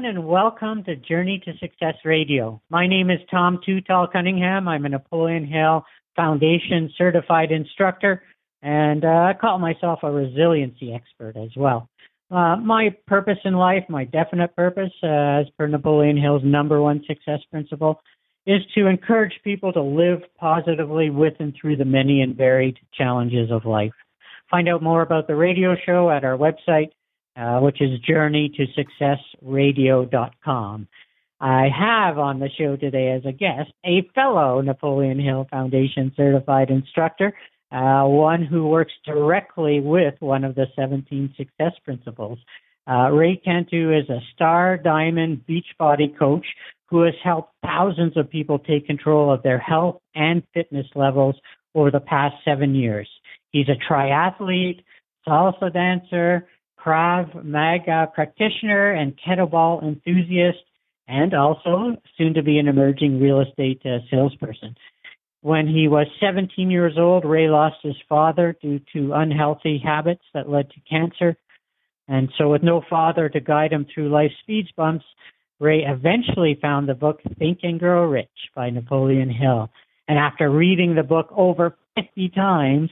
everyone, 0.00 0.16
and 0.16 0.26
welcome 0.26 0.84
to 0.84 0.96
Journey 0.96 1.42
to 1.44 1.52
Success 1.58 1.94
Radio. 2.04 2.60
My 2.70 2.86
name 2.86 3.10
is 3.10 3.18
Tom 3.30 3.60
Too 3.64 3.80
Tall 3.82 4.06
Cunningham. 4.10 4.66
I'm 4.66 4.84
a 4.86 4.88
Napoleon 4.88 5.46
Hill 5.46 5.84
Foundation 6.16 6.90
certified 6.96 7.50
instructor, 7.50 8.22
and 8.62 9.04
uh, 9.04 9.08
I 9.08 9.34
call 9.38 9.58
myself 9.58 10.00
a 10.02 10.10
resiliency 10.10 10.94
expert 10.94 11.36
as 11.36 11.50
well. 11.56 11.88
Uh, 12.30 12.56
my 12.56 12.94
purpose 13.06 13.38
in 13.44 13.54
life, 13.54 13.84
my 13.88 14.04
definite 14.04 14.54
purpose, 14.56 14.92
uh, 15.02 15.40
as 15.40 15.46
per 15.58 15.66
Napoleon 15.66 16.16
Hill's 16.16 16.44
number 16.44 16.80
one 16.80 17.02
success 17.06 17.40
principle, 17.50 18.00
is 18.46 18.62
to 18.74 18.86
encourage 18.86 19.34
people 19.44 19.72
to 19.72 19.82
live 19.82 20.20
positively 20.38 21.10
with 21.10 21.34
and 21.40 21.54
through 21.60 21.76
the 21.76 21.84
many 21.84 22.22
and 22.22 22.36
varied 22.36 22.78
challenges 22.96 23.50
of 23.50 23.66
life. 23.66 23.92
Find 24.50 24.68
out 24.68 24.82
more 24.82 25.02
about 25.02 25.26
the 25.26 25.36
radio 25.36 25.76
show 25.84 26.10
at 26.10 26.24
our 26.24 26.38
website, 26.38 26.90
uh, 27.36 27.60
which 27.60 27.80
is 27.80 28.00
journeytosuccessradio.com. 28.08 30.88
I 31.40 31.68
have 31.68 32.18
on 32.18 32.38
the 32.38 32.50
show 32.58 32.76
today 32.76 33.12
as 33.12 33.24
a 33.24 33.32
guest 33.32 33.72
a 33.84 34.02
fellow 34.14 34.60
Napoleon 34.60 35.18
Hill 35.18 35.46
Foundation 35.50 36.12
certified 36.16 36.70
instructor, 36.70 37.32
uh, 37.72 38.04
one 38.04 38.44
who 38.44 38.66
works 38.66 38.92
directly 39.06 39.80
with 39.80 40.14
one 40.20 40.44
of 40.44 40.54
the 40.54 40.66
17 40.76 41.34
success 41.38 41.72
principles. 41.84 42.38
Uh, 42.86 43.08
Ray 43.10 43.36
Cantu 43.36 43.96
is 43.96 44.10
a 44.10 44.20
star 44.34 44.76
diamond 44.76 45.44
beachbody 45.48 46.14
coach 46.18 46.44
who 46.90 47.02
has 47.02 47.14
helped 47.22 47.54
thousands 47.62 48.16
of 48.16 48.28
people 48.28 48.58
take 48.58 48.86
control 48.86 49.32
of 49.32 49.42
their 49.42 49.58
health 49.58 50.00
and 50.14 50.42
fitness 50.52 50.86
levels 50.94 51.36
over 51.74 51.90
the 51.90 52.00
past 52.00 52.34
seven 52.44 52.74
years. 52.74 53.08
He's 53.52 53.68
a 53.68 53.92
triathlete, 53.92 54.84
salsa 55.26 55.72
dancer, 55.72 56.48
Krav 56.84 57.44
Maga 57.44 58.10
practitioner 58.14 58.92
and 58.92 59.18
kettlebell 59.18 59.82
enthusiast, 59.82 60.58
and 61.08 61.34
also 61.34 61.96
soon 62.16 62.34
to 62.34 62.42
be 62.42 62.58
an 62.58 62.68
emerging 62.68 63.20
real 63.20 63.40
estate 63.40 63.82
uh, 63.84 63.98
salesperson. 64.10 64.74
When 65.42 65.66
he 65.66 65.88
was 65.88 66.06
17 66.20 66.70
years 66.70 66.94
old, 66.98 67.24
Ray 67.24 67.48
lost 67.48 67.76
his 67.82 67.96
father 68.08 68.56
due 68.60 68.80
to 68.92 69.14
unhealthy 69.14 69.80
habits 69.82 70.22
that 70.34 70.50
led 70.50 70.70
to 70.70 70.80
cancer. 70.88 71.36
And 72.08 72.28
so, 72.36 72.50
with 72.50 72.62
no 72.62 72.82
father 72.88 73.28
to 73.28 73.40
guide 73.40 73.72
him 73.72 73.86
through 73.92 74.10
life's 74.10 74.34
speed 74.42 74.66
bumps, 74.76 75.04
Ray 75.58 75.84
eventually 75.86 76.58
found 76.60 76.88
the 76.88 76.94
book 76.94 77.20
Think 77.38 77.60
and 77.62 77.78
Grow 77.78 78.04
Rich 78.04 78.28
by 78.54 78.70
Napoleon 78.70 79.30
Hill. 79.30 79.70
And 80.08 80.18
after 80.18 80.50
reading 80.50 80.94
the 80.94 81.02
book 81.02 81.28
over 81.30 81.76
50 81.96 82.30
times, 82.30 82.90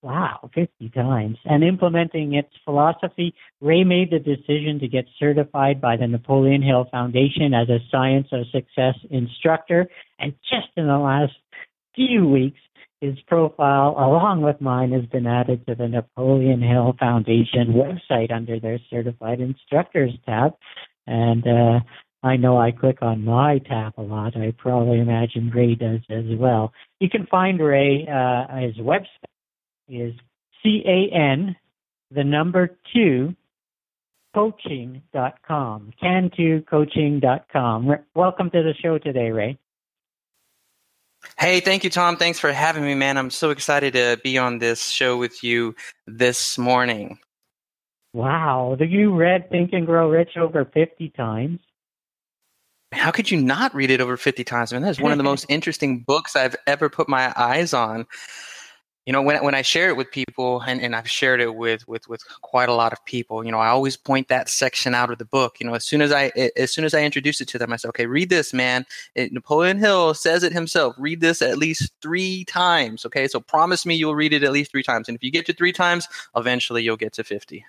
Wow, 0.00 0.48
50 0.54 0.90
times. 0.90 1.38
And 1.44 1.64
implementing 1.64 2.34
its 2.34 2.50
philosophy, 2.64 3.34
Ray 3.60 3.82
made 3.82 4.12
the 4.12 4.20
decision 4.20 4.78
to 4.80 4.86
get 4.86 5.06
certified 5.18 5.80
by 5.80 5.96
the 5.96 6.06
Napoleon 6.06 6.62
Hill 6.62 6.86
Foundation 6.90 7.52
as 7.52 7.68
a 7.68 7.80
Science 7.90 8.28
of 8.30 8.46
Success 8.52 8.94
instructor. 9.10 9.88
And 10.20 10.34
just 10.48 10.68
in 10.76 10.86
the 10.86 10.98
last 10.98 11.32
few 11.96 12.28
weeks, 12.28 12.60
his 13.00 13.18
profile, 13.26 13.90
along 13.98 14.42
with 14.42 14.60
mine, 14.60 14.92
has 14.92 15.06
been 15.06 15.26
added 15.26 15.66
to 15.66 15.74
the 15.74 15.88
Napoleon 15.88 16.62
Hill 16.62 16.94
Foundation 16.98 17.74
website 17.74 18.32
under 18.32 18.60
their 18.60 18.78
Certified 18.90 19.40
Instructors 19.40 20.12
tab. 20.26 20.52
And 21.08 21.44
uh, 21.44 21.80
I 22.22 22.36
know 22.36 22.56
I 22.56 22.70
click 22.70 22.98
on 23.02 23.24
my 23.24 23.58
tab 23.58 23.94
a 23.96 24.02
lot. 24.02 24.36
I 24.36 24.52
probably 24.56 25.00
imagine 25.00 25.50
Ray 25.50 25.74
does 25.74 26.00
as 26.08 26.24
well. 26.38 26.72
You 27.00 27.08
can 27.08 27.26
find 27.26 27.58
Ray, 27.60 28.06
uh, 28.06 28.58
his 28.58 28.76
website 28.76 29.06
is 29.88 30.14
C 30.62 30.82
A 30.86 31.14
N, 31.14 31.56
the 32.10 32.24
number 32.24 32.76
two, 32.92 33.34
coaching.com. 34.34 35.92
Can2coaching.com. 36.02 37.96
Welcome 38.14 38.50
to 38.50 38.62
the 38.62 38.74
show 38.80 38.98
today, 38.98 39.30
Ray. 39.30 39.58
Hey, 41.38 41.60
thank 41.60 41.84
you, 41.84 41.90
Tom. 41.90 42.16
Thanks 42.16 42.38
for 42.38 42.52
having 42.52 42.84
me, 42.84 42.94
man. 42.94 43.16
I'm 43.18 43.30
so 43.30 43.50
excited 43.50 43.94
to 43.94 44.20
be 44.22 44.38
on 44.38 44.58
this 44.58 44.88
show 44.88 45.16
with 45.16 45.42
you 45.42 45.74
this 46.06 46.56
morning. 46.58 47.18
Wow. 48.12 48.76
You 48.78 49.14
read 49.14 49.50
Think 49.50 49.72
and 49.72 49.84
Grow 49.86 50.08
Rich 50.10 50.36
over 50.36 50.64
50 50.64 51.10
times. 51.10 51.60
How 52.92 53.10
could 53.10 53.30
you 53.30 53.40
not 53.40 53.74
read 53.74 53.90
it 53.90 54.00
over 54.00 54.16
50 54.16 54.44
times? 54.44 54.72
I 54.72 54.76
mean, 54.76 54.82
that's 54.82 55.00
one 55.00 55.12
of 55.12 55.18
the 55.18 55.24
most 55.32 55.46
interesting 55.48 55.98
books 56.00 56.36
I've 56.36 56.56
ever 56.66 56.88
put 56.88 57.08
my 57.08 57.32
eyes 57.36 57.74
on 57.74 58.06
you 59.08 59.12
know 59.12 59.22
when, 59.22 59.42
when 59.42 59.54
i 59.54 59.62
share 59.62 59.88
it 59.88 59.96
with 59.96 60.10
people 60.10 60.60
and, 60.60 60.82
and 60.82 60.94
i've 60.94 61.08
shared 61.08 61.40
it 61.40 61.54
with, 61.54 61.88
with 61.88 62.06
with 62.08 62.20
quite 62.42 62.68
a 62.68 62.74
lot 62.74 62.92
of 62.92 63.02
people 63.06 63.42
you 63.42 63.50
know 63.50 63.58
i 63.58 63.68
always 63.68 63.96
point 63.96 64.28
that 64.28 64.50
section 64.50 64.94
out 64.94 65.10
of 65.10 65.16
the 65.16 65.24
book. 65.24 65.56
You 65.58 65.66
know 65.66 65.74
as 65.74 65.84
soon 65.84 66.02
as 66.02 66.12
i 66.12 66.30
as 66.56 66.70
soon 66.70 66.84
as 66.84 66.92
i 66.92 67.02
introduce 67.02 67.40
it 67.40 67.48
to 67.48 67.58
them 67.58 67.72
i 67.72 67.76
say 67.76 67.88
okay 67.88 68.04
read 68.04 68.28
this 68.28 68.52
man. 68.52 68.84
It, 69.14 69.32
napoleon 69.32 69.78
hill 69.78 70.12
says 70.12 70.42
it 70.42 70.52
himself 70.52 70.94
read 70.98 71.22
this 71.22 71.40
at 71.40 71.56
least 71.56 71.90
three 72.02 72.44
times 72.44 73.06
okay? 73.06 73.26
So 73.26 73.40
promise 73.40 73.86
me 73.86 73.94
you'll 73.94 74.14
read 74.14 74.34
it 74.34 74.44
at 74.44 74.52
least 74.52 74.70
three 74.70 74.82
times 74.82 75.08
and 75.08 75.16
if 75.16 75.24
you 75.24 75.30
get 75.30 75.46
to 75.46 75.54
three 75.54 75.72
times 75.72 76.06
eventually 76.36 76.82
you'll 76.82 76.98
get 76.98 77.14
to 77.14 77.24
50 77.24 77.64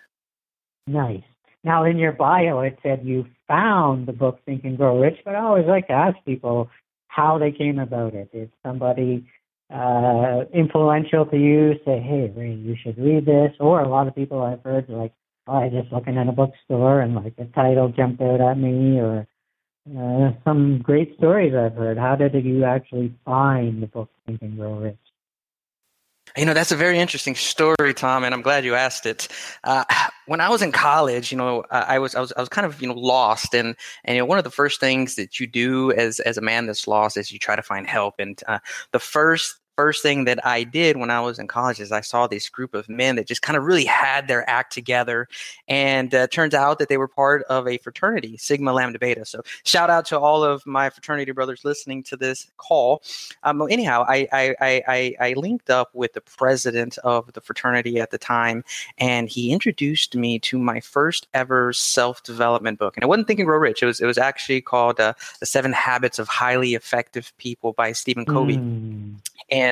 nice. 0.88 1.24
Now 1.64 1.86
in 1.86 1.98
your 1.98 2.12
bio 2.12 2.60
it 2.60 2.78
said 2.84 3.06
you 3.06 3.26
found 3.48 4.08
the 4.08 4.14
book 4.14 4.42
think 4.46 4.66
and 4.66 4.76
grow 4.76 5.00
rich 5.00 5.20
but 5.24 5.36
i 5.36 5.40
always 5.40 5.68
like 5.68 5.88
to 5.88 5.94
ask 5.94 6.18
people 6.26 6.70
how 7.08 7.38
they 7.38 7.52
came 7.52 7.80
about 7.80 8.14
it. 8.14 8.32
Did 8.32 8.52
somebody 8.62 9.26
uh, 9.74 10.46
influential 10.54 11.26
to 11.28 11.38
you 11.38 11.76
say, 11.86 12.00
hey, 12.00 12.32
Ray, 12.36 12.54
you 12.54 12.76
should 12.82 12.98
read 12.98 13.26
this. 13.26 13.52
Or 13.60 13.82
a 13.82 13.88
lot 13.88 14.08
of 14.08 14.16
people 14.16 14.42
I've 14.42 14.64
heard 14.64 14.90
like, 14.90 15.14
oh, 15.48 15.58
I 15.58 15.70
just 15.70 15.92
looking 15.92 16.16
in 16.16 16.28
a 16.28 16.34
bookstore 16.34 17.02
and 17.02 17.16
like 17.16 17.36
the 17.36 17.46
title 17.46 17.90
jumped 17.90 18.22
out 18.22 18.42
at 18.42 18.58
me, 18.58 19.00
or 19.00 19.28
uh, 19.98 20.32
some 20.44 20.80
great 20.80 21.16
stories 21.18 21.54
I've 21.56 21.76
heard. 21.76 21.98
How 21.98 22.16
did 22.16 22.34
you 22.44 22.64
actually 22.64 23.14
find 23.26 23.82
the 23.82 23.88
book 23.88 24.10
Think 24.26 24.42
and 24.42 24.58
Grow 24.58 24.76
Rich? 24.76 24.98
You 26.38 26.46
know, 26.46 26.54
that's 26.54 26.72
a 26.72 26.76
very 26.76 27.00
interesting 27.00 27.34
story, 27.34 27.94
Tom, 27.96 28.24
and 28.24 28.36
I'm 28.36 28.44
glad 28.44 28.64
you 28.64 28.76
asked 28.76 29.08
it. 29.08 29.28
Uh, 29.64 29.84
when 30.28 30.40
I 30.40 30.50
was 30.50 30.62
in 30.62 30.72
college, 30.72 31.32
you 31.32 31.38
know, 31.38 31.64
I 31.72 31.98
was, 31.98 32.14
I 32.14 32.20
was, 32.20 32.32
I 32.38 32.40
was 32.40 32.50
kind 32.50 32.68
of, 32.68 32.80
you 32.82 32.88
know, 32.88 32.94
lost, 32.94 33.56
and 33.56 33.76
and 34.06 34.16
you 34.16 34.22
know, 34.22 34.26
one 34.26 34.38
of 34.38 34.44
the 34.44 34.52
first 34.52 34.80
things 34.80 35.16
that 35.16 35.40
you 35.40 35.48
do 35.48 35.92
as 35.94 36.20
as 36.20 36.38
a 36.38 36.42
man 36.42 36.68
that's 36.68 36.88
lost 36.88 37.18
is 37.18 37.32
you 37.32 37.40
try 37.40 37.56
to 37.56 37.64
find 37.64 37.88
help. 37.88 38.16
And 38.20 38.40
uh, 38.48 38.60
the 38.92 39.00
first 39.00 39.59
first 39.80 40.04
thing 40.04 40.26
that 40.26 40.46
I 40.46 40.66
did 40.66 40.98
when 40.98 41.10
I 41.10 41.22
was 41.22 41.40
in 41.40 41.48
college 41.48 41.80
is 41.80 41.94
I 41.94 42.02
saw 42.02 42.28
this 42.28 42.50
group 42.50 42.74
of 42.74 42.90
men 42.90 43.16
that 43.16 43.26
just 43.26 43.42
kind 43.42 43.56
of 43.56 43.64
really 43.64 43.86
had 43.86 44.28
their 44.28 44.44
act 44.50 44.74
together. 44.74 45.30
And 45.70 46.14
uh, 46.14 46.28
turns 46.28 46.54
out 46.54 46.80
that 46.80 46.90
they 46.90 46.98
were 46.98 47.08
part 47.08 47.44
of 47.44 47.66
a 47.66 47.78
fraternity, 47.78 48.36
Sigma 48.36 48.74
Lambda 48.74 49.00
Beta. 49.00 49.24
So 49.24 49.42
shout 49.64 49.90
out 49.90 50.04
to 50.08 50.20
all 50.20 50.44
of 50.44 50.66
my 50.66 50.90
fraternity 50.90 51.32
brothers 51.32 51.64
listening 51.64 52.04
to 52.04 52.18
this 52.18 52.52
call. 52.58 53.02
Um, 53.44 53.62
anyhow, 53.70 54.04
I, 54.06 54.28
I, 54.34 54.56
I, 54.86 55.16
I 55.22 55.34
linked 55.38 55.70
up 55.70 55.96
with 55.96 56.12
the 56.12 56.20
president 56.20 56.98
of 57.06 57.32
the 57.32 57.40
fraternity 57.40 58.02
at 58.02 58.12
the 58.12 58.18
time, 58.18 58.66
and 58.98 59.30
he 59.30 59.54
introduced 59.54 60.14
me 60.14 60.40
to 60.40 60.60
my 60.60 60.82
first 60.82 61.30
ever 61.34 61.72
self 61.72 62.22
development 62.24 62.80
book. 62.80 62.98
And 62.98 63.06
I 63.06 63.08
wasn't 63.08 63.28
Think 63.28 63.40
and 63.40 63.48
Grow 63.48 63.60
Rich. 63.60 63.82
It 63.82 63.86
was, 63.86 64.02
it 64.02 64.06
was 64.06 64.18
actually 64.18 64.60
called 64.60 65.00
uh, 65.00 65.14
The 65.40 65.46
Seven 65.46 65.72
Habits 65.72 66.20
of 66.20 66.28
Highly 66.28 66.76
Effective 66.76 67.32
People 67.38 67.72
by 67.72 67.94
Stephen 67.94 68.26
Covey. 68.26 68.58
Mm. 68.58 69.16
And 69.52 69.69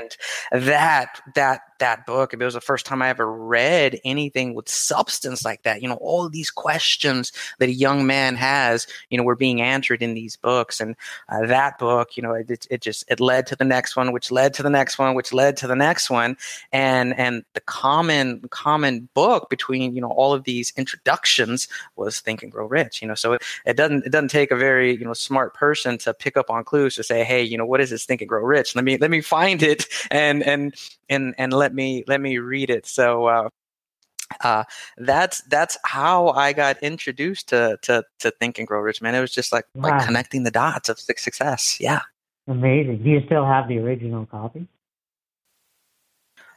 that 0.51 1.21
that 1.35 1.61
that 1.79 2.05
book. 2.05 2.33
It 2.33 2.39
was 2.39 2.53
the 2.53 2.61
first 2.61 2.85
time 2.85 3.01
I 3.01 3.09
ever 3.09 3.31
read 3.31 3.99
anything 4.03 4.53
with 4.53 4.69
substance 4.69 5.43
like 5.43 5.63
that. 5.63 5.81
You 5.81 5.89
know, 5.89 5.95
all 5.95 6.29
these 6.29 6.49
questions 6.49 7.31
that 7.59 7.69
a 7.69 7.73
young 7.73 8.05
man 8.05 8.35
has, 8.35 8.87
you 9.09 9.17
know, 9.17 9.23
were 9.23 9.35
being 9.35 9.61
answered 9.61 10.01
in 10.01 10.13
these 10.13 10.35
books. 10.35 10.79
And 10.79 10.95
uh, 11.29 11.45
that 11.47 11.77
book, 11.77 12.17
you 12.17 12.23
know, 12.23 12.33
it, 12.33 12.67
it 12.69 12.81
just 12.81 13.05
it 13.07 13.19
led 13.19 13.47
to 13.47 13.55
the 13.55 13.65
next 13.65 13.95
one, 13.95 14.11
which 14.11 14.31
led 14.31 14.53
to 14.55 14.63
the 14.63 14.69
next 14.69 14.97
one, 14.97 15.15
which 15.15 15.33
led 15.33 15.57
to 15.57 15.67
the 15.67 15.75
next 15.75 16.09
one. 16.09 16.37
And 16.71 17.17
and 17.17 17.43
the 17.53 17.61
common 17.61 18.41
common 18.49 19.09
book 19.13 19.49
between 19.49 19.95
you 19.95 20.01
know 20.01 20.11
all 20.11 20.33
of 20.33 20.43
these 20.43 20.73
introductions 20.77 21.67
was 21.95 22.19
Think 22.19 22.43
and 22.43 22.51
Grow 22.51 22.67
Rich. 22.67 23.01
You 23.01 23.07
know, 23.07 23.15
so 23.15 23.33
it, 23.33 23.43
it 23.65 23.77
doesn't 23.77 24.05
it 24.05 24.11
doesn't 24.11 24.29
take 24.29 24.51
a 24.51 24.55
very 24.55 24.95
you 24.95 25.05
know 25.05 25.13
smart 25.13 25.53
person 25.53 25.97
to 25.99 26.13
pick 26.13 26.37
up 26.37 26.49
on 26.49 26.63
clues 26.63 26.95
to 26.95 27.03
say, 27.03 27.23
hey, 27.23 27.43
you 27.43 27.57
know, 27.57 27.65
what 27.65 27.81
is 27.81 27.89
this 27.89 28.05
Think 28.05 28.21
and 28.21 28.29
Grow 28.29 28.43
Rich? 28.43 28.75
Let 28.75 28.85
me 28.85 28.97
let 28.97 29.11
me 29.11 29.21
find 29.21 29.61
it 29.63 29.85
and 30.11 30.43
and 30.43 30.73
and 31.09 31.35
and 31.37 31.53
let 31.53 31.73
me 31.73 32.03
let 32.07 32.21
me 32.21 32.37
read 32.37 32.69
it. 32.69 32.85
So 32.85 33.25
uh, 33.25 33.49
uh, 34.41 34.63
that's 34.97 35.41
that's 35.43 35.77
how 35.83 36.29
I 36.29 36.53
got 36.53 36.81
introduced 36.83 37.49
to 37.49 37.77
to 37.83 38.03
to 38.19 38.31
Think 38.31 38.57
and 38.59 38.67
Grow 38.67 38.79
Rich, 38.79 39.01
man. 39.01 39.15
It 39.15 39.21
was 39.21 39.33
just 39.33 39.51
like 39.51 39.65
wow. 39.73 39.89
like 39.89 40.05
connecting 40.05 40.43
the 40.43 40.51
dots 40.51 40.89
of 40.89 40.99
success. 40.99 41.79
Yeah, 41.79 42.01
amazing. 42.47 43.03
Do 43.03 43.09
you 43.09 43.21
still 43.25 43.45
have 43.45 43.67
the 43.67 43.79
original 43.79 44.25
copy? 44.25 44.67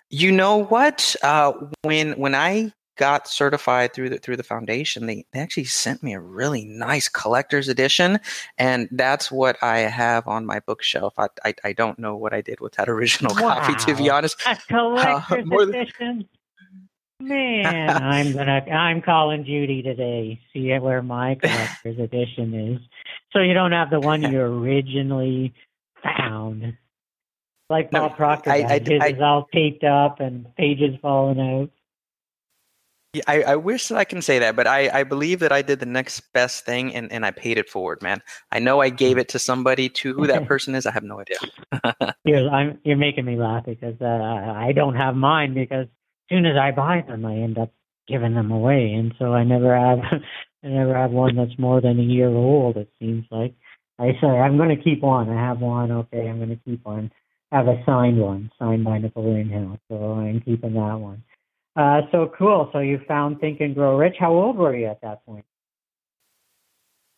You 0.09 0.33
know 0.33 0.65
what? 0.65 1.15
Uh, 1.23 1.53
when 1.83 2.13
when 2.13 2.35
I 2.35 2.73
got 3.01 3.27
certified 3.27 3.95
through 3.95 4.11
the 4.11 4.19
through 4.19 4.37
the 4.37 4.43
foundation, 4.43 5.07
they, 5.07 5.25
they 5.33 5.41
actually 5.41 5.65
sent 5.65 6.03
me 6.03 6.13
a 6.13 6.21
really 6.21 6.67
nice 6.67 7.09
collector's 7.09 7.67
edition, 7.67 8.21
and 8.59 8.91
that's 8.93 9.33
what 9.33 9.57
I 9.63 9.79
have 9.79 10.29
on 10.29 10.45
my 10.45 10.61
bookshelf. 10.61 11.15
I 11.17 11.29
I, 11.45 11.55
I 11.65 11.73
don't 11.73 11.99
know 11.99 12.15
what 12.15 12.35
I 12.35 12.43
did 12.43 12.61
with 12.61 12.75
that 12.75 12.89
original 12.97 13.35
wow. 13.35 13.55
copy, 13.55 13.75
to 13.87 13.97
be 13.97 14.11
honest. 14.11 14.37
A 14.47 14.57
collector's 14.69 15.47
uh, 15.51 15.59
edition. 15.59 16.29
Man, 17.21 18.03
I'm 18.03 18.35
gonna 18.35 18.61
I'm 18.71 19.01
calling 19.01 19.45
Judy 19.45 19.83
today. 19.83 20.39
See 20.53 20.71
where 20.79 21.03
my 21.03 21.35
collector's 21.43 21.99
edition 21.99 22.55
is. 22.55 22.81
So 23.33 23.41
you 23.41 23.55
don't 23.55 23.73
have 23.73 23.89
the 23.89 24.01
one 24.01 24.23
you 24.23 24.41
originally 24.41 25.55
found. 26.03 26.77
Like 27.71 27.91
Bob 27.91 28.11
no, 28.11 28.17
Proctor, 28.17 28.51
I, 28.51 28.65
I, 28.65 28.79
his 28.79 29.01
I, 29.01 29.09
is 29.09 29.21
all 29.23 29.47
taped 29.55 29.85
up 29.85 30.21
and 30.21 30.55
pages 30.57 30.97
falling 31.01 31.41
out. 31.41 31.71
Yeah, 33.13 33.23
I, 33.27 33.43
I 33.43 33.57
wish 33.57 33.89
that 33.89 33.99
I 33.99 34.05
can 34.05 34.23
say 34.23 34.39
that, 34.39 34.55
but 34.55 34.69
I, 34.69 35.01
I 35.01 35.03
believe 35.03 35.41
that 35.41 35.51
I 35.51 35.63
did 35.63 35.81
the 35.81 35.87
next 35.87 36.21
best 36.33 36.65
thing 36.65 36.95
and, 36.95 37.11
and 37.11 37.27
I 37.27 37.33
paid 37.33 37.59
it 37.59 37.69
forward, 37.69 38.03
man. 38.03 38.23
I 38.53 38.61
know 38.61 38.81
I 38.81 38.89
gave 38.89 39.19
it 39.19 39.29
to 39.31 39.39
somebody. 39.41 39.89
To 39.89 40.15
who 40.15 40.29
that 40.29 40.47
person 40.47 40.77
is, 40.77 40.87
I 40.87 40.93
have 40.93 41.03
no 41.03 41.21
idea. 41.21 42.15
you're, 42.25 42.49
I'm, 42.49 42.79
you're 42.85 42.97
making 42.97 43.25
me 43.25 43.37
laugh 43.37 43.65
because 43.67 43.97
uh, 44.01 44.05
I 44.05 44.71
don't 44.73 44.95
have 44.95 45.17
mine 45.17 45.55
because 45.55 45.89
soon 46.31 46.47
as 46.47 46.57
I 46.57 46.71
buy 46.71 47.05
them, 47.07 47.27
I 47.27 47.35
end 47.35 47.59
up 47.59 47.73
giving 48.07 48.35
them 48.35 48.51
away, 48.51 48.93
and 48.93 49.15
so 49.19 49.35
I 49.35 49.45
never 49.45 49.77
have 49.77 49.99
I 50.65 50.69
never 50.69 50.95
have 50.95 51.11
one 51.11 51.37
that's 51.37 51.59
more 51.59 51.81
than 51.81 51.99
a 51.99 52.03
year 52.03 52.29
old. 52.29 52.77
It 52.77 52.91
seems 52.99 53.25
like 53.31 53.55
I 53.99 54.13
say 54.21 54.27
I'm 54.27 54.57
going 54.57 54.75
to 54.77 54.83
keep 54.83 55.03
one. 55.03 55.31
I 55.31 55.41
have 55.41 55.61
one. 55.61 55.91
Okay, 55.91 56.29
I'm 56.29 56.39
going 56.39 56.51
to 56.51 56.61
keep 56.65 56.85
one. 56.85 57.11
I 57.53 57.59
have 57.59 57.69
a 57.69 57.83
signed 57.85 58.21
one, 58.21 58.51
signed 58.59 58.85
by 58.85 58.99
Napoleon 58.99 59.49
Hill, 59.49 59.79
so 59.89 60.15
I'm 60.15 60.41
keeping 60.41 60.75
that 60.75 61.01
one. 61.01 61.25
Uh, 61.81 62.03
so 62.13 62.31
cool. 62.37 62.69
So 62.75 62.81
you 62.81 63.01
found 63.09 63.41
Think 63.41 63.61
and 63.61 63.75
Grow 63.75 63.97
Rich. 63.97 64.17
How 64.21 64.33
old 64.33 64.57
were 64.57 64.77
you 64.77 64.87
at 64.87 65.01
that 65.01 65.25
point? 65.25 65.47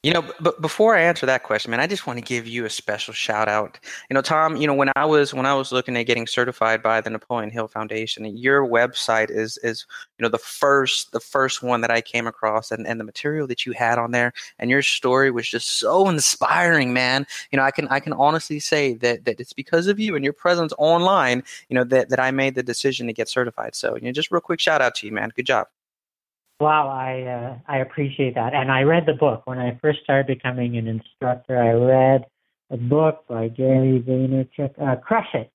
You 0.03 0.13
know, 0.13 0.29
but 0.41 0.61
before 0.61 0.97
I 0.97 1.01
answer 1.03 1.27
that 1.27 1.45
question, 1.45 1.71
man, 1.71 1.79
I 1.79 1.87
just 1.87 2.09
want 2.09 2.19
to 2.19 2.25
give 2.25 2.45
you 2.45 2.65
a 2.65 2.71
special 2.71 3.15
shout 3.15 3.49
out. 3.49 3.79
You 4.11 4.15
know, 4.15 4.21
Tom, 4.21 4.57
you 4.57 4.67
know, 4.67 4.75
when 4.75 4.91
I 4.97 5.05
was 5.05 5.33
when 5.33 5.47
I 5.47 5.55
was 5.55 5.71
looking 5.71 5.97
at 5.97 6.03
getting 6.07 6.27
certified 6.27 6.83
by 6.83 7.01
the 7.01 7.09
Napoleon 7.09 7.51
Hill 7.53 7.69
Foundation, 7.69 8.37
your 8.37 8.67
website 8.67 9.31
is 9.31 9.59
is 9.59 9.87
you 10.19 10.25
know 10.25 10.29
the 10.29 10.39
first 10.39 11.13
the 11.13 11.21
first 11.21 11.63
one 11.63 11.83
that 11.83 11.93
I 11.93 12.01
came 12.01 12.27
across 12.27 12.73
and, 12.73 12.85
and 12.85 12.99
the 12.99 13.05
material 13.05 13.47
that 13.47 13.65
you 13.65 13.71
had 13.75 13.97
on 13.97 14.11
there 14.11 14.33
and 14.59 14.69
your 14.71 14.83
story 14.83 15.31
was 15.31 15.49
just 15.49 15.79
so 15.79 16.09
inspiring, 16.09 16.93
man. 16.93 17.25
You 17.53 17.59
know, 17.59 17.63
I 17.63 17.71
can 17.71 17.87
I 17.87 18.01
can 18.01 18.13
honestly 18.13 18.59
say 18.59 18.95
that 18.95 19.25
that 19.25 19.39
it's 19.39 19.53
because 19.53 19.87
of 19.87 20.01
you 20.01 20.17
and 20.17 20.25
your 20.25 20.33
presence 20.33 20.73
online, 20.79 21.45
you 21.69 21.77
know, 21.77 21.85
that 21.85 22.09
that 22.09 22.19
I 22.19 22.33
made 22.33 22.57
the 22.57 22.65
decision 22.65 23.07
to 23.07 23.13
get 23.13 23.29
certified. 23.29 23.77
So, 23.77 23.95
you 23.95 24.03
know, 24.03 24.13
just 24.13 24.33
real 24.33 24.41
quick 24.41 24.59
shout 24.59 24.83
out 24.83 24.97
to 24.97 25.07
you, 25.07 25.13
man. 25.13 25.31
Good 25.37 25.47
job. 25.47 25.69
Wow, 26.63 26.87
I 26.89 27.23
uh, 27.23 27.59
I 27.67 27.79
appreciate 27.79 28.37
that. 28.37 28.55
And 28.55 28.71
I 28.71 28.83
read 28.83 29.05
the 29.05 29.15
book 29.15 29.43
when 29.47 29.59
I 29.59 29.77
first 29.83 29.99
started 30.05 30.29
becoming 30.29 30.77
an 30.77 30.87
instructor. 30.87 31.59
I 31.59 31.73
read 31.73 32.25
a 32.71 32.77
book 32.77 33.25
by 33.29 33.49
Gary 33.49 34.01
Vaynerchuk, 34.01 34.81
uh, 34.81 34.95
Crush 35.01 35.35
It. 35.35 35.51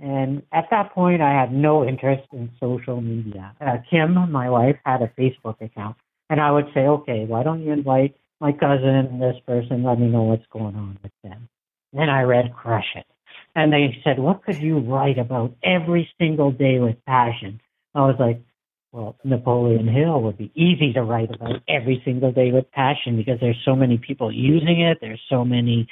And 0.00 0.42
at 0.50 0.66
that 0.72 0.92
point, 0.92 1.22
I 1.22 1.30
had 1.40 1.52
no 1.52 1.86
interest 1.86 2.26
in 2.32 2.50
social 2.58 3.00
media. 3.00 3.54
Uh, 3.60 3.76
Kim, 3.88 4.32
my 4.32 4.50
wife, 4.50 4.76
had 4.84 5.02
a 5.02 5.12
Facebook 5.16 5.60
account, 5.60 5.94
and 6.28 6.40
I 6.40 6.50
would 6.50 6.66
say, 6.74 6.80
okay, 6.80 7.26
why 7.26 7.44
don't 7.44 7.62
you 7.62 7.70
invite 7.70 8.16
my 8.40 8.50
cousin, 8.50 8.88
and 8.88 9.22
this 9.22 9.36
person, 9.46 9.84
let 9.84 10.00
me 10.00 10.08
know 10.08 10.24
what's 10.24 10.46
going 10.50 10.74
on 10.74 10.98
with 11.00 11.12
them. 11.22 11.48
Then 11.92 12.08
I 12.08 12.22
read 12.22 12.52
Crush 12.52 12.90
It. 12.96 13.06
And 13.54 13.72
they 13.72 13.96
said, 14.02 14.18
what 14.18 14.42
could 14.42 14.58
you 14.58 14.80
write 14.80 15.18
about 15.18 15.54
every 15.62 16.10
single 16.18 16.50
day 16.50 16.80
with 16.80 16.96
passion? 17.06 17.60
I 17.94 18.00
was 18.00 18.16
like, 18.18 18.40
well, 18.94 19.16
Napoleon 19.24 19.88
Hill 19.88 20.22
would 20.22 20.38
be 20.38 20.52
easy 20.54 20.92
to 20.92 21.02
write 21.02 21.34
about 21.34 21.62
every 21.68 22.00
single 22.04 22.30
day 22.30 22.52
with 22.52 22.70
passion 22.70 23.16
because 23.16 23.40
there's 23.40 23.60
so 23.64 23.74
many 23.74 23.98
people 23.98 24.30
using 24.30 24.82
it. 24.82 24.98
There's 25.00 25.20
so 25.28 25.44
many, 25.44 25.88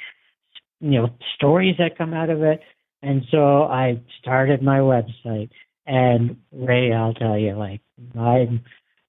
you 0.79 1.01
know, 1.01 1.09
stories 1.35 1.75
that 1.79 1.97
come 1.97 2.13
out 2.13 2.29
of 2.29 2.41
it. 2.43 2.61
And 3.01 3.23
so 3.29 3.63
I 3.63 4.01
started 4.21 4.63
my 4.63 4.77
website. 4.77 5.49
And 5.85 6.37
Ray, 6.53 6.93
I'll 6.93 7.13
tell 7.13 7.37
you, 7.37 7.57
like, 7.57 7.81
I'm 8.17 8.63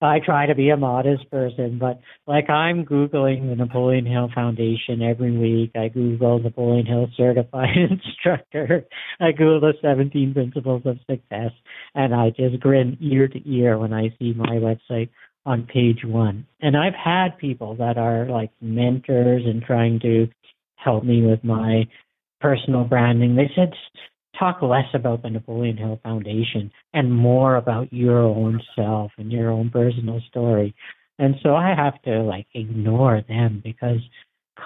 I 0.05 0.21
try 0.21 0.47
to 0.47 0.55
be 0.55 0.71
a 0.71 0.77
modest 0.77 1.31
person, 1.31 1.79
but 1.79 2.01
like 2.27 2.51
I'm 2.51 2.85
Googling 2.85 3.49
the 3.49 3.57
Napoleon 3.57 4.07
Hill 4.07 4.31
Foundation 4.35 5.03
every 5.03 5.37
week. 5.37 5.73
I 5.75 5.89
Google 5.89 6.39
Napoleon 6.39 6.87
Hill 6.87 7.09
Certified 7.17 7.77
Instructor. 7.91 8.85
I 9.21 9.33
Google 9.33 9.61
the 9.61 9.75
17 9.81 10.35
Principles 10.35 10.83
of 10.85 10.99
Success, 11.09 11.53
and 11.95 12.15
I 12.15 12.31
just 12.31 12.61
grin 12.61 12.99
ear 13.01 13.29
to 13.29 13.51
ear 13.51 13.79
when 13.79 13.93
I 13.93 14.15
see 14.19 14.35
my 14.35 14.57
website 14.57 15.09
on 15.47 15.65
page 15.65 16.05
one. 16.05 16.47
And 16.61 16.77
I've 16.77 16.95
had 16.95 17.39
people 17.39 17.77
that 17.77 17.99
are 17.99 18.27
like 18.27 18.51
mentors 18.61 19.43
and 19.45 19.63
trying 19.63 20.01
to 20.01 20.29
help 20.77 21.05
me 21.05 21.25
with 21.25 21.43
my 21.45 21.87
personal 22.41 22.85
branding. 22.85 23.37
They 23.37 23.51
said, 23.55 23.73
talk 24.39 24.63
less 24.63 24.87
about 24.95 25.23
the 25.23 25.31
Napoleon 25.31 25.77
Hill 25.77 26.01
Foundation 26.03 26.71
and 26.93 27.13
more 27.13 27.57
about 27.57 27.93
your 27.93 28.19
own 28.19 28.61
self 28.77 29.13
and 29.19 29.31
your 29.31 29.51
own 29.51 29.71
personal 29.71 30.21
story. 30.29 30.75
And 31.19 31.37
so 31.43 31.55
I 31.55 31.75
have 31.77 32.01
to 32.03 32.23
like 32.23 32.47
ignore 32.55 33.23
them 33.29 33.61
because 33.65 34.01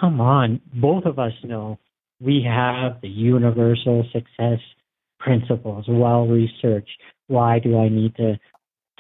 come 0.01 0.21
on, 0.21 0.61
both 0.75 1.05
of 1.05 1.19
us 1.19 1.33
know 1.45 1.79
we 2.21 2.45
have 2.47 3.01
the 3.01 3.09
universal 3.09 4.05
success 4.13 4.59
principles 5.21 5.85
well 5.89 6.27
researched. 6.27 6.91
Why 7.27 7.59
do 7.59 7.79
I 7.79 7.89
need 7.89 8.17
to 8.17 8.39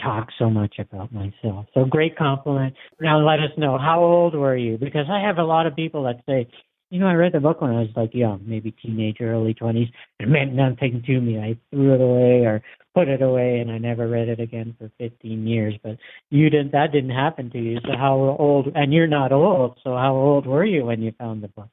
talk 0.02 0.28
so 0.38 0.50
much 0.50 0.76
about 0.78 1.12
myself? 1.12 1.66
So 1.74 1.84
great 1.84 2.16
compliment. 2.16 2.74
Now 3.00 3.18
let 3.26 3.40
us 3.40 3.50
know 3.56 3.78
how 3.78 4.02
old 4.02 4.34
were 4.34 4.56
you? 4.56 4.76
Because 4.76 5.06
I 5.10 5.20
have 5.26 5.38
a 5.38 5.44
lot 5.44 5.66
of 5.66 5.74
people 5.74 6.04
that 6.04 6.20
say, 6.26 6.48
you 6.90 7.00
know, 7.00 7.06
I 7.06 7.14
read 7.14 7.32
the 7.32 7.40
book 7.40 7.60
when 7.60 7.70
I 7.70 7.80
was 7.80 7.90
like 7.96 8.14
young, 8.14 8.42
maybe 8.46 8.70
teenager, 8.70 9.32
early 9.32 9.54
20s. 9.54 9.90
It 10.20 10.28
meant 10.28 10.54
nothing 10.54 11.02
to 11.06 11.20
me. 11.20 11.38
I 11.38 11.58
threw 11.70 11.94
it 11.94 12.00
away 12.00 12.46
or 12.46 12.62
put 12.94 13.08
it 13.08 13.20
away 13.20 13.60
and 13.60 13.70
I 13.70 13.78
never 13.78 14.08
read 14.08 14.28
it 14.28 14.40
again 14.40 14.74
for 14.78 14.90
15 14.98 15.46
years. 15.46 15.74
But 15.82 15.98
you 16.30 16.48
didn't, 16.48 16.72
that 16.72 16.92
didn't 16.92 17.10
happen 17.10 17.50
to 17.50 17.58
you. 17.58 17.78
So 17.84 17.96
how 17.96 18.36
old, 18.38 18.72
and 18.74 18.92
you're 18.92 19.06
not 19.06 19.32
old. 19.32 19.78
So 19.84 19.96
how 19.96 20.14
old 20.14 20.46
were 20.46 20.64
you 20.64 20.86
when 20.86 21.02
you 21.02 21.12
found 21.18 21.42
the 21.42 21.48
book? 21.48 21.68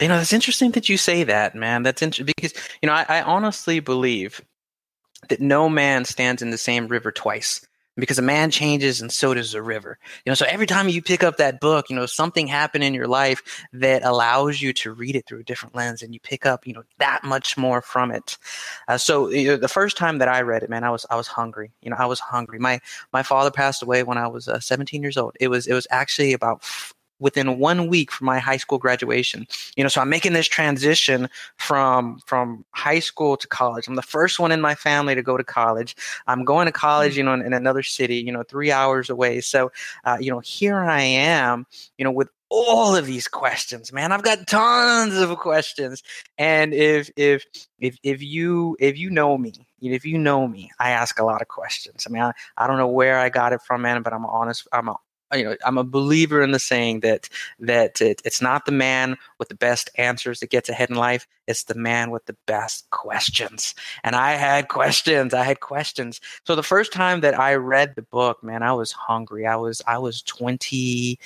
You 0.00 0.08
know, 0.08 0.18
it's 0.18 0.32
interesting 0.32 0.72
that 0.72 0.88
you 0.88 0.96
say 0.96 1.24
that, 1.24 1.54
man. 1.54 1.82
That's 1.82 2.02
interesting 2.02 2.32
because, 2.36 2.52
you 2.82 2.88
know, 2.88 2.94
I, 2.94 3.06
I 3.08 3.22
honestly 3.22 3.80
believe 3.80 4.42
that 5.28 5.40
no 5.40 5.68
man 5.68 6.04
stands 6.04 6.42
in 6.42 6.50
the 6.50 6.58
same 6.58 6.88
river 6.88 7.10
twice 7.10 7.66
because 7.96 8.18
a 8.18 8.22
man 8.22 8.50
changes 8.50 9.00
and 9.00 9.12
so 9.12 9.34
does 9.34 9.54
a 9.54 9.62
river. 9.62 9.98
You 10.24 10.30
know, 10.30 10.34
so 10.34 10.46
every 10.48 10.66
time 10.66 10.88
you 10.88 11.02
pick 11.02 11.22
up 11.22 11.36
that 11.36 11.60
book, 11.60 11.90
you 11.90 11.96
know, 11.96 12.06
something 12.06 12.46
happened 12.46 12.84
in 12.84 12.94
your 12.94 13.06
life 13.06 13.42
that 13.72 14.02
allows 14.04 14.60
you 14.62 14.72
to 14.74 14.92
read 14.92 15.16
it 15.16 15.26
through 15.26 15.40
a 15.40 15.44
different 15.44 15.74
lens 15.74 16.02
and 16.02 16.14
you 16.14 16.20
pick 16.20 16.46
up, 16.46 16.66
you 16.66 16.72
know, 16.72 16.84
that 16.98 17.22
much 17.24 17.56
more 17.56 17.82
from 17.82 18.10
it. 18.10 18.38
Uh, 18.88 18.96
so 18.96 19.28
you 19.28 19.48
know, 19.48 19.56
the 19.56 19.68
first 19.68 19.96
time 19.96 20.18
that 20.18 20.28
I 20.28 20.42
read 20.42 20.62
it, 20.62 20.70
man, 20.70 20.84
I 20.84 20.90
was 20.90 21.04
I 21.10 21.16
was 21.16 21.28
hungry. 21.28 21.72
You 21.82 21.90
know, 21.90 21.96
I 21.98 22.06
was 22.06 22.20
hungry. 22.20 22.58
My 22.58 22.80
my 23.12 23.22
father 23.22 23.50
passed 23.50 23.82
away 23.82 24.02
when 24.02 24.18
I 24.18 24.28
was 24.28 24.48
uh, 24.48 24.60
17 24.60 25.02
years 25.02 25.16
old. 25.16 25.36
It 25.40 25.48
was 25.48 25.66
it 25.66 25.74
was 25.74 25.86
actually 25.90 26.32
about 26.32 26.62
within 27.22 27.58
one 27.58 27.86
week 27.86 28.10
from 28.10 28.26
my 28.26 28.38
high 28.38 28.56
school 28.56 28.78
graduation. 28.78 29.46
You 29.76 29.84
know, 29.84 29.88
so 29.88 30.00
I'm 30.00 30.10
making 30.10 30.34
this 30.34 30.48
transition 30.48 31.30
from 31.56 32.20
from 32.26 32.64
high 32.72 32.98
school 32.98 33.36
to 33.36 33.48
college. 33.48 33.86
I'm 33.86 33.94
the 33.94 34.02
first 34.02 34.38
one 34.38 34.52
in 34.52 34.60
my 34.60 34.74
family 34.74 35.14
to 35.14 35.22
go 35.22 35.36
to 35.36 35.44
college. 35.44 35.96
I'm 36.26 36.44
going 36.44 36.66
to 36.66 36.72
college, 36.72 37.16
you 37.16 37.22
know, 37.22 37.32
in, 37.32 37.42
in 37.42 37.52
another 37.52 37.82
city, 37.82 38.16
you 38.16 38.32
know, 38.32 38.42
three 38.42 38.72
hours 38.72 39.08
away. 39.08 39.40
So, 39.40 39.70
uh, 40.04 40.18
you 40.20 40.30
know, 40.30 40.40
here 40.40 40.80
I 40.80 41.00
am, 41.00 41.66
you 41.96 42.04
know, 42.04 42.12
with 42.12 42.28
all 42.54 42.94
of 42.94 43.06
these 43.06 43.26
questions 43.28 43.94
man 43.94 44.12
i've 44.12 44.22
got 44.22 44.46
tons 44.46 45.16
of 45.16 45.34
questions 45.38 46.02
and 46.36 46.74
if 46.74 47.10
if 47.16 47.46
if 47.78 47.96
if 48.02 48.22
you 48.22 48.76
if 48.78 48.98
you 48.98 49.08
know 49.08 49.38
me 49.38 49.54
if 49.80 50.04
you 50.04 50.18
know 50.18 50.46
me 50.46 50.70
i 50.78 50.90
ask 50.90 51.18
a 51.18 51.24
lot 51.24 51.40
of 51.40 51.48
questions 51.48 52.06
i 52.06 52.10
mean 52.12 52.22
i, 52.22 52.30
I 52.58 52.66
don't 52.66 52.76
know 52.76 52.88
where 52.88 53.18
i 53.18 53.30
got 53.30 53.54
it 53.54 53.62
from 53.62 53.80
man 53.80 54.02
but 54.02 54.12
i'm 54.12 54.26
honest 54.26 54.68
i'm 54.70 54.88
a 54.88 54.96
you 55.32 55.44
know 55.44 55.56
i'm 55.64 55.78
a 55.78 55.84
believer 55.84 56.42
in 56.42 56.52
the 56.52 56.58
saying 56.58 57.00
that 57.00 57.28
that 57.58 58.00
it, 58.00 58.20
it's 58.24 58.42
not 58.42 58.66
the 58.66 58.72
man 58.72 59.16
with 59.38 59.48
the 59.48 59.54
best 59.54 59.90
answers 59.96 60.40
that 60.40 60.50
gets 60.50 60.68
ahead 60.68 60.90
in 60.90 60.96
life 60.96 61.26
it's 61.46 61.64
the 61.64 61.74
man 61.74 62.10
with 62.10 62.24
the 62.26 62.36
best 62.46 62.88
questions. 62.90 63.74
And 64.04 64.14
i 64.14 64.32
had 64.32 64.68
questions 64.68 65.34
i 65.34 65.42
had 65.42 65.60
questions. 65.60 66.20
So 66.44 66.54
the 66.54 66.62
first 66.62 66.92
time 66.92 67.20
that 67.20 67.38
i 67.38 67.54
read 67.54 67.94
the 67.94 68.02
book 68.02 68.42
man 68.42 68.62
i 68.62 68.72
was 68.72 68.92
hungry. 68.92 69.46
I 69.46 69.56
was 69.56 69.82
i 69.86 69.98
was 69.98 70.22
20 70.22 71.18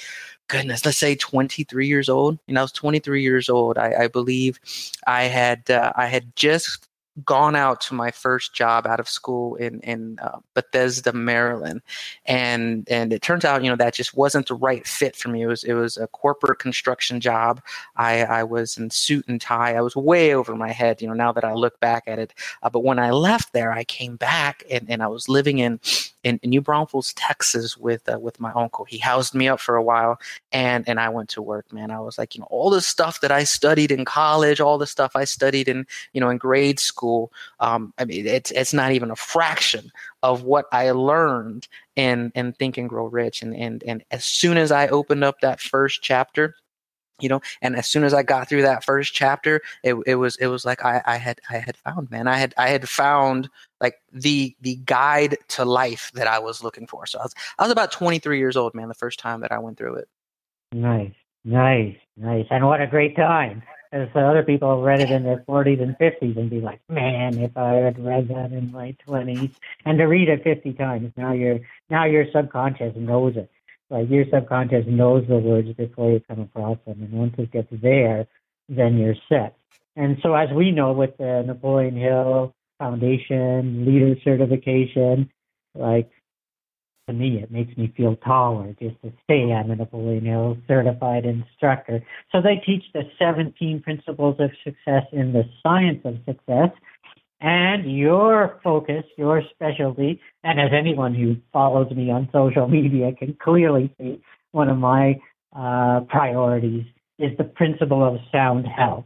goodness 0.49 0.85
let's 0.85 0.99
say 0.99 1.15
23 1.15 1.87
years 1.87 2.09
old. 2.09 2.39
You 2.47 2.55
know 2.55 2.61
i 2.61 2.65
was 2.65 2.73
23 2.73 3.23
years 3.23 3.49
old. 3.49 3.79
I, 3.79 4.05
I 4.05 4.09
believe 4.09 4.59
i 5.07 5.25
had 5.25 5.71
uh, 5.71 5.93
i 5.97 6.07
had 6.07 6.35
just 6.37 6.86
gone 7.25 7.57
out 7.57 7.81
to 7.81 7.95
my 7.95 8.11
first 8.11 8.53
job 8.53 8.87
out 8.87 9.01
of 9.01 9.09
school 9.09 9.55
in 9.57 9.81
in 9.81 10.19
uh, 10.21 10.39
Bethesda, 10.55 11.13
Maryland, 11.13 11.81
and 12.27 12.87
and 12.91 13.13
it 13.13 13.23
turns 13.23 13.45
out 13.45 13.63
you 13.65 13.71
know 13.71 13.77
that 13.77 13.95
just 13.95 14.17
wasn't 14.17 14.47
the 14.49 14.55
right 14.55 14.87
fit 14.87 15.17
for 15.17 15.29
me. 15.29 15.43
It 15.43 15.47
was 15.47 15.65
it 15.65 15.75
was 15.75 15.97
a 15.97 16.07
corporate 16.09 16.59
construction 16.59 17.21
job. 17.21 17.63
I 17.97 18.25
I 18.25 18.45
was 18.45 18.77
in 18.77 18.91
suit 18.91 19.27
and 19.29 19.41
tie. 19.41 19.75
I 19.75 19.81
was 19.81 19.97
way 19.97 20.35
over 20.35 20.55
my 20.55 20.73
head. 20.73 21.01
You 21.01 21.09
know 21.09 21.15
now 21.15 21.33
that 21.33 21.45
I 21.45 21.55
look 21.55 21.81
back 21.81 22.05
at 22.07 22.19
it, 22.19 22.35
uh, 22.63 22.71
but 22.71 22.85
when 22.85 22.99
I 22.99 23.11
left 23.11 23.53
there, 23.53 23.73
I 23.73 23.85
came 23.85 24.17
back 24.17 24.65
and, 24.71 24.89
and 24.91 25.03
I 25.03 25.07
was 25.07 25.29
living 25.29 25.59
in 25.59 25.81
in, 26.27 26.41
New 26.43 26.61
Braunfels, 26.61 27.13
Texas, 27.15 27.77
with 27.77 28.09
uh, 28.13 28.19
with 28.19 28.41
my 28.41 28.53
uncle. 28.53 28.85
He 28.85 28.99
housed 28.99 29.35
me 29.35 29.49
up 29.49 29.61
for 29.61 29.77
a 29.77 29.83
while, 29.83 30.19
and 30.53 30.87
and 30.89 30.99
I 30.99 31.09
went 31.09 31.29
to 31.31 31.43
work. 31.43 31.73
Man, 31.73 31.91
I 31.91 32.01
was 32.01 32.19
like, 32.19 32.35
you 32.35 32.41
know, 32.41 32.49
all 32.51 32.71
the 32.71 32.81
stuff 32.81 33.21
that 33.21 33.31
I 33.31 33.45
studied 33.45 33.93
in 33.93 34.05
college, 34.05 34.61
all 34.61 34.79
the 34.79 34.87
stuff 34.87 35.13
I 35.15 35.25
studied 35.25 35.69
in 35.69 35.87
you 36.13 36.21
know 36.21 36.29
in 36.29 36.39
grade 36.39 36.81
school. 36.81 37.33
Um, 37.61 37.95
I 37.99 38.05
mean, 38.05 38.27
it's 38.27 38.51
it's 38.51 38.75
not 38.75 38.93
even 38.93 39.11
a 39.11 39.17
fraction 39.17 39.91
of 40.23 40.43
what 40.43 40.67
I 40.73 40.91
learned 40.91 41.69
in 41.95 42.33
in 42.35 42.53
Think 42.53 42.77
and 42.77 42.89
Grow 42.89 43.07
Rich. 43.07 43.43
And 43.43 43.55
and 43.55 43.83
and 43.85 44.05
as 44.11 44.25
soon 44.25 44.57
as 44.57 44.73
I 44.73 44.89
opened 44.89 45.25
up 45.25 45.41
that 45.41 45.61
first 45.61 46.03
chapter 46.03 46.57
you 47.21 47.29
know 47.29 47.41
and 47.63 47.77
as 47.77 47.87
soon 47.87 48.05
as 48.05 48.13
i 48.13 48.23
got 48.23 48.49
through 48.49 48.63
that 48.63 48.85
first 48.85 49.15
chapter 49.15 49.63
it, 49.83 49.95
it 50.07 50.17
was 50.17 50.37
it 50.37 50.49
was 50.49 50.65
like 50.65 50.85
I, 50.85 51.03
I 51.07 51.17
had 51.17 51.41
i 51.51 51.59
had 51.59 51.77
found 51.77 52.11
man. 52.11 52.27
I 52.29 52.37
had 52.37 52.55
i 52.59 52.69
had 52.69 52.89
found 52.89 53.49
like 53.81 54.01
the 54.13 54.55
the 54.61 54.77
guide 54.85 55.39
to 55.49 55.65
life 55.65 56.11
that 56.15 56.27
i 56.27 56.39
was 56.39 56.63
looking 56.63 56.87
for. 56.87 57.07
So 57.07 57.19
i 57.19 57.23
was 57.23 57.35
i 57.59 57.63
was 57.63 57.73
about 57.73 57.93
23 57.93 58.39
years 58.39 58.57
old 58.57 58.75
man 58.75 58.89
the 58.89 58.95
first 58.95 59.19
time 59.19 59.41
that 59.41 59.53
i 59.53 59.59
went 59.59 59.79
through 59.79 59.97
it. 59.97 60.09
Nice 60.73 61.15
nice 61.45 61.97
nice. 62.17 62.47
And 62.51 62.67
what 62.67 62.81
a 62.81 62.87
great 62.87 63.17
time. 63.17 63.63
As 63.93 64.09
other 64.15 64.43
people 64.43 64.75
have 64.75 64.85
read 64.85 65.01
it 65.01 65.11
in 65.11 65.23
their 65.23 65.45
40s 65.49 65.81
and 65.81 65.97
50s 65.97 66.37
and 66.37 66.51
be 66.51 66.61
like 66.61 66.81
man 66.89 67.39
if 67.39 67.57
i 67.57 67.75
had 67.75 68.05
read 68.05 68.29
that 68.29 68.53
in 68.53 68.71
my 68.73 68.95
20s 69.07 69.53
and 69.85 69.99
to 69.99 70.05
read 70.05 70.29
it 70.29 70.43
50 70.43 70.73
times 70.75 71.13
now 71.17 71.33
your 71.33 71.61
now 71.89 72.05
your 72.05 72.27
subconscious 72.31 72.95
knows 72.97 73.37
it 73.37 73.49
like 73.91 74.11
your 74.11 74.25
subconscious 74.33 74.85
knows 74.87 75.27
the 75.29 75.39
words 75.39 75.73
before 75.75 76.11
you 76.11 76.21
come 76.29 76.41
across 76.41 76.79
them, 76.87 77.03
and 77.03 77.13
once 77.13 77.35
it 77.39 77.53
gets 77.53 77.69
there, 77.71 78.27
then 78.69 78.99
you're 78.99 79.15
set. 79.29 79.57
And 79.95 80.19
so, 80.23 80.35
as 80.35 80.49
we 80.55 80.71
know 80.71 80.93
with 80.93 81.17
the 81.19 81.43
Napoleon 81.47 81.97
Hill 81.97 82.55
Foundation 82.79 83.87
leader 83.87 84.15
certification, 84.23 85.31
like 85.75 86.11
to 87.07 87.13
me, 87.13 87.41
it 87.41 87.51
makes 87.53 87.77
me 87.77 87.93
feel 87.97 88.17
taller 88.17 88.75
just 88.81 89.01
to 89.03 89.13
say 89.31 89.53
I'm 89.53 89.71
a 89.71 89.77
Napoleon 89.77 90.25
Hill 90.25 90.59
certified 90.67 91.25
instructor. 91.25 92.05
So 92.33 92.43
they 92.43 92.57
teach 92.67 92.83
the 92.93 93.03
17 93.19 93.81
principles 93.83 94.37
of 94.41 94.51
success 94.65 95.05
in 95.13 95.33
the 95.33 95.45
science 95.63 96.01
of 96.05 96.17
success 96.27 96.71
and 97.41 97.97
your 97.97 98.61
focus, 98.65 99.05
your 99.19 99.43
specialty, 99.51 100.21
and 100.43 100.61
as 100.61 100.71
anyone 100.77 101.15
who 101.15 101.37
follows 101.53 101.91
me 101.91 102.11
on 102.11 102.29
social 102.33 102.67
media 102.79 103.13
can 103.13 103.37
clearly 103.43 103.95
see, 103.99 104.21
one 104.53 104.69
of 104.69 104.79
my 104.79 105.21
uh, 105.55 106.01
priorities 106.09 106.85
is 107.19 107.37
the 107.39 107.45
principle 107.45 108.05
of 108.05 108.21
sound 108.33 108.67
health. 108.67 109.05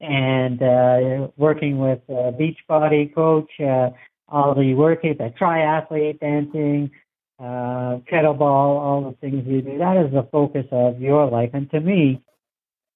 And 0.00 0.62
uh, 0.62 1.28
working 1.36 1.78
with 1.78 2.00
a 2.08 2.32
Beachbody 2.32 3.14
coach, 3.14 3.50
uh, 3.60 3.90
all 4.28 4.54
the 4.54 4.74
work 4.74 5.02
the 5.02 5.32
triathlete 5.40 6.20
dancing, 6.20 6.90
uh, 7.38 8.00
kettlebell, 8.10 8.40
all 8.40 9.10
the 9.10 9.16
things 9.20 9.44
you 9.46 9.62
do, 9.62 9.78
that 9.78 9.96
is 9.96 10.12
the 10.12 10.28
focus 10.30 10.66
of 10.70 11.00
your 11.00 11.30
life. 11.30 11.50
And 11.52 11.70
to 11.70 11.80
me, 11.80 12.22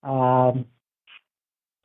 um, 0.02 0.66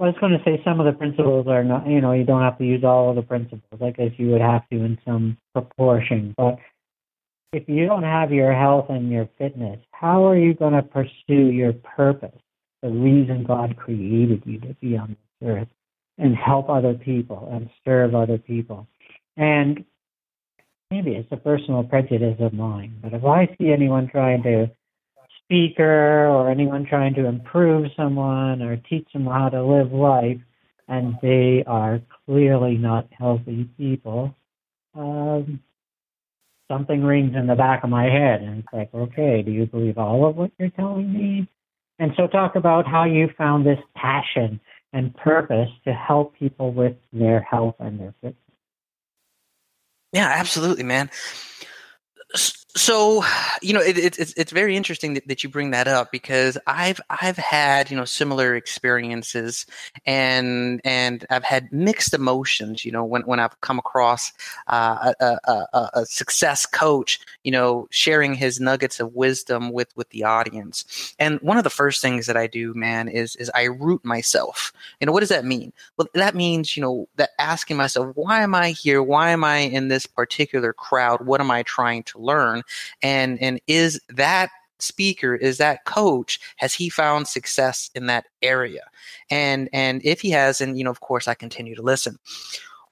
I 0.03 0.07
was 0.07 0.15
going 0.19 0.33
to 0.33 0.43
say 0.43 0.61
some 0.65 0.81
of 0.81 0.85
the 0.85 0.91
principles 0.91 1.47
are 1.47 1.63
not, 1.63 1.87
you 1.87 2.01
know, 2.01 2.11
you 2.11 2.25
don't 2.25 2.41
have 2.41 2.57
to 2.57 2.65
use 2.65 2.83
all 2.83 3.09
of 3.09 3.15
the 3.15 3.21
principles. 3.21 3.81
I 3.81 3.91
guess 3.91 4.11
you 4.17 4.31
would 4.31 4.41
have 4.41 4.67
to 4.67 4.75
in 4.75 4.99
some 5.05 5.37
proportion. 5.53 6.35
But 6.35 6.57
if 7.53 7.69
you 7.69 7.85
don't 7.85 8.03
have 8.03 8.33
your 8.33 8.53
health 8.53 8.87
and 8.89 9.09
your 9.09 9.29
fitness, 9.37 9.79
how 9.91 10.27
are 10.27 10.37
you 10.37 10.55
going 10.55 10.73
to 10.73 10.81
pursue 10.81 11.51
your 11.51 11.71
purpose, 11.71 12.37
the 12.81 12.89
reason 12.89 13.45
God 13.47 13.77
created 13.77 14.43
you 14.45 14.59
to 14.59 14.73
be 14.81 14.97
on 14.97 15.15
this 15.39 15.47
earth, 15.47 15.69
and 16.17 16.35
help 16.35 16.69
other 16.69 16.95
people 16.95 17.47
and 17.53 17.69
serve 17.85 18.13
other 18.13 18.37
people? 18.37 18.85
And 19.37 19.85
maybe 20.91 21.11
it's 21.11 21.31
a 21.31 21.37
personal 21.37 21.85
prejudice 21.85 22.35
of 22.41 22.51
mine, 22.51 22.99
but 23.01 23.13
if 23.13 23.23
I 23.23 23.47
see 23.57 23.71
anyone 23.71 24.09
trying 24.09 24.43
to 24.43 24.69
speaker 25.53 26.27
or 26.27 26.49
anyone 26.49 26.83
trying 26.85 27.13
to 27.13 27.27
improve 27.27 27.85
someone 27.95 28.61
or 28.63 28.75
teach 28.89 29.07
them 29.13 29.25
how 29.25 29.49
to 29.49 29.63
live 29.63 29.91
life, 29.91 30.39
and 30.87 31.15
they 31.21 31.63
are 31.67 32.01
clearly 32.25 32.75
not 32.75 33.07
healthy 33.11 33.69
people, 33.77 34.35
um, 34.95 35.61
something 36.71 37.03
rings 37.03 37.35
in 37.35 37.45
the 37.45 37.55
back 37.55 37.83
of 37.83 37.91
my 37.91 38.05
head, 38.05 38.41
and 38.41 38.59
it's 38.59 38.67
like, 38.73 38.89
okay, 38.95 39.43
do 39.43 39.51
you 39.51 39.67
believe 39.67 39.99
all 39.99 40.27
of 40.27 40.35
what 40.35 40.51
you're 40.57 40.69
telling 40.69 41.13
me? 41.13 41.47
And 41.99 42.11
so, 42.17 42.25
talk 42.25 42.55
about 42.55 42.87
how 42.87 43.03
you 43.03 43.29
found 43.37 43.63
this 43.65 43.79
passion 43.95 44.59
and 44.91 45.15
purpose 45.15 45.69
to 45.85 45.93
help 45.93 46.35
people 46.35 46.73
with 46.73 46.95
their 47.11 47.41
health 47.41 47.75
and 47.79 47.99
their 47.99 48.15
fitness. 48.21 48.35
Yeah, 50.11 50.33
absolutely, 50.35 50.83
man 50.83 51.11
so 52.75 53.23
you 53.61 53.71
know 53.71 53.81
it, 53.81 53.97
it, 53.99 54.17
it's 54.17 54.33
it's 54.33 54.51
very 54.51 54.75
interesting 54.75 55.13
that, 55.13 55.27
that 55.27 55.43
you 55.43 55.49
bring 55.49 55.71
that 55.71 55.87
up 55.87 56.11
because 56.11 56.57
I've 56.65 56.99
I've 57.09 57.37
had 57.37 57.91
you 57.91 57.97
know 57.97 58.05
similar 58.05 58.55
experiences 58.55 59.67
and 60.07 60.81
and 60.83 61.23
I've 61.29 61.43
had 61.43 61.71
mixed 61.71 62.15
emotions 62.15 62.83
you 62.83 62.91
know 62.91 63.05
when, 63.05 63.21
when 63.23 63.39
I've 63.39 63.59
come 63.61 63.77
across 63.77 64.31
uh, 64.67 65.13
a, 65.19 65.37
a, 65.45 65.89
a, 65.93 66.05
success 66.07 66.65
coach 66.65 67.19
you 67.43 67.51
know 67.51 67.87
sharing 67.91 68.33
his 68.33 68.59
nuggets 68.59 68.99
of 68.99 69.13
wisdom 69.13 69.71
with 69.71 69.95
with 69.95 70.09
the 70.09 70.23
audience. 70.23 71.15
And 71.19 71.39
one 71.41 71.57
of 71.59 71.63
the 71.63 71.69
first 71.69 72.01
things 72.01 72.25
that 72.25 72.37
I 72.37 72.47
do 72.47 72.73
man 72.73 73.07
is 73.07 73.35
is 73.35 73.51
I 73.53 73.65
root 73.65 74.03
myself. 74.03 74.73
You 74.99 75.05
know 75.05 75.13
what 75.13 75.19
does 75.19 75.29
that 75.29 75.45
mean? 75.45 75.73
Well 75.97 76.07
that 76.15 76.33
means 76.33 76.75
you 76.75 76.81
know 76.81 77.07
that 77.17 77.31
asking 77.37 77.77
myself 77.77 78.15
why 78.15 78.41
am 78.41 78.55
I 78.55 78.71
here? 78.71 79.03
Why 79.03 79.29
am 79.29 79.43
I 79.43 79.57
in 79.57 79.89
this 79.89 80.07
particular 80.07 80.73
crowd? 80.73 81.27
What 81.27 81.39
am 81.39 81.51
I 81.51 81.61
trying 81.61 82.01
to 82.03 82.17
learn 82.17 82.62
and 83.01 83.41
and 83.41 83.59
is 83.67 83.99
that 84.09 84.49
speaker 84.79 85.35
is 85.35 85.57
that 85.59 85.85
coach 85.85 86.39
has 86.57 86.73
he 86.73 86.89
found 86.89 87.27
success 87.27 87.89
in 87.95 88.07
that 88.07 88.25
area? 88.41 88.85
And 89.29 89.69
and 89.73 90.01
if 90.03 90.21
he 90.21 90.29
has 90.31 90.61
and 90.61 90.77
you 90.77 90.83
know 90.83 90.91
of 90.91 90.99
course 90.99 91.27
i 91.27 91.33
continue 91.33 91.75
to 91.75 91.81
listen 91.81 92.17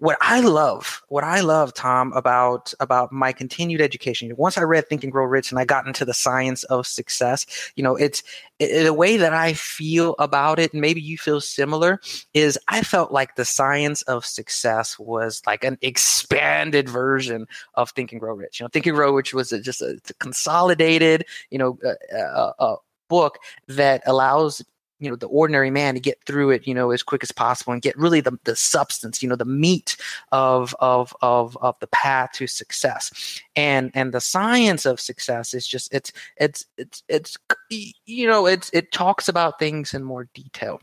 what 0.02 0.18
I 0.20 0.40
love, 0.40 1.04
what 1.10 1.24
I 1.24 1.42
love, 1.42 1.76
Tom, 1.76 2.12
about 2.14 2.74
about 2.80 3.12
my 3.12 3.32
continued 3.32 3.82
education. 3.82 4.36
Once 4.36 4.58
I 4.58 4.64
read 4.64 4.90
Think 4.90 5.04
and 5.04 5.12
Grow 5.12 5.26
Rich, 5.26 5.52
and 5.52 5.60
I 5.60 5.64
got 5.64 5.86
into 5.86 6.06
the 6.06 6.14
science 6.14 6.64
of 6.64 6.88
success, 6.88 7.46
you 7.76 7.84
know, 7.84 7.96
it's 7.96 8.24
it, 8.58 8.84
the 8.84 8.96
way 8.96 9.16
that 9.18 9.32
I 9.32 9.54
feel 9.54 10.16
about 10.18 10.58
it. 10.58 10.74
And 10.74 10.82
maybe 10.82 11.02
you 11.02 11.20
feel 11.20 11.40
similar. 11.40 12.02
Is 12.34 12.58
I 12.68 12.82
felt 12.82 13.12
like 13.12 13.36
the 13.36 13.46
science 13.46 14.02
of 14.04 14.26
success 14.26 14.98
was 14.98 15.44
like 15.46 15.64
an 15.64 15.78
expanded 15.84 16.90
version 16.90 17.46
of 17.76 17.92
Think 17.92 18.12
and 18.12 18.20
Grow 18.20 18.34
Rich. 18.34 18.60
You 18.60 18.64
know, 18.64 18.70
Think 18.70 18.88
and 18.88 18.96
Grow 18.96 19.14
Rich 19.14 19.36
was 19.36 19.52
a, 19.52 19.62
just 19.62 19.84
a, 19.84 20.00
a 20.10 20.14
consolidated, 20.16 21.26
you 21.52 21.60
know, 21.60 21.78
uh, 21.86 22.16
uh, 22.18 22.54
uh, 22.58 22.76
book 23.08 23.38
that 23.68 24.02
allows 24.08 24.64
you 25.02 25.10
know 25.10 25.16
the 25.16 25.28
ordinary 25.28 25.72
man 25.72 25.96
to 25.96 26.00
get 26.00 26.24
through 26.26 26.52
it 26.52 26.66
you 26.66 26.74
know 26.74 26.92
as 26.92 27.04
quick 27.04 27.24
as 27.24 27.32
possible 27.32 27.74
and 27.74 27.82
get 27.82 27.98
really 27.98 28.22
the, 28.22 28.38
the 28.46 28.56
substance 28.56 29.22
you 29.22 29.28
know 29.28 29.36
the 29.36 29.44
meat 29.44 29.98
of 30.32 30.74
of 30.80 31.14
of 31.22 31.58
of 31.62 31.76
the 31.80 31.88
path 31.88 32.32
to 32.34 32.48
success 32.48 33.42
and 33.56 33.92
and 33.94 34.14
the 34.14 34.22
science 34.22 34.86
of 34.86 35.00
success 35.00 35.54
is 35.54 35.68
just 35.68 35.94
it's 35.94 36.14
it's 36.38 36.66
it's 36.78 37.04
it's 37.10 37.38
you 37.70 38.28
know 38.28 38.46
it's 38.46 38.70
it 38.72 38.92
talks 38.92 39.28
about 39.28 39.60
things 39.60 39.94
in 39.94 40.04
more 40.04 40.30
detail 40.34 40.80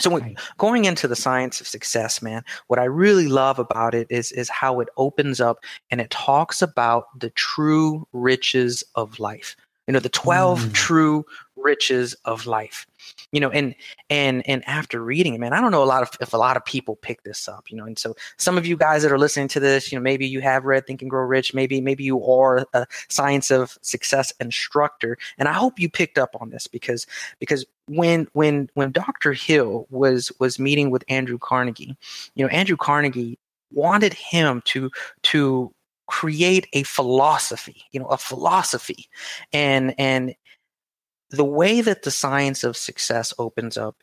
so 0.00 0.10
when, 0.10 0.36
going 0.58 0.84
into 0.84 1.08
the 1.08 1.16
science 1.16 1.60
of 1.60 1.66
success, 1.66 2.22
man, 2.22 2.44
what 2.68 2.78
I 2.78 2.84
really 2.84 3.26
love 3.26 3.58
about 3.58 3.96
it 3.96 4.06
is 4.10 4.30
is 4.32 4.48
how 4.48 4.78
it 4.78 4.88
opens 4.96 5.40
up 5.40 5.58
and 5.90 6.00
it 6.00 6.10
talks 6.10 6.62
about 6.62 7.06
the 7.18 7.30
true 7.30 8.06
riches 8.12 8.84
of 8.94 9.18
life. 9.18 9.56
You 9.86 9.92
know, 9.92 10.00
the 10.00 10.10
12 10.10 10.60
mm. 10.60 10.72
true 10.74 11.24
riches 11.62 12.14
of 12.24 12.46
life 12.46 12.86
you 13.32 13.40
know 13.40 13.50
and 13.50 13.74
and 14.10 14.48
and 14.48 14.66
after 14.66 15.02
reading 15.02 15.34
it 15.34 15.40
man 15.40 15.52
i 15.52 15.60
don't 15.60 15.70
know 15.70 15.82
a 15.82 15.84
lot 15.84 16.02
of 16.02 16.10
if 16.20 16.32
a 16.32 16.36
lot 16.36 16.56
of 16.56 16.64
people 16.64 16.96
pick 16.96 17.22
this 17.22 17.48
up 17.48 17.70
you 17.70 17.76
know 17.76 17.84
and 17.84 17.98
so 17.98 18.14
some 18.36 18.56
of 18.56 18.66
you 18.66 18.76
guys 18.76 19.02
that 19.02 19.12
are 19.12 19.18
listening 19.18 19.48
to 19.48 19.60
this 19.60 19.90
you 19.90 19.98
know 19.98 20.02
maybe 20.02 20.26
you 20.26 20.40
have 20.40 20.64
read 20.64 20.86
think 20.86 21.02
and 21.02 21.10
grow 21.10 21.22
rich 21.22 21.54
maybe 21.54 21.80
maybe 21.80 22.04
you 22.04 22.24
are 22.24 22.66
a 22.74 22.86
science 23.08 23.50
of 23.50 23.78
success 23.82 24.32
instructor 24.40 25.16
and 25.38 25.48
i 25.48 25.52
hope 25.52 25.78
you 25.78 25.88
picked 25.88 26.18
up 26.18 26.34
on 26.40 26.50
this 26.50 26.66
because 26.66 27.06
because 27.38 27.64
when 27.86 28.26
when 28.32 28.68
when 28.74 28.92
dr 28.92 29.32
hill 29.32 29.86
was 29.90 30.32
was 30.38 30.58
meeting 30.58 30.90
with 30.90 31.04
andrew 31.08 31.38
carnegie 31.38 31.96
you 32.34 32.44
know 32.44 32.50
andrew 32.50 32.76
carnegie 32.76 33.38
wanted 33.72 34.14
him 34.14 34.62
to 34.64 34.90
to 35.22 35.72
create 36.06 36.66
a 36.72 36.82
philosophy 36.84 37.82
you 37.92 38.00
know 38.00 38.06
a 38.06 38.16
philosophy 38.16 39.08
and 39.52 39.94
and 39.98 40.34
the 41.30 41.44
way 41.44 41.80
that 41.80 42.02
the 42.02 42.10
science 42.10 42.64
of 42.64 42.76
success 42.76 43.34
opens 43.38 43.76
up 43.76 43.96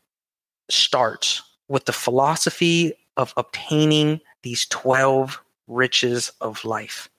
starts 0.70 1.42
with 1.68 1.86
the 1.86 1.94
philosophy 1.94 2.94
of 3.18 3.34
obtaining 3.38 4.22
these 4.44 4.66
12 4.68 5.42
riches 5.68 6.32
of 6.42 6.64
life. 6.66 7.10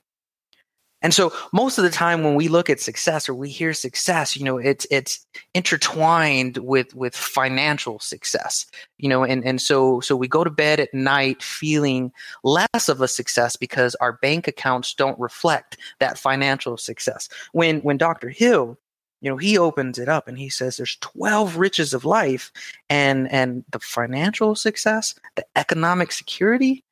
And 1.02 1.12
so 1.12 1.32
most 1.52 1.78
of 1.78 1.84
the 1.84 1.90
time 1.90 2.24
when 2.24 2.34
we 2.34 2.48
look 2.48 2.70
at 2.70 2.80
success 2.80 3.28
or 3.28 3.34
we 3.34 3.50
hear 3.50 3.74
success, 3.74 4.34
you 4.34 4.44
know, 4.44 4.56
it's 4.56 4.86
it's 4.90 5.24
intertwined 5.54 6.56
with 6.58 6.94
with 6.94 7.14
financial 7.14 7.98
success. 8.00 8.66
You 8.96 9.08
know, 9.10 9.22
and 9.22 9.44
and 9.44 9.60
so 9.60 10.00
so 10.00 10.16
we 10.16 10.26
go 10.26 10.42
to 10.42 10.50
bed 10.50 10.80
at 10.80 10.92
night 10.94 11.42
feeling 11.42 12.12
less 12.44 12.88
of 12.88 13.02
a 13.02 13.08
success 13.08 13.56
because 13.56 13.94
our 13.96 14.14
bank 14.14 14.48
accounts 14.48 14.94
don't 14.94 15.18
reflect 15.20 15.76
that 16.00 16.18
financial 16.18 16.78
success. 16.78 17.28
When 17.52 17.80
when 17.80 17.98
Dr. 17.98 18.30
Hill 18.30 18.78
you 19.26 19.32
know 19.32 19.36
he 19.36 19.58
opens 19.58 19.98
it 19.98 20.08
up 20.08 20.28
and 20.28 20.38
he 20.38 20.48
says 20.48 20.76
there's 20.76 20.96
12 21.00 21.56
riches 21.56 21.92
of 21.92 22.04
life 22.04 22.52
and 22.88 23.30
and 23.30 23.64
the 23.70 23.80
financial 23.80 24.54
success 24.54 25.14
the 25.34 25.44
economic 25.56 26.12
security 26.12 26.82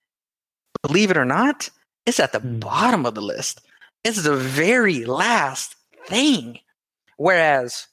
believe 0.83 1.11
it 1.11 1.17
or 1.17 1.25
not 1.25 1.71
it's 2.05 2.21
at 2.21 2.33
the 2.33 2.41
mm. 2.41 2.61
bottom 2.61 3.07
of 3.07 3.15
the 3.15 3.23
list 3.23 3.63
it's 4.05 4.23
the 4.23 4.37
very 4.37 5.07
last 5.07 5.77
thing. 6.07 6.61
Whereas 7.17 7.89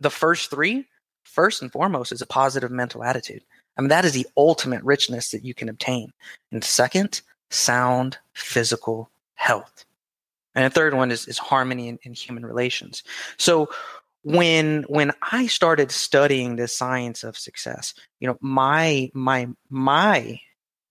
the 0.00 0.10
first 0.10 0.50
three, 0.50 0.86
first 1.24 1.60
and 1.60 1.70
foremost, 1.70 2.10
is 2.10 2.22
a 2.22 2.26
positive 2.26 2.70
mental 2.70 3.04
attitude. 3.04 3.42
I 3.76 3.82
mean, 3.82 3.88
that 3.88 4.06
is 4.06 4.12
the 4.12 4.26
ultimate 4.36 4.82
richness 4.82 5.30
that 5.30 5.44
you 5.44 5.52
can 5.52 5.68
obtain. 5.68 6.12
And 6.50 6.64
second, 6.64 7.20
sound 7.50 8.16
physical 8.32 9.10
health. 9.34 9.84
And 10.56 10.64
the 10.64 10.70
third 10.70 10.94
one 10.94 11.12
is, 11.12 11.28
is 11.28 11.38
harmony 11.38 11.88
in, 11.88 11.98
in 12.02 12.14
human 12.14 12.44
relations. 12.44 13.04
So 13.36 13.68
when 14.22 14.82
when 14.88 15.12
I 15.30 15.46
started 15.46 15.92
studying 15.92 16.56
the 16.56 16.66
science 16.66 17.22
of 17.22 17.38
success, 17.38 17.94
you 18.18 18.26
know, 18.26 18.38
my 18.40 19.10
my 19.14 19.48
my 19.70 20.40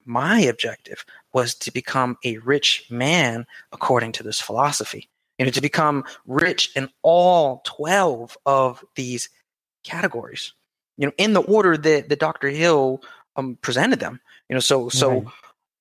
my 0.05 0.39
objective 0.39 1.03
was 1.33 1.55
to 1.55 1.71
become 1.71 2.15
a 2.23 2.37
rich 2.37 2.85
man 2.89 3.45
according 3.73 4.13
to 4.13 4.23
this 4.23 4.39
philosophy. 4.39 5.09
You 5.37 5.45
know, 5.45 5.51
to 5.51 5.61
become 5.61 6.05
rich 6.25 6.71
in 6.77 6.89
all 7.01 7.61
12 7.65 8.37
of 8.45 8.85
these 8.95 9.29
categories, 9.83 10.53
you 10.97 11.07
know, 11.07 11.13
in 11.17 11.33
the 11.33 11.41
order 11.41 11.75
that, 11.75 12.07
that 12.07 12.19
Dr. 12.19 12.47
Hill 12.47 13.01
um, 13.35 13.57
presented 13.61 13.99
them. 13.99 14.21
You 14.47 14.53
know, 14.53 14.61
so 14.61 14.87
so 14.87 15.25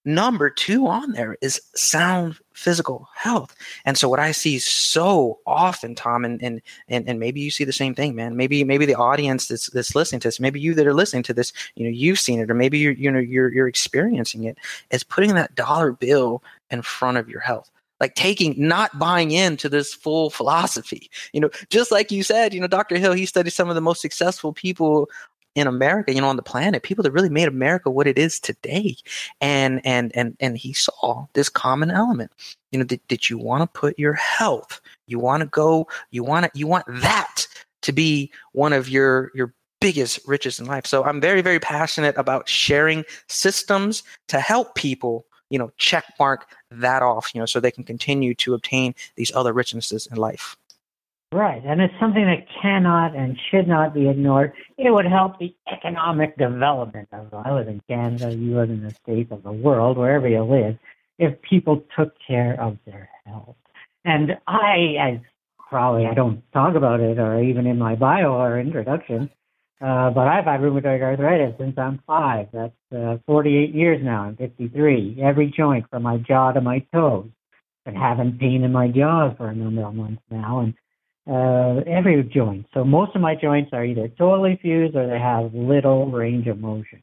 number 0.05 0.51
two 0.51 0.87
on 0.87 1.13
there 1.13 1.37
is 1.41 1.61
sound 1.75 2.39
physical 2.53 3.09
health. 3.15 3.55
And 3.85 3.99
so 3.99 4.09
what 4.09 4.21
I 4.21 4.33
see 4.33 4.59
so 4.59 5.41
often, 5.47 5.95
Tom, 5.95 6.25
and 6.25 6.43
and 6.43 6.63
and, 6.89 7.09
and 7.09 7.19
maybe 7.19 7.41
you 7.41 7.51
see 7.51 7.65
the 7.65 7.73
same 7.73 7.95
thing, 7.95 8.15
man. 8.15 8.37
Maybe 8.37 8.65
maybe 8.65 8.87
the 8.87 8.95
audience 8.95 9.49
that's 9.49 9.69
that's 9.71 9.95
listening 9.95 10.21
to 10.21 10.29
this, 10.29 10.41
maybe 10.41 10.61
you 10.61 10.75
that 10.75 10.87
are 10.87 10.95
listening 10.95 11.23
to 11.25 11.35
this, 11.35 11.53
you 11.75 11.85
know, 11.85 11.91
you've 11.91 12.21
seen 12.21 12.41
it, 12.41 12.51
or 12.51 12.55
maybe 12.55 12.79
you're 12.79 12.93
you 12.93 13.11
know 13.11 13.19
you're 13.19 13.53
you're 13.53 13.69
experiencing 13.69 14.45
it, 14.45 14.59
is 14.91 15.05
putting 15.05 15.35
that 15.35 15.55
dollar 15.55 15.93
bill 15.93 16.43
in 16.71 16.83
front 16.83 17.19
of 17.19 17.29
your 17.29 17.41
health 17.41 17.71
like 18.01 18.15
taking 18.15 18.55
not 18.59 18.99
buying 18.99 19.31
into 19.31 19.69
this 19.69 19.95
full 19.95 20.29
philosophy 20.29 21.11
you 21.33 21.41
know 21.41 21.49
just 21.71 21.93
like 21.93 22.11
you 22.11 22.23
said 22.23 22.53
you 22.53 22.61
know 22.61 22.67
dr 22.67 22.97
hill 22.97 23.13
he 23.13 23.25
studied 23.25 23.51
some 23.51 23.69
of 23.69 23.75
the 23.75 23.81
most 23.81 24.01
successful 24.01 24.53
people 24.53 25.09
in 25.55 25.67
America, 25.67 26.13
you 26.13 26.21
know, 26.21 26.29
on 26.29 26.37
the 26.37 26.43
planet, 26.43 26.83
people 26.83 27.03
that 27.03 27.13
really 27.13 27.29
made 27.29 27.49
America 27.49 27.91
what 27.91 28.07
it 28.07 28.19
is 28.19 28.41
today. 28.41 28.97
And 29.41 29.81
and 29.85 30.13
and 30.17 30.37
and 30.41 30.59
he 30.59 30.73
saw 30.73 31.27
this 31.35 31.49
common 31.49 31.91
element. 31.91 32.33
You 32.73 32.81
know, 32.81 32.85
that, 32.87 33.09
that 33.09 33.31
you 33.31 33.39
want 33.39 33.63
to 33.63 33.79
put 33.79 33.99
your 33.99 34.15
health, 34.15 34.81
you 35.07 35.21
want 35.21 35.43
to 35.43 35.47
go, 35.47 35.87
you 36.11 36.25
want 36.25 36.45
to 36.45 36.51
you 36.55 36.67
want 36.67 36.87
that 36.89 37.47
to 37.83 37.93
be 37.93 38.33
one 38.53 38.73
of 38.73 38.89
your 38.89 39.31
your 39.35 39.55
biggest 39.85 40.19
riches 40.27 40.59
in 40.59 40.65
life. 40.65 40.87
So 40.87 41.05
I'm 41.05 41.21
very, 41.21 41.43
very 41.43 41.61
passionate 41.61 42.17
about 42.17 42.49
sharing 42.49 43.05
systems 43.29 44.03
to 44.29 44.41
help 44.41 44.75
people, 44.75 45.27
you 45.51 45.59
know, 45.59 45.71
check 45.77 46.07
mark 46.19 46.47
that 46.71 47.03
off, 47.03 47.35
you 47.35 47.39
know, 47.39 47.45
so 47.45 47.61
they 47.61 47.71
can 47.71 47.85
continue 47.85 48.35
to 48.37 48.55
obtain 48.55 48.95
these 49.17 49.31
other 49.35 49.53
richnesses 49.53 50.11
in 50.11 50.17
life. 50.17 50.57
Right, 51.35 51.65
and 51.67 51.81
it's 51.81 51.95
something 51.99 52.25
that 52.27 52.47
cannot 52.63 53.17
and 53.17 53.37
should 53.51 53.67
not 53.67 53.93
be 53.93 54.09
ignored. 54.09 54.53
It 54.79 54.93
would 54.93 55.05
help 55.05 55.41
the 55.41 55.53
economic 55.67 56.39
development 56.39 57.09
of. 57.11 57.35
I 57.35 57.53
live 57.53 57.67
in 57.67 57.83
Canada, 57.89 58.33
you 58.33 58.57
live 58.57 58.71
in 58.71 58.85
the 58.85 58.93
states 58.93 59.33
of 59.33 59.43
the 59.43 59.51
world, 59.51 59.99
wherever 59.99 60.29
you 60.29 60.45
live. 60.45 60.79
If 61.19 61.43
people 61.43 61.83
took 61.99 62.15
care 62.25 62.55
of 62.61 62.79
their 62.87 63.11
health, 63.27 63.57
and 64.05 64.39
I, 64.47 64.95
as 65.01 65.19
probably 65.59 66.07
I 66.07 66.15
don't 66.15 66.41
talk 66.53 66.77
about 66.77 67.01
it 67.01 67.19
or 67.19 67.43
even 67.43 67.67
in 67.67 67.81
my 67.81 67.97
bio 67.97 68.35
or 68.35 68.61
introduction, 68.61 69.29
uh, 69.81 70.11
but 70.11 70.29
I've 70.29 70.45
had 70.45 70.61
rheumatoid 70.61 71.03
arthritis 71.03 71.59
since 71.59 71.77
I'm 71.77 72.01
five. 72.07 72.47
That's 72.53 72.93
uh, 72.97 73.17
48 73.27 73.75
years 73.75 74.01
now. 74.05 74.23
I'm 74.23 74.37
53. 74.37 75.19
Every 75.21 75.51
joint 75.51 75.87
from 75.91 76.05
my 76.05 76.19
jaw 76.19 76.53
to 76.53 76.61
my 76.61 76.87
toes. 76.95 77.27
Been 77.85 77.97
having 77.97 78.39
pain 78.39 78.63
in 78.63 78.71
my 78.71 78.87
jaws 78.87 79.35
for 79.37 79.49
a 79.49 79.55
number 79.55 79.83
of 79.83 79.95
months 79.97 80.23
now, 80.31 80.61
and 80.61 80.75
uh, 81.27 81.81
every 81.87 82.23
joint. 82.25 82.67
So 82.75 82.85
most 82.85 83.15
of 83.15 83.23
my 83.23 83.35
joints 83.35 83.71
are 83.73 83.85
either 83.85 84.09
totally 84.09 84.59
fused 84.61 84.95
or 84.95 85.07
they 85.07 85.19
have 85.19 85.55
little 85.55 86.11
range 86.11 86.47
of 86.47 86.59
motion. 86.59 87.03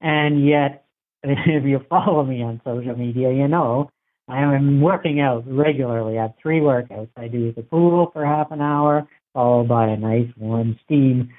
And 0.00 0.46
yet, 0.46 0.84
if 1.22 1.64
you 1.64 1.80
follow 1.88 2.24
me 2.24 2.42
on 2.42 2.60
social 2.64 2.96
media, 2.96 3.32
you 3.32 3.48
know 3.48 3.90
I 4.30 4.42
am 4.42 4.80
working 4.80 5.20
out 5.20 5.44
regularly. 5.46 6.18
I 6.18 6.22
have 6.22 6.34
three 6.40 6.60
workouts. 6.60 7.10
I 7.16 7.28
do 7.28 7.52
the 7.52 7.62
pool 7.62 8.10
for 8.12 8.24
half 8.24 8.52
an 8.52 8.60
hour, 8.60 9.06
followed 9.34 9.68
by 9.68 9.88
a 9.88 9.96
nice 9.96 10.28
warm 10.36 10.78
steam 10.84 11.30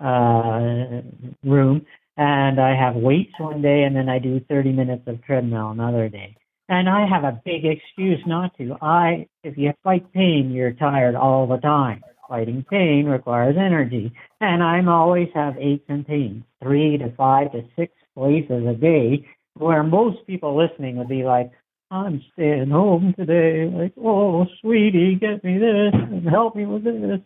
uh, 0.00 1.02
room. 1.44 1.86
And 2.16 2.60
I 2.60 2.76
have 2.76 2.96
weights 2.96 3.32
one 3.38 3.62
day, 3.62 3.84
and 3.84 3.96
then 3.96 4.08
I 4.08 4.18
do 4.18 4.40
30 4.48 4.72
minutes 4.72 5.04
of 5.06 5.24
treadmill 5.24 5.70
another 5.70 6.08
day. 6.08 6.36
And 6.68 6.88
I 6.88 7.06
have 7.06 7.24
a 7.24 7.40
big 7.44 7.64
excuse 7.64 8.20
not 8.26 8.56
to. 8.58 8.76
I, 8.80 9.26
if 9.42 9.58
you 9.58 9.72
fight 9.82 10.12
pain, 10.12 10.50
you're 10.52 10.72
tired 10.72 11.14
all 11.14 11.46
the 11.46 11.58
time. 11.58 12.02
Fighting 12.28 12.64
pain 12.70 13.06
requires 13.06 13.56
energy. 13.58 14.12
And 14.40 14.62
I'm 14.62 14.88
always 14.88 15.28
have 15.34 15.58
aches 15.58 15.84
and 15.88 16.06
pains, 16.06 16.44
three 16.62 16.96
to 16.98 17.12
five 17.16 17.52
to 17.52 17.62
six 17.76 17.92
places 18.14 18.66
a 18.66 18.74
day, 18.74 19.26
where 19.54 19.82
most 19.82 20.26
people 20.26 20.56
listening 20.56 20.96
would 20.96 21.08
be 21.08 21.24
like, 21.24 21.50
I'm 21.90 22.22
staying 22.32 22.70
home 22.70 23.14
today. 23.18 23.70
Like, 23.70 23.92
oh, 24.02 24.46
sweetie, 24.60 25.16
get 25.16 25.44
me 25.44 25.58
this 25.58 25.92
and 25.92 26.26
help 26.26 26.56
me 26.56 26.64
with 26.64 26.84
this. 26.84 27.20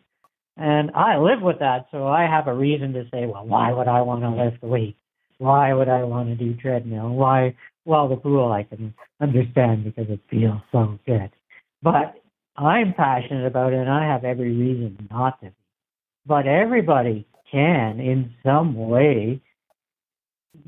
And 0.57 0.91
I 0.93 1.19
live 1.19 1.43
with 1.43 1.59
that, 1.61 1.87
so 1.93 2.07
I 2.07 2.23
have 2.23 2.49
a 2.49 2.55
reason 2.55 2.95
to 2.95 3.05
say, 3.13 3.27
well, 3.27 3.47
why 3.47 3.73
would 3.73 3.89
I 3.89 4.01
want 4.01 4.23
to 4.23 4.31
lift 4.31 4.63
weights? 4.63 4.99
Why 5.39 5.75
would 5.75 5.89
I 5.89 6.03
want 6.05 6.31
to 6.31 6.35
do 6.35 6.55
treadmill? 6.55 7.11
Why 7.11 7.55
well, 7.87 8.09
the 8.09 8.17
pool 8.17 8.53
I 8.53 8.65
can 8.65 8.93
understand 9.21 9.85
because 9.85 10.11
it 10.11 10.21
feels 10.29 10.61
so 10.73 10.99
good. 11.07 11.31
But 11.83 12.21
I'm 12.57 12.93
passionate 12.95 13.47
about 13.47 13.73
it 13.73 13.77
and 13.77 13.89
I 13.89 14.05
have 14.05 14.25
every 14.25 14.53
reason 14.53 15.09
not 15.11 15.41
to. 15.41 15.53
But 16.27 16.47
everybody 16.47 17.27
can 17.51 18.01
in 18.01 18.35
some 18.45 18.75
way. 18.75 19.41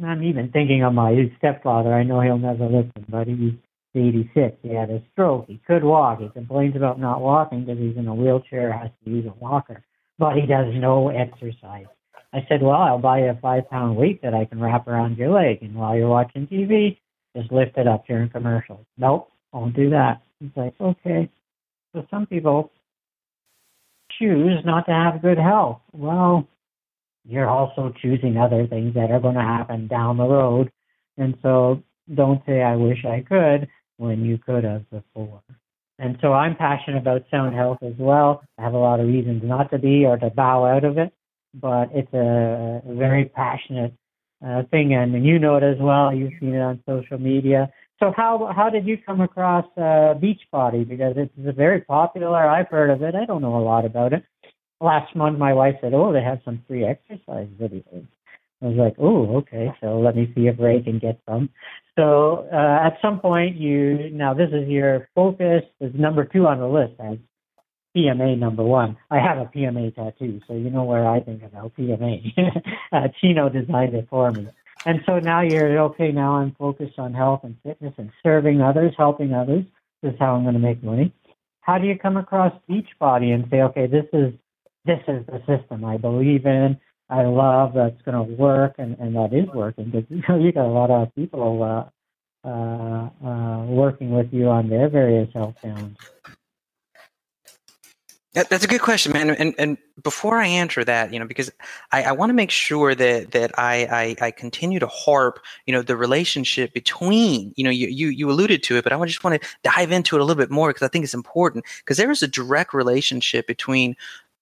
I'm 0.04 0.22
even 0.22 0.50
thinking 0.52 0.84
of 0.84 0.94
my 0.94 1.32
stepfather. 1.38 1.92
I 1.92 2.04
know 2.04 2.20
he'll 2.20 2.38
never 2.38 2.66
listen, 2.66 3.04
but 3.08 3.26
he's 3.26 3.54
86. 3.94 4.56
He 4.62 4.74
had 4.74 4.90
a 4.90 5.02
stroke. 5.12 5.46
He 5.48 5.60
could 5.66 5.82
walk. 5.82 6.20
He 6.20 6.28
complains 6.28 6.76
about 6.76 7.00
not 7.00 7.20
walking 7.20 7.64
because 7.64 7.78
he's 7.78 7.96
in 7.96 8.06
a 8.06 8.14
wheelchair, 8.14 8.72
has 8.72 8.90
to 9.04 9.10
use 9.10 9.26
a 9.26 9.34
walker. 9.42 9.82
But 10.18 10.36
he 10.36 10.42
does 10.42 10.72
no 10.74 11.08
exercise. 11.08 11.86
I 12.32 12.44
said, 12.48 12.62
Well, 12.62 12.72
I'll 12.72 12.98
buy 12.98 13.20
you 13.20 13.30
a 13.30 13.38
five 13.40 13.68
pound 13.70 13.96
weight 13.96 14.20
that 14.22 14.34
I 14.34 14.44
can 14.44 14.60
wrap 14.60 14.86
around 14.86 15.16
your 15.16 15.30
leg. 15.30 15.62
And 15.62 15.74
while 15.74 15.96
you're 15.96 16.08
watching 16.08 16.46
TV, 16.46 16.98
just 17.36 17.52
lift 17.52 17.76
it 17.76 17.86
up 17.86 18.06
during 18.06 18.28
commercials. 18.28 18.84
Nope, 18.96 19.30
won't 19.52 19.76
do 19.76 19.90
that. 19.90 20.22
It's 20.40 20.56
like, 20.56 20.74
okay. 20.80 21.28
So 21.94 22.06
some 22.10 22.26
people 22.26 22.70
choose 24.18 24.64
not 24.64 24.86
to 24.86 24.92
have 24.92 25.22
good 25.22 25.38
health. 25.38 25.80
Well, 25.92 26.46
you're 27.24 27.48
also 27.48 27.92
choosing 28.00 28.36
other 28.36 28.66
things 28.66 28.94
that 28.94 29.10
are 29.10 29.20
going 29.20 29.34
to 29.34 29.42
happen 29.42 29.86
down 29.86 30.16
the 30.16 30.24
road. 30.24 30.70
And 31.16 31.36
so 31.42 31.82
don't 32.14 32.42
say, 32.46 32.62
I 32.62 32.76
wish 32.76 33.04
I 33.04 33.24
could 33.28 33.68
when 33.96 34.24
you 34.24 34.38
could 34.38 34.64
have 34.64 34.88
before. 34.90 35.42
And 35.98 36.16
so 36.22 36.32
I'm 36.32 36.54
passionate 36.56 36.98
about 36.98 37.24
sound 37.30 37.54
health 37.54 37.78
as 37.82 37.94
well. 37.98 38.42
I 38.56 38.62
have 38.62 38.74
a 38.74 38.78
lot 38.78 39.00
of 39.00 39.08
reasons 39.08 39.42
not 39.44 39.70
to 39.72 39.78
be 39.78 40.06
or 40.06 40.16
to 40.16 40.30
bow 40.30 40.64
out 40.64 40.84
of 40.84 40.96
it, 40.96 41.12
but 41.52 41.90
it's 41.92 42.12
a 42.14 42.80
very 42.86 43.24
passionate 43.24 43.94
uh, 44.44 44.62
thing, 44.70 44.94
and 44.94 45.24
you 45.24 45.38
know 45.38 45.56
it 45.56 45.62
as 45.62 45.76
well. 45.80 46.14
You've 46.14 46.32
seen 46.40 46.54
it 46.54 46.60
on 46.60 46.82
social 46.86 47.18
media. 47.18 47.70
So 47.98 48.12
how 48.16 48.52
how 48.54 48.70
did 48.70 48.86
you 48.86 48.96
come 48.96 49.20
across 49.20 49.64
uh, 49.76 50.14
Beachbody? 50.14 50.88
Because 50.88 51.14
it's 51.16 51.56
very 51.56 51.80
popular. 51.80 52.48
I've 52.48 52.68
heard 52.68 52.90
of 52.90 53.02
it. 53.02 53.14
I 53.14 53.24
don't 53.24 53.42
know 53.42 53.56
a 53.56 53.64
lot 53.64 53.84
about 53.84 54.12
it. 54.12 54.24
Last 54.80 55.16
month, 55.16 55.38
my 55.38 55.52
wife 55.52 55.74
said, 55.80 55.94
"Oh, 55.94 56.12
they 56.12 56.22
have 56.22 56.40
some 56.44 56.62
free 56.68 56.84
exercise 56.84 57.48
videos." 57.60 58.06
I 58.62 58.66
was 58.66 58.76
like, 58.76 58.94
"Oh, 58.98 59.36
okay. 59.38 59.72
So 59.80 59.98
let 59.98 60.14
me 60.14 60.30
see 60.34 60.46
if 60.46 60.56
Ray 60.60 60.80
can 60.82 61.00
get 61.00 61.20
some." 61.28 61.50
So 61.96 62.48
uh, 62.52 62.86
at 62.86 62.98
some 63.02 63.18
point, 63.18 63.56
you 63.56 64.10
now 64.10 64.34
this 64.34 64.50
is 64.52 64.68
your 64.68 65.08
focus 65.16 65.64
is 65.80 65.92
number 65.94 66.24
two 66.24 66.46
on 66.46 66.60
the 66.60 66.68
list 66.68 66.94
as 67.00 67.18
PMA 67.98 68.38
number 68.38 68.62
one. 68.62 68.96
I 69.10 69.18
have 69.18 69.38
a 69.38 69.46
PMA 69.46 69.94
tattoo, 69.94 70.40
so 70.46 70.54
you 70.54 70.70
know 70.70 70.84
where 70.84 71.08
I 71.08 71.20
think 71.20 71.42
about 71.42 71.74
PMA. 71.76 72.32
uh, 72.92 73.08
Chino 73.20 73.48
designed 73.48 73.94
it 73.94 74.06
for 74.08 74.30
me. 74.30 74.46
And 74.86 75.00
so 75.04 75.18
now 75.18 75.40
you're 75.40 75.78
okay. 75.80 76.12
Now 76.12 76.36
I'm 76.36 76.54
focused 76.54 76.98
on 76.98 77.12
health 77.12 77.40
and 77.42 77.56
fitness 77.64 77.94
and 77.98 78.10
serving 78.22 78.60
others, 78.60 78.94
helping 78.96 79.34
others. 79.34 79.64
This 80.02 80.12
is 80.12 80.18
how 80.20 80.36
I'm 80.36 80.44
going 80.44 80.54
to 80.54 80.60
make 80.60 80.82
money. 80.82 81.12
How 81.60 81.78
do 81.78 81.86
you 81.86 81.98
come 81.98 82.16
across 82.16 82.52
Beachbody 82.70 83.34
and 83.34 83.46
say, 83.50 83.62
okay, 83.62 83.86
this 83.86 84.06
is 84.12 84.32
this 84.84 85.00
is 85.08 85.26
the 85.26 85.42
system 85.46 85.84
I 85.84 85.96
believe 85.96 86.46
in. 86.46 86.78
I 87.10 87.24
love 87.24 87.72
that's 87.74 88.00
going 88.02 88.14
to 88.14 88.34
work, 88.34 88.76
and, 88.78 88.96
and 88.98 89.16
that 89.16 89.32
is 89.32 89.48
working 89.52 89.90
because 89.90 90.04
you 90.10 90.22
know 90.28 90.38
you 90.38 90.52
got 90.52 90.66
a 90.66 90.68
lot 90.68 90.90
of 90.90 91.14
people 91.14 91.62
uh, 91.62 92.48
uh, 92.48 93.10
uh, 93.26 93.64
working 93.64 94.12
with 94.12 94.32
you 94.32 94.48
on 94.48 94.68
their 94.68 94.88
various 94.88 95.28
health 95.34 95.56
challenges. 95.60 95.96
That's 98.44 98.64
a 98.64 98.68
good 98.68 98.80
question, 98.80 99.12
man. 99.12 99.30
And 99.30 99.54
and 99.58 99.78
before 100.02 100.36
I 100.36 100.46
answer 100.46 100.84
that, 100.84 101.12
you 101.12 101.18
know, 101.18 101.26
because 101.26 101.50
I, 101.92 102.04
I 102.04 102.12
want 102.12 102.30
to 102.30 102.34
make 102.34 102.50
sure 102.50 102.94
that 102.94 103.32
that 103.32 103.58
I, 103.58 104.16
I, 104.20 104.26
I 104.26 104.30
continue 104.30 104.78
to 104.78 104.86
harp, 104.86 105.40
you 105.66 105.72
know, 105.72 105.82
the 105.82 105.96
relationship 105.96 106.72
between, 106.72 107.52
you 107.56 107.64
know, 107.64 107.70
you 107.70 107.88
you, 107.88 108.08
you 108.08 108.30
alluded 108.30 108.62
to 108.64 108.76
it, 108.76 108.84
but 108.84 108.92
I 108.92 109.04
just 109.06 109.24
want 109.24 109.40
to 109.40 109.48
dive 109.62 109.92
into 109.92 110.16
it 110.16 110.20
a 110.20 110.24
little 110.24 110.40
bit 110.40 110.50
more 110.50 110.68
because 110.68 110.82
I 110.82 110.88
think 110.88 111.04
it's 111.04 111.14
important 111.14 111.64
because 111.78 111.96
there 111.96 112.10
is 112.10 112.22
a 112.22 112.28
direct 112.28 112.74
relationship 112.74 113.46
between 113.46 113.96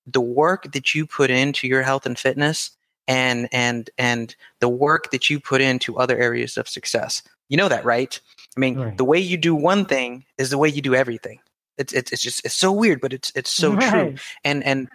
the 0.07 0.21
work 0.21 0.73
that 0.73 0.95
you 0.95 1.07
put 1.07 1.31
into 1.31 1.67
your 1.67 1.83
health 1.83 2.07
and 2.07 2.19
fitness 2.19 2.71
and 3.09 3.49
and 3.53 3.91
and 3.99 4.35
the 4.61 4.69
work 4.69 5.11
that 5.11 5.31
you 5.31 5.41
put 5.41 5.61
into 5.61 5.97
other 5.97 6.19
areas 6.19 6.57
of 6.57 6.69
success. 6.69 7.23
You 7.49 7.57
know 7.57 7.69
that, 7.69 7.85
right? 7.85 8.21
I 8.57 8.61
mean, 8.61 8.79
right. 8.79 8.97
the 8.97 9.05
way 9.05 9.19
you 9.19 9.37
do 9.37 9.55
one 9.55 9.85
thing 9.85 10.25
is 10.39 10.51
the 10.51 10.59
way 10.59 10.69
you 10.69 10.83
do 10.83 10.95
everything. 10.95 11.41
It's 11.79 11.93
it's, 11.93 12.13
it's 12.13 12.23
just 12.23 12.45
it's 12.45 12.55
so 12.55 12.73
weird, 12.73 13.01
but 13.01 13.13
it's 13.13 13.33
it's 13.35 13.51
so 13.51 13.75
right. 13.75 13.91
true. 13.91 14.15
And 14.45 14.65
and 14.65 14.89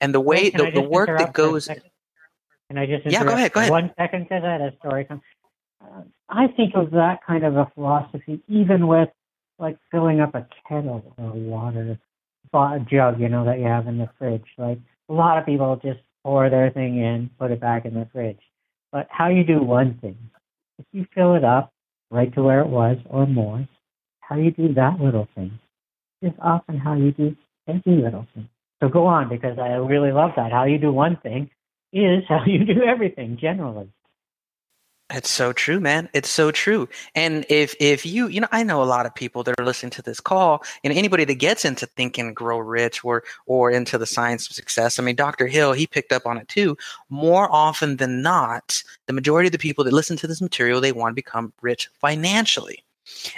and 0.00 0.14
the 0.14 0.20
way 0.20 0.50
the, 0.50 0.70
the 0.70 0.82
work 0.82 1.08
that 1.18 1.32
goes. 1.32 1.68
Can 1.68 2.78
I 2.78 2.86
just 2.86 3.06
yeah? 3.06 3.24
Go 3.24 3.34
ahead. 3.34 3.52
Go 3.52 3.60
ahead. 3.60 3.70
One 3.70 3.92
second 3.96 4.24
because 4.24 4.42
I 4.44 4.52
had 4.52 4.60
a 4.60 4.76
story. 4.78 5.06
Uh, 5.10 6.02
I 6.28 6.48
think 6.48 6.74
of 6.74 6.90
that 6.92 7.20
kind 7.26 7.44
of 7.44 7.56
a 7.56 7.70
philosophy, 7.74 8.40
even 8.48 8.86
with 8.86 9.10
like 9.58 9.78
filling 9.90 10.20
up 10.20 10.34
a 10.34 10.46
kettle 10.68 11.14
or 11.18 11.30
water 11.32 11.98
a 12.54 12.78
jug, 12.88 13.20
you 13.20 13.28
know, 13.28 13.44
that 13.44 13.58
you 13.58 13.64
have 13.64 13.86
in 13.88 13.98
the 13.98 14.08
fridge. 14.18 14.44
Like 14.56 14.78
a 15.08 15.12
lot 15.12 15.38
of 15.38 15.46
people 15.46 15.74
just 15.82 16.00
pour 16.22 16.48
their 16.50 16.70
thing 16.70 16.98
in, 16.98 17.30
put 17.38 17.50
it 17.50 17.60
back 17.60 17.84
in 17.84 17.94
the 17.94 18.08
fridge. 18.12 18.38
But 18.92 19.08
how 19.10 19.28
you 19.28 19.44
do 19.44 19.60
one 19.60 19.98
thing, 20.00 20.16
if 20.78 20.86
you 20.92 21.06
fill 21.14 21.34
it 21.34 21.44
up 21.44 21.72
right 22.10 22.32
to 22.34 22.42
where 22.42 22.60
it 22.60 22.68
was 22.68 22.98
or 23.06 23.26
more, 23.26 23.66
how 24.20 24.36
you 24.36 24.50
do 24.50 24.72
that 24.74 25.00
little 25.00 25.28
thing 25.34 25.58
is 26.24 26.32
often 26.40 26.78
how 26.78 26.94
you 26.94 27.12
do 27.12 27.36
every 27.68 27.96
little 28.02 28.26
thing. 28.34 28.48
So 28.80 28.88
go 28.88 29.06
on 29.06 29.28
because 29.28 29.58
I 29.58 29.68
really 29.74 30.12
love 30.12 30.32
that. 30.36 30.52
How 30.52 30.64
you 30.64 30.78
do 30.78 30.92
one 30.92 31.16
thing 31.22 31.50
is 31.92 32.24
how 32.28 32.44
you 32.44 32.64
do 32.64 32.82
everything 32.82 33.38
generally. 33.40 33.90
It's 35.10 35.30
so 35.30 35.52
true, 35.52 35.80
man. 35.80 36.08
It's 36.14 36.30
so 36.30 36.50
true. 36.50 36.88
And 37.14 37.44
if 37.50 37.74
if 37.78 38.06
you, 38.06 38.26
you 38.28 38.40
know, 38.40 38.48
I 38.52 38.62
know 38.62 38.82
a 38.82 38.84
lot 38.84 39.04
of 39.04 39.14
people 39.14 39.42
that 39.42 39.54
are 39.60 39.64
listening 39.64 39.90
to 39.90 40.02
this 40.02 40.18
call, 40.18 40.64
and 40.82 40.94
anybody 40.94 41.24
that 41.24 41.34
gets 41.34 41.66
into 41.66 41.86
Think 41.86 42.16
and 42.16 42.34
Grow 42.34 42.58
Rich 42.58 43.04
or 43.04 43.22
or 43.44 43.70
into 43.70 43.98
the 43.98 44.06
science 44.06 44.48
of 44.48 44.56
success. 44.56 44.98
I 44.98 45.02
mean, 45.02 45.14
Dr. 45.14 45.46
Hill, 45.46 45.74
he 45.74 45.86
picked 45.86 46.10
up 46.10 46.26
on 46.26 46.38
it 46.38 46.48
too. 46.48 46.76
More 47.10 47.52
often 47.52 47.98
than 47.98 48.22
not, 48.22 48.82
the 49.06 49.12
majority 49.12 49.48
of 49.48 49.52
the 49.52 49.58
people 49.58 49.84
that 49.84 49.92
listen 49.92 50.16
to 50.16 50.26
this 50.26 50.40
material, 50.40 50.80
they 50.80 50.92
want 50.92 51.12
to 51.12 51.14
become 51.14 51.52
rich 51.60 51.90
financially. 52.00 52.83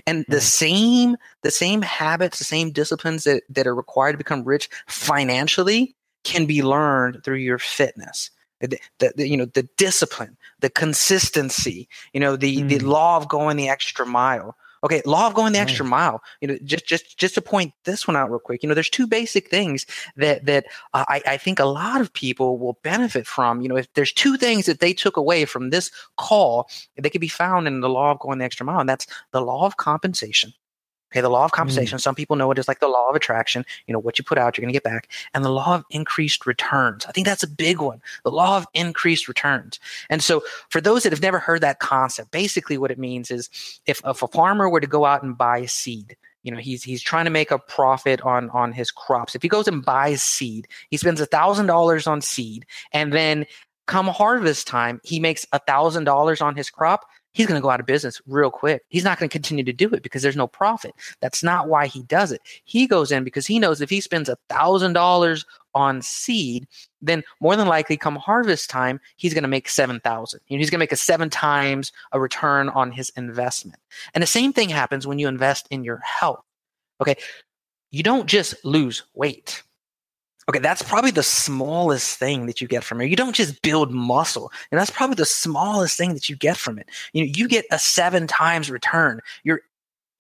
And 0.07 0.25
the 0.29 0.41
same 0.41 1.17
the 1.43 1.51
same 1.51 1.83
habits, 1.83 2.39
the 2.39 2.45
same 2.45 2.71
disciplines 2.71 3.25
that, 3.25 3.43
that 3.49 3.67
are 3.67 3.75
required 3.75 4.13
to 4.13 4.19
become 4.19 4.45
rich 4.45 4.69
financially 4.87 5.95
can 6.25 6.47
be 6.47 6.63
learned 6.63 7.23
through 7.25 7.37
your 7.37 7.59
fitness. 7.59 8.31
The, 8.61 8.79
the, 9.01 9.29
you 9.29 9.37
know 9.37 9.45
the 9.45 9.69
discipline 9.77 10.35
the 10.61 10.71
consistency 10.71 11.91
you 12.15 12.21
know 12.21 12.37
the 12.37 12.63
mm. 12.63 12.69
the 12.71 12.79
law 12.79 13.19
of 13.19 13.29
going 13.29 13.59
the 13.59 13.69
extra 13.69 14.07
mile 14.07 14.57
okay 14.85 15.03
law 15.05 15.27
of 15.27 15.35
going 15.35 15.53
the 15.53 15.59
extra 15.59 15.85
mile 15.85 16.23
you 16.41 16.49
know 16.49 16.59
just 16.65 16.87
just 16.87 17.19
just 17.19 17.35
to 17.35 17.41
point 17.41 17.73
this 17.85 18.07
one 18.07 18.17
out 18.17 18.31
real 18.31 18.39
quick 18.39 18.63
you 18.63 18.69
know 18.69 18.75
there's 18.75 18.91
two 18.91 19.07
basic 19.07 19.49
things 19.49 19.87
that 20.17 20.45
that 20.45 20.67
uh, 20.95 21.05
I, 21.09 21.23
I 21.27 21.37
think 21.37 21.59
a 21.59 21.65
lot 21.65 22.01
of 22.01 22.13
people 22.13 22.59
will 22.59 22.79
benefit 22.83 23.27
from 23.27 23.61
you 23.61 23.69
know 23.69 23.77
if 23.77 23.93
there's 23.95 24.13
two 24.13 24.37
things 24.37 24.67
that 24.67 24.81
they 24.81 24.93
took 24.93 25.17
away 25.17 25.45
from 25.45 25.71
this 25.71 25.91
call 26.17 26.69
they 26.97 27.11
could 27.11 27.21
be 27.21 27.29
found 27.29 27.67
in 27.67 27.81
the 27.81 27.89
law 27.89 28.11
of 28.11 28.19
going 28.19 28.39
the 28.39 28.45
extra 28.45 28.67
mile 28.67 28.81
and 28.81 28.89
that's 28.89 29.07
the 29.33 29.41
law 29.41 29.67
of 29.67 29.77
compensation 29.77 30.53
Okay, 31.17 31.23
the 31.23 31.31
law 31.31 31.47
of 31.47 31.53
compensation. 31.53 31.97
Mm. 31.97 32.03
Some 32.03 32.15
people 32.15 32.37
know 32.37 32.51
it 32.51 32.59
as 32.59 32.69
like 32.69 32.81
the 32.81 32.89
law 32.89 33.09
of 33.09 33.17
attraction. 33.17 33.65
You 33.87 33.95
know, 33.95 33.99
what 33.99 34.19
you 34.19 34.25
put 34.25 34.37
out, 34.37 34.57
you're 34.57 34.63
going 34.63 34.73
to 34.73 34.77
get 34.77 34.83
back. 34.83 35.09
And 35.33 35.43
the 35.43 35.51
law 35.51 35.75
of 35.75 35.85
increased 35.89 36.45
returns. 36.45 37.07
I 37.07 37.13
think 37.13 37.27
that's 37.27 37.43
a 37.43 37.49
big 37.49 37.81
one. 37.81 38.03
The 38.23 38.31
law 38.31 38.59
of 38.59 38.67
increased 38.75 39.27
returns. 39.27 39.81
And 40.11 40.23
so, 40.23 40.43
for 40.69 40.83
those 40.83 41.05
that 41.05 41.13
have 41.13 41.23
never 41.23 41.39
heard 41.39 41.63
that 41.63 41.81
concept, 41.81 42.33
basically 42.33 42.77
what 42.77 42.91
it 42.91 42.99
means 42.99 43.31
is 43.31 43.49
if, 43.87 44.03
if 44.05 44.23
a 44.23 44.29
farmer 44.29 44.69
were 44.69 44.81
to 44.81 44.87
go 44.87 45.07
out 45.07 45.23
and 45.23 45.39
buy 45.39 45.65
seed, 45.65 46.19
you 46.43 46.53
know 46.53 46.59
he's 46.59 46.83
he's 46.83 47.01
trying 47.01 47.25
to 47.25 47.31
make 47.31 47.51
a 47.51 47.59
profit 47.59 48.21
on 48.21 48.51
on 48.51 48.73
his 48.73 48.93
crops 48.93 49.35
if 49.35 49.43
he 49.43 49.49
goes 49.49 49.67
and 49.67 49.85
buys 49.85 50.23
seed 50.23 50.69
he 50.91 50.97
spends 50.97 51.21
a 51.21 51.27
thousand 51.27 51.67
dollars 51.67 52.07
on 52.07 52.21
seed 52.21 52.65
and 52.93 53.13
then 53.13 53.45
come 53.87 54.07
harvest 54.07 54.65
time 54.65 55.01
he 55.03 55.19
makes 55.19 55.45
a 55.53 55.59
thousand 55.59 56.05
dollars 56.05 56.41
on 56.41 56.55
his 56.55 56.71
crop 56.71 57.07
he's 57.37 57.47
going 57.47 57.61
to 57.61 57.63
go 57.63 57.69
out 57.69 57.81
of 57.81 57.87
business 57.87 58.23
real 58.27 58.51
quick. 58.51 58.83
He's 58.89 59.05
not 59.05 59.19
going 59.19 59.29
to 59.29 59.33
continue 59.33 59.63
to 59.63 59.73
do 59.73 59.91
it 59.91 60.03
because 60.03 60.23
there's 60.23 60.37
no 60.37 60.47
profit. 60.47 60.95
That's 61.21 61.43
not 61.43 61.69
why 61.69 61.87
he 61.87 62.03
does 62.05 62.33
it. 62.33 62.41
He 62.65 62.87
goes 62.87 63.13
in 63.13 63.25
because 63.25 63.47
he 63.47 63.59
knows 63.59 63.83
if 63.83 63.91
he 63.91 64.01
spends 64.01 64.31
a 64.31 64.39
thousand 64.49 64.95
dollars 64.95 65.45
on 65.75 66.01
seed, 66.01 66.67
then 67.03 67.23
more 67.39 67.55
than 67.55 67.69
likely 67.69 67.99
come 67.99 68.17
harvest 68.17 68.71
time, 68.71 68.99
he's 69.17 69.35
going 69.35 69.43
to 69.43 69.49
make 69.49 69.69
7,000. 69.69 70.41
You 70.49 70.57
know, 70.57 70.61
he's 70.61 70.71
going 70.71 70.79
to 70.79 70.83
make 70.83 70.93
a 70.93 70.97
seven 70.97 71.29
times 71.29 71.93
a 72.13 72.19
return 72.19 72.71
on 72.71 72.91
his 72.91 73.13
investment. 73.17 73.79
And 74.15 74.23
the 74.23 74.27
same 74.27 74.55
thing 74.55 74.71
happens 74.71 75.07
when 75.07 75.19
you 75.19 75.29
invest 75.29 75.69
in 75.71 75.85
your 75.85 75.99
health. 75.99 76.43
Okay. 77.03 77.17
You 77.91 78.03
don't 78.03 78.27
just 78.27 78.65
lose 78.65 79.03
weight. 79.13 79.63
Okay, 80.49 80.61
that's 80.61 80.83
probably 80.83 81.11
the 81.11 81.25
smallest 81.25 82.19
thing 82.19 82.47
that 82.47 82.61
you 82.61 82.69
get 82.69 82.85
from 82.85 83.01
it. 83.01 83.11
You 83.11 83.17
don't 83.17 83.35
just 83.35 83.61
build 83.63 83.91
muscle, 83.93 84.53
and 84.71 84.81
that's 84.81 84.91
probably 84.91 85.17
the 85.17 85.27
smallest 85.27 85.97
thing 85.97 86.15
that 86.15 86.29
you 86.29 86.37
get 86.37 86.57
from 86.57 86.79
it. 86.79 86.89
You 87.13 87.25
know, 87.25 87.33
you 87.35 87.49
get 87.49 87.65
a 87.73 87.79
seven 87.81 88.29
times 88.29 88.71
return. 88.71 89.21
Your 89.43 89.63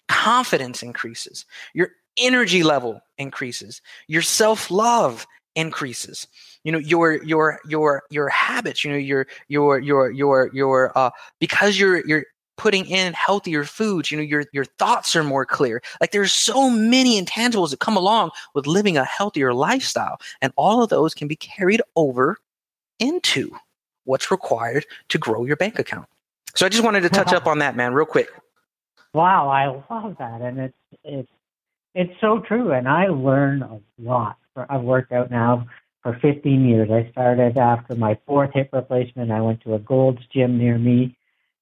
confidence 0.09 0.83
increases. 0.83 1.47
Your 1.75 1.91
energy 2.19 2.63
level 2.65 3.01
increases. 3.19 3.83
Your 4.09 4.23
self 4.23 4.71
love 4.71 5.27
increases. 5.55 6.27
You 6.65 6.73
know, 6.73 6.79
your 6.79 7.23
your 7.25 7.61
your 7.69 8.03
your 8.11 8.29
habits. 8.29 8.85
You 8.85 8.93
know, 8.93 8.97
your 8.99 9.27
your 9.49 9.79
your 9.79 10.11
your 10.11 10.51
your 10.53 10.99
uh 10.99 11.11
because 11.39 11.79
you're 11.79 12.07
you're 12.07 12.25
putting 12.57 12.87
in 12.87 13.13
healthier 13.13 13.65
foods 13.65 14.11
you 14.11 14.17
know 14.17 14.23
your 14.23 14.45
your 14.53 14.65
thoughts 14.65 15.15
are 15.15 15.25
more 15.25 15.45
clear. 15.45 15.83
Like 16.01 16.13
there's 16.13 16.33
so 16.33 16.71
many 16.71 17.21
intangibles 17.23 17.71
that 17.71 17.81
come 17.81 17.97
along 17.97 18.31
with 18.55 18.67
living 18.67 18.97
a 18.97 19.05
healthier 19.05 19.55
lifestyle 19.55 20.19
and 20.41 20.53
all 20.57 20.83
of 20.83 20.91
those 20.91 21.15
can 21.15 21.29
be 21.29 21.37
carried 21.37 21.83
over 21.95 22.39
into 22.99 23.57
what's 24.05 24.31
required 24.31 24.87
to 25.09 25.19
grow 25.19 25.45
your 25.45 25.57
bank 25.57 25.79
account. 25.79 26.07
So 26.55 26.65
i 26.65 26.69
just 26.69 26.85
wanted 26.85 27.03
to 27.03 27.11
touch 27.11 27.33
up 27.33 27.47
on 27.47 27.59
that 27.59 27.77
man 27.77 27.93
real 27.93 28.07
quick. 28.07 28.29
Wow 29.13 29.49
i 29.49 29.67
love 29.95 30.17
that 30.19 30.41
and 30.41 30.59
it's 30.59 30.79
it's 31.05 31.31
it's 31.95 32.21
so 32.21 32.41
true 32.41 32.73
and 32.73 32.89
i 32.89 33.07
learn 33.07 33.63
a 33.63 33.81
lot. 33.99 34.39
I've 34.57 34.83
worked 34.83 35.13
out 35.13 35.31
now 35.31 35.67
for 36.03 36.19
15 36.23 36.67
years. 36.67 36.91
I 36.91 37.11
started 37.11 37.59
after 37.59 37.95
my 37.95 38.19
fourth 38.27 38.53
hip 38.55 38.71
replacement 38.73 39.31
i 39.31 39.41
went 39.41 39.61
to 39.63 39.75
a 39.75 39.79
gold's 39.79 40.25
gym 40.33 40.59
near 40.59 40.79
me 40.79 41.17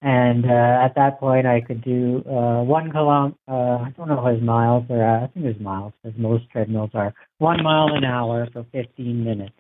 and 0.05 0.45
uh, 0.45 0.85
at 0.85 0.95
that 0.97 1.19
point, 1.19 1.47
I 1.47 1.63
could 1.63 1.83
do 1.83 2.23
uh, 2.29 2.63
one 2.63 2.91
kilometer. 2.91 3.37
Uh, 3.49 3.79
I 3.79 3.93
don't 3.97 4.09
know 4.09 4.17
was 4.17 4.39
miles 4.43 4.85
or 4.91 5.03
uh, 5.03 5.25
I 5.25 5.29
think 5.29 5.47
was 5.47 5.59
miles, 5.59 5.95
because 6.03 6.19
most 6.21 6.45
treadmills 6.51 6.91
are 6.93 7.15
one 7.39 7.63
mile 7.63 7.89
an 7.95 8.05
hour 8.05 8.47
for 8.53 8.67
15 8.71 9.25
minutes. 9.25 9.55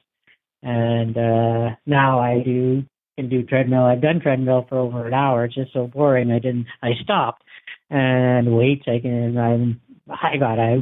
And 0.62 1.16
uh, 1.16 1.76
now 1.86 2.20
I 2.20 2.42
do 2.44 2.84
can 3.16 3.30
do 3.30 3.42
treadmill. 3.42 3.84
I've 3.84 4.02
done 4.02 4.20
treadmill 4.20 4.66
for 4.68 4.76
over 4.76 5.06
an 5.06 5.14
hour. 5.14 5.46
It's 5.46 5.54
just 5.54 5.72
so 5.72 5.86
boring. 5.86 6.30
I 6.30 6.40
didn't. 6.40 6.66
I 6.82 6.90
stopped. 7.02 7.42
And 7.88 8.54
weights, 8.54 8.84
I 8.86 9.00
can. 9.00 9.38
I'm. 9.38 9.80
I 10.10 10.36
got. 10.36 10.58
I. 10.58 10.76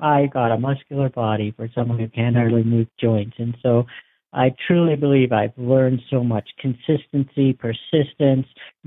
I 0.00 0.26
got 0.26 0.50
a 0.50 0.58
muscular 0.58 1.10
body 1.10 1.52
for 1.56 1.68
someone 1.76 1.98
who 2.00 2.08
can't 2.08 2.34
hardly 2.34 2.64
move 2.64 2.88
joints, 2.98 3.36
and 3.38 3.56
so 3.62 3.84
I 4.32 4.54
truly 4.66 4.94
believe 4.94 5.32
I've 5.32 5.56
learned 5.56 6.00
so 6.08 6.22
much 6.22 6.48
consistency, 6.60 7.52
persistence, 7.52 8.46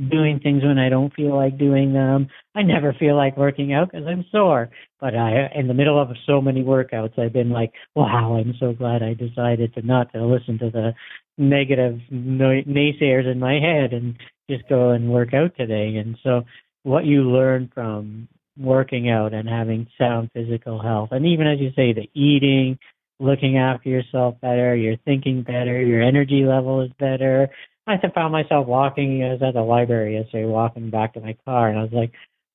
doing 0.09 0.39
things 0.41 0.63
when 0.63 0.79
I 0.79 0.87
don't 0.87 1.13
feel 1.13 1.35
like 1.35 1.57
doing 1.57 1.91
them. 1.91 2.27
I 2.55 2.61
never 2.61 2.93
feel 2.93 3.17
like 3.17 3.35
working 3.35 3.73
out 3.73 3.91
because 3.91 4.07
I'm 4.07 4.25
sore. 4.31 4.69
But 5.01 5.15
I, 5.15 5.51
in 5.53 5.67
the 5.67 5.73
middle 5.73 6.01
of 6.01 6.09
so 6.25 6.39
many 6.39 6.63
workouts, 6.63 7.19
I've 7.19 7.33
been 7.33 7.49
like, 7.49 7.73
wow, 7.93 8.35
I'm 8.35 8.53
so 8.57 8.71
glad 8.71 9.03
I 9.03 9.15
decided 9.15 9.73
to 9.73 9.81
not 9.81 10.13
to 10.13 10.25
listen 10.25 10.59
to 10.59 10.69
the 10.69 10.93
negative 11.37 11.99
naysayers 12.11 13.29
in 13.29 13.39
my 13.39 13.59
head 13.59 13.91
and 13.91 14.15
just 14.49 14.67
go 14.69 14.91
and 14.91 15.09
work 15.09 15.33
out 15.33 15.55
today. 15.57 15.97
And 15.97 16.17
so 16.23 16.43
what 16.83 17.05
you 17.05 17.23
learn 17.23 17.69
from 17.73 18.29
working 18.57 19.09
out 19.09 19.33
and 19.33 19.49
having 19.49 19.87
sound 19.97 20.29
physical 20.33 20.81
health, 20.81 21.09
and 21.11 21.25
even 21.25 21.47
as 21.47 21.59
you 21.59 21.71
say, 21.75 21.91
the 21.91 22.09
eating, 22.13 22.77
looking 23.23 23.57
after 23.57 23.89
yourself 23.89 24.35
better, 24.41 24.75
you're 24.75 24.97
thinking 25.05 25.43
better, 25.43 25.81
your 25.81 26.01
energy 26.01 26.45
level 26.45 26.81
is 26.81 26.91
better, 26.99 27.49
I 27.85 27.97
found 28.13 28.31
myself 28.31 28.67
walking. 28.67 29.23
I 29.23 29.33
was 29.33 29.41
at 29.41 29.53
the 29.53 29.61
library 29.61 30.15
yesterday, 30.17 30.45
walking 30.45 30.89
back 30.89 31.13
to 31.13 31.21
my 31.21 31.35
car, 31.45 31.69
and 31.69 31.77
I 31.77 31.83
was 31.83 31.91
like, 31.91 32.13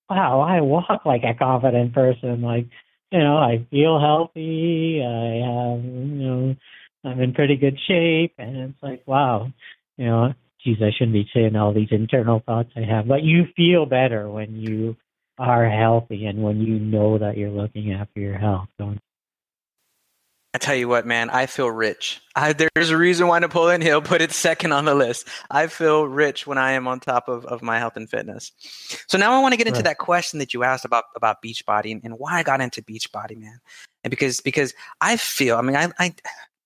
"Wow, 0.09 0.41
I 0.41 0.61
walk 0.63 1.05
like 1.05 1.23
a 1.25 1.35
confident 1.35 1.93
person. 1.93 2.41
Like, 2.43 2.67
you 3.13 3.19
know, 3.19 3.37
I 3.37 3.67
feel 3.71 4.01
healthy. 4.01 5.03
I 5.05 5.47
have, 5.47 5.85
you 5.85 6.29
know, 6.29 6.57
I'm 7.05 7.21
in 7.21 7.35
pretty 7.35 7.57
good 7.57 7.79
shape." 7.87 8.35
And 8.39 8.57
it's 8.57 8.83
like, 8.83 9.03
wow, 9.07 9.53
you 9.99 10.07
know, 10.07 10.35
geez, 10.65 10.79
I 10.83 10.91
shouldn't 10.93 11.13
be 11.13 11.29
saying 11.35 11.57
all 11.57 11.73
these 11.75 11.93
internal 11.93 12.41
thoughts 12.41 12.71
I 12.77 12.81
have, 12.83 13.07
but 13.09 13.23
you 13.23 13.47
feel 13.57 13.87
better 13.87 14.31
when 14.31 14.57
you 14.57 14.97
are 15.39 15.69
healthy 15.69 16.27
and 16.27 16.43
when 16.43 16.61
you 16.61 16.79
know 16.79 17.19
that 17.19 17.37
you're 17.37 17.51
looking 17.51 17.93
after 17.93 18.21
your 18.21 18.39
health, 18.39 18.69
don't 18.79 18.99
I 20.55 20.59
tell 20.59 20.75
you 20.75 20.89
what, 20.89 21.07
man, 21.07 21.29
I 21.29 21.45
feel 21.45 21.71
rich. 21.71 22.23
I, 22.35 22.55
there's 22.55 22.89
a 22.89 22.97
reason 22.97 23.27
why 23.27 23.39
Napoleon 23.39 23.83
Hill 23.83 24.01
put 24.01 24.23
it 24.23 24.33
second 24.33 24.73
on 24.73 24.87
the 24.87 24.95
list. 24.95 25.29
I 25.51 25.67
feel 25.67 26.05
rich 26.05 26.47
when 26.47 26.57
I 26.57 26.73
am 26.73 26.89
on 26.89 27.01
top 27.01 27.29
of, 27.29 27.45
of 27.45 27.61
my 27.61 27.79
health 27.79 27.97
and 27.97 28.09
fitness. 28.09 28.53
So 29.09 29.19
now 29.19 29.33
I 29.33 29.41
want 29.41 29.53
to 29.53 29.59
get 29.59 29.67
into 29.67 29.79
right. 29.79 29.85
that 29.85 29.99
question 29.99 30.39
that 30.39 30.55
you 30.55 30.65
asked 30.65 30.87
about 30.87 31.05
about 31.15 31.43
Beachbody 31.43 31.93
and, 31.93 32.01
and 32.03 32.19
why 32.19 32.39
I 32.39 32.43
got 32.43 32.63
into 32.63 32.81
Beachbody, 32.81 33.37
man. 33.37 33.61
And 34.05 34.11
because 34.11 34.41
because 34.41 34.73
I 35.03 35.19
feel, 35.19 35.57
I 35.57 35.61
mean, 35.61 35.77
I, 35.77 35.91
I 35.99 36.15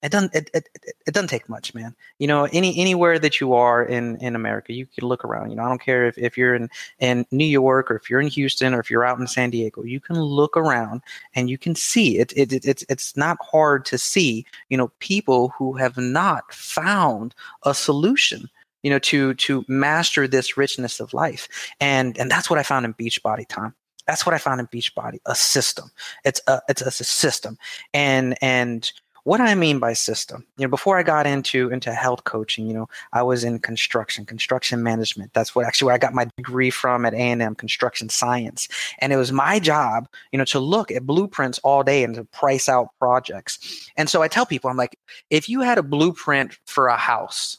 it 0.02 0.10
doesn't 0.10 0.34
it, 0.34 0.50
it, 0.52 0.68
it, 1.06 1.14
doesn't 1.14 1.28
take 1.28 1.48
much 1.48 1.74
man. 1.74 1.94
You 2.18 2.26
know 2.26 2.44
any 2.52 2.76
anywhere 2.78 3.18
that 3.18 3.40
you 3.40 3.54
are 3.54 3.84
in 3.84 4.16
in 4.16 4.34
america 4.34 4.72
you 4.72 4.86
can 4.86 5.06
look 5.06 5.24
around. 5.24 5.50
You 5.50 5.56
know 5.56 5.64
i 5.64 5.68
don't 5.68 5.80
care 5.80 6.06
if, 6.06 6.18
if 6.18 6.36
you're 6.36 6.54
in 6.54 6.68
in 6.98 7.26
new 7.30 7.44
york 7.44 7.90
or 7.90 7.96
if 7.96 8.10
you're 8.10 8.20
in 8.20 8.28
houston 8.28 8.74
or 8.74 8.80
if 8.80 8.90
you're 8.90 9.04
out 9.04 9.18
in 9.18 9.26
san 9.26 9.50
diego 9.50 9.82
you 9.82 10.00
can 10.00 10.20
look 10.20 10.56
around 10.56 11.02
and 11.34 11.50
you 11.50 11.58
can 11.58 11.74
see. 11.74 12.18
It, 12.18 12.32
it, 12.36 12.52
it 12.52 12.64
it's 12.64 12.84
it's 12.88 13.16
not 13.16 13.38
hard 13.40 13.84
to 13.86 13.98
see 13.98 14.44
you 14.68 14.76
know 14.76 14.90
people 14.98 15.50
who 15.56 15.74
have 15.74 15.96
not 15.96 16.52
found 16.52 17.34
a 17.64 17.74
solution 17.74 18.48
you 18.82 18.90
know 18.90 18.98
to 19.00 19.34
to 19.34 19.64
master 19.68 20.26
this 20.26 20.56
richness 20.56 21.00
of 21.00 21.14
life. 21.14 21.48
And 21.80 22.18
and 22.18 22.30
that's 22.30 22.50
what 22.50 22.58
i 22.58 22.62
found 22.62 22.84
in 22.84 22.94
beachbody 22.94 23.46
time 23.46 23.74
that's 24.06 24.26
what 24.26 24.34
i 24.34 24.38
found 24.38 24.60
in 24.60 24.66
beachbody 24.68 25.18
a 25.26 25.34
system. 25.34 25.90
It's 26.24 26.40
a 26.46 26.60
it's 26.68 26.82
a, 26.82 26.86
it's 26.88 27.00
a 27.00 27.04
system. 27.04 27.58
And 27.94 28.36
and 28.42 28.90
what 29.24 29.40
I 29.40 29.54
mean 29.54 29.78
by 29.78 29.92
system, 29.92 30.44
you 30.58 30.66
know, 30.66 30.70
before 30.70 30.98
I 30.98 31.04
got 31.04 31.26
into 31.26 31.70
into 31.70 31.92
health 31.92 32.24
coaching, 32.24 32.66
you 32.66 32.74
know, 32.74 32.88
I 33.12 33.22
was 33.22 33.44
in 33.44 33.61
construction, 33.61 34.24
construction 34.24 34.82
management. 34.82 35.32
That's 35.32 35.54
what 35.54 35.64
actually 35.64 35.87
where 35.87 35.94
I 35.94 35.98
got 35.98 36.12
my 36.12 36.28
degree 36.37 36.70
from 36.70 37.04
at 37.04 37.14
A&M, 37.14 37.54
construction 37.54 38.08
science. 38.08 38.66
And 38.98 39.12
it 39.12 39.16
was 39.16 39.30
my 39.30 39.61
job, 39.61 40.08
you 40.32 40.38
know, 40.38 40.44
to 40.46 40.58
look 40.58 40.90
at 40.90 41.06
blueprints 41.06 41.61
all 41.61 41.85
day 41.85 42.02
and 42.02 42.16
to 42.16 42.24
price 42.24 42.68
out 42.68 42.88
projects. 42.98 43.90
And 43.96 44.11
so 44.11 44.22
I 44.22 44.28
tell 44.28 44.46
people, 44.46 44.70
I'm 44.70 44.76
like, 44.76 44.98
if 45.30 45.48
you 45.48 45.61
had 45.61 45.78
a 45.78 45.82
blueprint 45.82 46.58
for 46.66 46.88
a 46.88 46.96
house, 46.96 47.58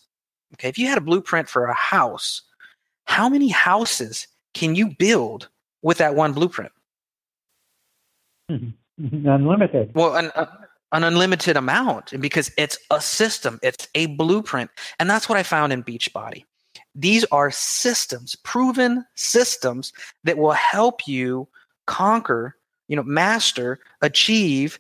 okay, 0.55 0.67
if 0.67 0.77
you 0.77 0.87
had 0.87 0.97
a 0.97 1.01
blueprint 1.01 1.47
for 1.47 1.65
a 1.65 1.73
house, 1.73 2.41
how 3.05 3.29
many 3.29 3.47
houses 3.47 4.27
can 4.53 4.75
you 4.75 4.93
build 4.95 5.47
with 5.81 5.97
that 5.99 6.15
one 6.15 6.33
blueprint? 6.33 6.71
Unlimited. 8.97 9.91
Well, 9.95 10.15
an, 10.15 10.31
uh, 10.35 10.45
an 10.93 11.03
unlimited 11.03 11.57
amount 11.57 12.13
because 12.21 12.51
it's 12.57 12.77
a 12.91 13.01
system, 13.01 13.59
it's 13.63 13.87
a 13.95 14.05
blueprint. 14.05 14.69
And 14.99 15.09
that's 15.09 15.27
what 15.27 15.37
I 15.37 15.43
found 15.43 15.73
in 15.73 15.83
Beachbody. 15.83 16.45
These 16.95 17.25
are 17.25 17.49
systems, 17.49 18.35
proven 18.43 19.03
systems 19.15 19.91
that 20.23 20.37
will 20.37 20.51
help 20.51 21.07
you 21.07 21.47
conquer, 21.87 22.55
you 22.87 22.95
know, 22.95 23.03
master, 23.03 23.79
achieve 24.01 24.79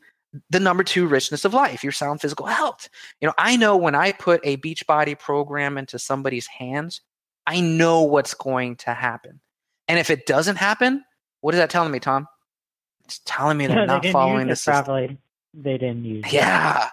the 0.51 0.59
number 0.59 0.83
two 0.83 1.07
richness 1.07 1.45
of 1.45 1.53
life, 1.53 1.83
your 1.83 1.91
sound 1.91 2.21
physical 2.21 2.45
health. 2.45 2.89
You 3.19 3.27
know, 3.27 3.33
I 3.37 3.57
know 3.57 3.75
when 3.75 3.95
I 3.95 4.11
put 4.11 4.41
a 4.43 4.57
Beachbody 4.57 5.17
program 5.17 5.77
into 5.77 5.97
somebody's 5.97 6.47
hands, 6.47 7.01
I 7.47 7.59
know 7.59 8.03
what's 8.03 8.35
going 8.35 8.75
to 8.77 8.93
happen. 8.93 9.41
And 9.87 9.99
if 9.99 10.09
it 10.09 10.25
doesn't 10.27 10.55
happen, 10.55 11.03
what 11.41 11.55
is 11.55 11.59
that 11.59 11.71
telling 11.71 11.91
me, 11.91 11.99
Tom? 11.99 12.27
It's 13.05 13.19
telling 13.25 13.57
me 13.57 13.67
they're 13.67 13.85
not 13.87 14.05
following 14.05 14.47
the 14.47 14.55
system. 14.55 14.85
Properly 14.85 15.17
they 15.53 15.77
didn't 15.77 16.05
use. 16.05 16.25
Yeah, 16.31 16.89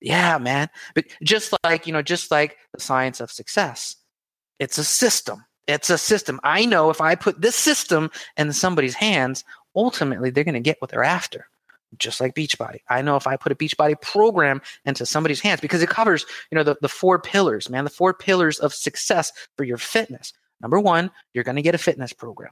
yeah, 0.00 0.38
man. 0.38 0.68
But 0.94 1.06
just 1.22 1.54
like 1.64 1.86
you 1.86 1.92
know, 1.92 2.02
just 2.02 2.30
like 2.30 2.56
the 2.72 2.80
science 2.80 3.20
of 3.20 3.30
success, 3.30 3.96
it's 4.58 4.78
a 4.78 4.84
system. 4.84 5.44
It's 5.66 5.90
a 5.90 5.98
system. 5.98 6.40
I 6.44 6.66
know 6.66 6.90
if 6.90 7.00
I 7.00 7.14
put 7.14 7.40
this 7.40 7.56
system 7.56 8.10
in 8.36 8.52
somebody's 8.52 8.94
hands, 8.94 9.44
ultimately 9.74 10.30
they're 10.30 10.44
going 10.44 10.54
to 10.54 10.60
get 10.60 10.80
what 10.80 10.90
they're 10.90 11.04
after. 11.04 11.46
Just 11.96 12.20
like 12.20 12.34
Beachbody. 12.34 12.80
I 12.88 13.02
know 13.02 13.16
if 13.16 13.26
I 13.26 13.36
put 13.36 13.52
a 13.52 13.54
Beachbody 13.54 14.00
program 14.00 14.60
into 14.84 15.06
somebody's 15.06 15.40
hands 15.40 15.60
because 15.60 15.80
it 15.80 15.88
covers, 15.88 16.26
you 16.50 16.56
know, 16.56 16.64
the, 16.64 16.76
the 16.82 16.88
four 16.88 17.20
pillars, 17.20 17.70
man, 17.70 17.84
the 17.84 17.90
four 17.90 18.12
pillars 18.12 18.58
of 18.58 18.74
success 18.74 19.30
for 19.56 19.62
your 19.62 19.76
fitness. 19.76 20.32
Number 20.60 20.80
one, 20.80 21.10
you're 21.32 21.44
going 21.44 21.56
to 21.56 21.62
get 21.62 21.74
a 21.74 21.78
fitness 21.78 22.12
program. 22.12 22.50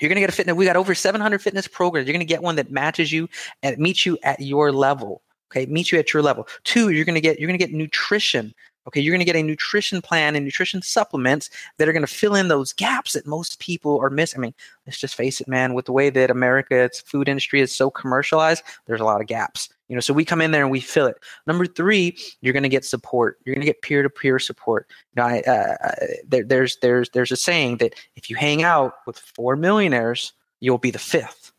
You're 0.00 0.08
going 0.08 0.16
to 0.16 0.20
get 0.20 0.30
a 0.30 0.32
fitness. 0.32 0.56
We 0.56 0.64
got 0.64 0.76
over 0.76 0.94
700 0.94 1.40
fitness 1.40 1.68
programs. 1.68 2.06
You're 2.06 2.14
going 2.14 2.26
to 2.26 2.32
get 2.32 2.42
one 2.42 2.56
that 2.56 2.70
matches 2.70 3.12
you 3.12 3.28
and 3.62 3.76
meets 3.78 4.06
you 4.06 4.18
at 4.22 4.40
your 4.40 4.72
level. 4.72 5.22
Okay, 5.50 5.66
meets 5.66 5.90
you 5.90 5.98
at 5.98 6.12
your 6.12 6.22
level. 6.22 6.46
Two, 6.64 6.90
you're 6.90 7.04
going 7.04 7.14
to 7.14 7.20
get 7.20 7.38
you're 7.38 7.48
going 7.48 7.58
to 7.58 7.64
get 7.64 7.74
nutrition. 7.74 8.54
Okay, 8.88 9.00
you're 9.00 9.12
going 9.12 9.20
to 9.20 9.24
get 9.26 9.36
a 9.36 9.42
nutrition 9.42 10.00
plan 10.00 10.34
and 10.34 10.46
nutrition 10.46 10.80
supplements 10.80 11.50
that 11.76 11.88
are 11.88 11.92
going 11.92 12.06
to 12.06 12.06
fill 12.06 12.34
in 12.34 12.48
those 12.48 12.72
gaps 12.72 13.12
that 13.12 13.26
most 13.26 13.60
people 13.60 14.00
are 14.00 14.08
missing. 14.08 14.40
I 14.40 14.42
mean, 14.42 14.54
let's 14.86 14.98
just 14.98 15.14
face 15.14 15.42
it, 15.42 15.46
man. 15.46 15.74
With 15.74 15.84
the 15.84 15.92
way 15.92 16.08
that 16.08 16.30
America's 16.30 17.00
food 17.00 17.28
industry 17.28 17.60
is 17.60 17.70
so 17.70 17.90
commercialized, 17.90 18.62
there's 18.86 19.02
a 19.02 19.04
lot 19.04 19.20
of 19.20 19.26
gaps. 19.26 19.68
You 19.88 19.94
know, 19.94 20.00
so 20.00 20.14
we 20.14 20.24
come 20.24 20.40
in 20.40 20.52
there 20.52 20.62
and 20.62 20.70
we 20.70 20.80
fill 20.80 21.06
it. 21.06 21.16
Number 21.46 21.66
three, 21.66 22.16
you're 22.40 22.54
going 22.54 22.62
to 22.62 22.68
get 22.70 22.84
support. 22.84 23.38
You're 23.44 23.54
going 23.54 23.66
to 23.66 23.70
get 23.70 23.82
peer 23.82 24.02
to 24.02 24.10
peer 24.10 24.38
support. 24.38 24.90
Know, 25.16 25.24
I, 25.24 25.42
uh, 25.46 25.76
uh, 25.82 26.06
there, 26.26 26.44
there's 26.44 26.78
there's 26.78 27.10
there's 27.10 27.32
a 27.32 27.36
saying 27.36 27.78
that 27.78 27.94
if 28.16 28.30
you 28.30 28.36
hang 28.36 28.62
out 28.62 28.94
with 29.06 29.18
four 29.18 29.54
millionaires, 29.54 30.32
you'll 30.60 30.78
be 30.78 30.90
the 30.90 30.98
fifth. 30.98 31.52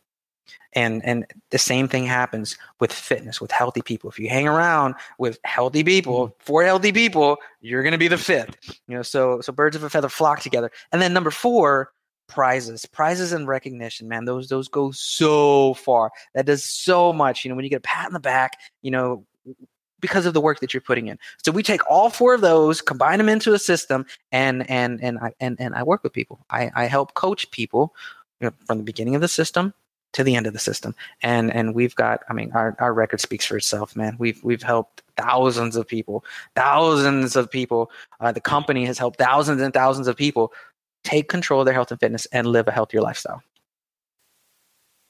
And 0.73 1.03
and 1.03 1.25
the 1.49 1.57
same 1.57 1.87
thing 1.87 2.05
happens 2.05 2.57
with 2.79 2.93
fitness, 2.93 3.41
with 3.41 3.51
healthy 3.51 3.81
people. 3.81 4.09
If 4.09 4.19
you 4.19 4.29
hang 4.29 4.47
around 4.47 4.95
with 5.17 5.39
healthy 5.43 5.83
people, 5.83 6.27
mm-hmm. 6.27 6.35
four 6.39 6.63
healthy 6.63 6.91
people, 6.91 7.37
you're 7.61 7.81
going 7.81 7.93
to 7.93 7.97
be 7.97 8.07
the 8.07 8.17
fifth. 8.17 8.55
You 8.87 8.95
know, 8.95 9.01
so 9.01 9.41
so 9.41 9.51
birds 9.51 9.75
of 9.75 9.83
a 9.83 9.89
feather 9.89 10.09
flock 10.09 10.41
together. 10.41 10.71
And 10.91 11.01
then 11.01 11.11
number 11.13 11.31
four, 11.31 11.91
prizes 12.29 12.85
prizes 12.85 13.33
and 13.33 13.47
recognition 13.47 14.07
man 14.07 14.23
those 14.23 14.47
those 14.47 14.67
go 14.67 14.91
so 14.91 15.73
far 15.73 16.11
that 16.35 16.45
does 16.45 16.63
so 16.63 17.11
much 17.11 17.43
you 17.43 17.49
know 17.49 17.55
when 17.55 17.65
you 17.65 17.69
get 17.69 17.77
a 17.77 17.81
pat 17.81 18.07
in 18.07 18.13
the 18.13 18.19
back 18.19 18.53
you 18.83 18.91
know 18.91 19.25
because 19.99 20.25
of 20.25 20.33
the 20.33 20.39
work 20.39 20.59
that 20.59 20.71
you're 20.71 20.79
putting 20.79 21.07
in 21.07 21.17
so 21.43 21.51
we 21.51 21.63
take 21.63 21.81
all 21.89 22.09
four 22.09 22.35
of 22.35 22.41
those 22.41 22.81
combine 22.81 23.17
them 23.17 23.27
into 23.27 23.53
a 23.53 23.59
system 23.59 24.05
and 24.31 24.69
and 24.69 25.03
and 25.03 25.17
i 25.17 25.33
and, 25.39 25.59
and 25.59 25.73
i 25.73 25.81
work 25.81 26.03
with 26.03 26.13
people 26.13 26.39
i 26.51 26.71
i 26.75 26.85
help 26.85 27.15
coach 27.15 27.49
people 27.49 27.95
you 28.39 28.47
know, 28.47 28.53
from 28.65 28.77
the 28.77 28.83
beginning 28.83 29.15
of 29.15 29.21
the 29.21 29.27
system 29.27 29.73
to 30.11 30.23
the 30.23 30.35
end 30.35 30.47
of 30.47 30.53
the 30.53 30.59
system 30.59 30.95
and 31.21 31.53
and 31.53 31.75
we've 31.75 31.95
got 31.95 32.21
i 32.29 32.33
mean 32.33 32.51
our, 32.53 32.75
our 32.79 32.93
record 32.93 33.21
speaks 33.21 33.45
for 33.45 33.57
itself 33.57 33.95
man 33.95 34.15
we've 34.17 34.43
we've 34.43 34.63
helped 34.63 35.03
thousands 35.17 35.75
of 35.75 35.87
people 35.87 36.23
thousands 36.55 37.35
of 37.35 37.49
people 37.51 37.91
uh, 38.19 38.31
the 38.31 38.41
company 38.41 38.85
has 38.85 38.97
helped 38.97 39.19
thousands 39.19 39.61
and 39.61 39.73
thousands 39.73 40.07
of 40.07 40.15
people 40.15 40.51
take 41.03 41.29
control 41.29 41.61
of 41.61 41.65
their 41.65 41.73
health 41.73 41.91
and 41.91 41.99
fitness 41.99 42.25
and 42.27 42.47
live 42.47 42.67
a 42.67 42.71
healthier 42.71 43.01
lifestyle. 43.01 43.41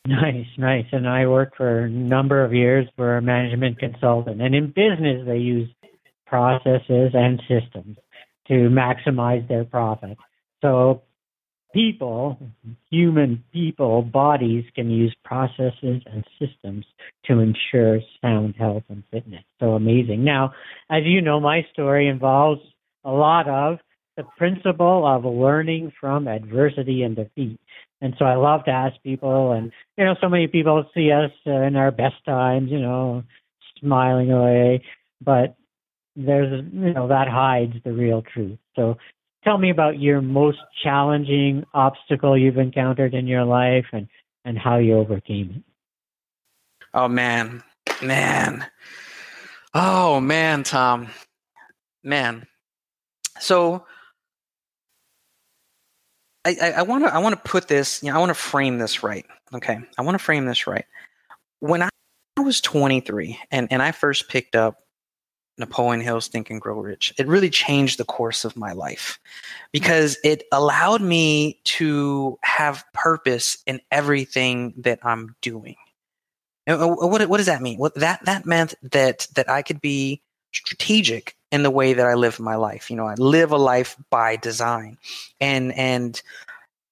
Nice, 0.08 0.48
nice. 0.58 0.86
And 0.92 1.08
I 1.08 1.28
worked 1.28 1.58
for 1.58 1.86
a 1.86 1.90
number 1.90 2.44
of 2.44 2.54
years 2.54 2.88
for 2.96 3.18
a 3.18 3.22
management 3.22 3.80
consultant. 3.80 4.42
And 4.42 4.56
in 4.56 4.68
business, 4.68 5.26
they 5.26 5.38
use 5.38 5.70
processes 6.26 7.12
and 7.14 7.42
systems 7.48 7.98
to 8.48 8.54
maximize 8.70 9.48
their 9.48 9.66
profit. 9.66 10.18
So 10.62 11.04
people, 11.74 12.38
human 12.90 13.44
people, 13.54 14.02
bodies 14.02 14.66
can 14.76 14.90
use 14.90 15.16
processes 15.24 16.02
and 16.06 16.26
systems 16.40 16.86
to 17.26 17.40
ensure 17.40 18.00
sound 18.22 18.56
health 18.58 18.84
and 18.90 19.04
fitness. 19.12 19.44
So 19.60 19.74
amazing. 19.74 20.24
Now, 20.24 20.54
as 20.90 21.04
you 21.06 21.22
know, 21.22 21.40
my 21.40 21.66
story 21.72 22.08
involves 22.08 22.62
a 23.04 23.12
lot 23.12 23.48
of 23.48 23.80
the 24.18 24.24
principle 24.38 25.08
of 25.08 25.24
learning 25.24 25.94
from 26.00 26.28
adversity 26.28 27.04
and 27.04 27.16
defeat. 27.16 27.60
And 28.02 28.16
so 28.18 28.26
I 28.26 28.36
love 28.36 28.66
to 28.66 28.72
ask 28.72 29.02
people, 29.04 29.52
and 29.52 29.72
you 29.98 30.06
know, 30.06 30.16
so 30.22 30.30
many 30.30 30.48
people 30.48 30.84
see 30.94 31.12
us 31.12 31.32
in 31.46 31.76
our 31.76 31.92
best 31.92 32.16
times, 32.26 32.72
you 32.72 32.80
know, 32.80 33.24
smiling 33.80 34.32
away, 34.32 34.84
but 35.22 35.56
there's, 36.16 36.66
you 36.74 36.94
know, 36.94 37.08
that 37.08 37.28
hides 37.30 37.76
the 37.84 37.94
real 37.94 38.22
truth. 38.22 38.58
So 38.76 38.98
tell 39.44 39.58
me 39.58 39.70
about 39.70 40.00
your 40.00 40.22
most 40.22 40.60
challenging 40.84 41.66
obstacle 41.74 42.38
you've 42.38 42.58
encountered 42.58 43.14
in 43.14 43.28
your 43.28 43.46
life 43.46 43.86
and, 43.92 44.08
and 44.46 44.58
how 44.58 44.78
you 44.78 44.98
overcame 44.98 45.54
it. 45.58 45.64
Oh, 46.94 47.08
man. 47.08 47.64
Man. 48.02 48.66
Oh, 49.74 50.20
man, 50.20 50.64
Tom. 50.64 51.10
Man. 52.04 52.48
So, 53.40 53.86
I 56.46 56.82
want 56.82 57.06
to 57.06 57.14
I 57.14 57.20
want 57.20 57.36
to 57.36 57.50
put 57.50 57.68
this, 57.68 58.02
you 58.02 58.10
know, 58.10 58.16
I 58.16 58.20
want 58.20 58.30
to 58.30 58.34
frame 58.34 58.80
this 58.80 59.04
right. 59.04 59.26
Okay. 59.54 59.78
I 59.98 60.02
want 60.02 60.16
to 60.16 60.24
frame 60.24 60.46
this 60.46 60.68
right. 60.68 60.86
When 61.60 61.84
I 61.84 61.90
was 62.38 62.62
23 62.62 63.38
and, 63.52 63.68
and 63.72 63.82
I 63.82 63.92
first 63.92 64.30
picked 64.30 64.56
up 64.56 64.80
Napoleon 65.60 66.02
Hill's 66.02 66.28
Think 66.28 66.50
and 66.50 66.62
Grow 66.62 66.80
Rich. 66.80 67.14
It 67.18 67.28
really 67.28 67.50
changed 67.50 68.00
the 68.00 68.06
course 68.06 68.46
of 68.46 68.58
my 68.58 68.72
life 68.72 69.20
because 69.72 70.18
it 70.24 70.44
allowed 70.52 71.02
me 71.02 71.60
to 71.66 72.40
have 72.44 72.86
purpose 72.94 73.58
in 73.68 73.82
everything 73.92 74.74
that 74.78 75.00
I'm 75.04 75.36
doing. 75.42 75.76
And 76.66 76.82
uh, 76.82 76.88
uh, 76.88 77.08
what, 77.08 77.28
what 77.30 77.38
does 77.38 77.48
that 77.48 77.62
mean? 77.62 77.78
What 77.78 77.96
that 77.96 78.24
that 78.26 78.46
meant 78.46 78.76
that 78.84 79.28
that 79.36 79.50
I 79.50 79.62
could 79.62 79.82
be 79.82 80.22
strategic 80.54 81.36
in 81.52 81.64
the 81.64 81.72
way 81.72 81.94
that 81.94 82.06
I 82.06 82.14
live 82.14 82.40
my 82.40 82.56
life. 82.56 82.90
You 82.90 82.96
know, 82.96 83.08
I 83.08 83.16
live 83.16 83.52
a 83.52 83.58
life 83.58 83.96
by 84.10 84.36
design, 84.36 84.98
and 85.42 85.74
and 85.74 86.22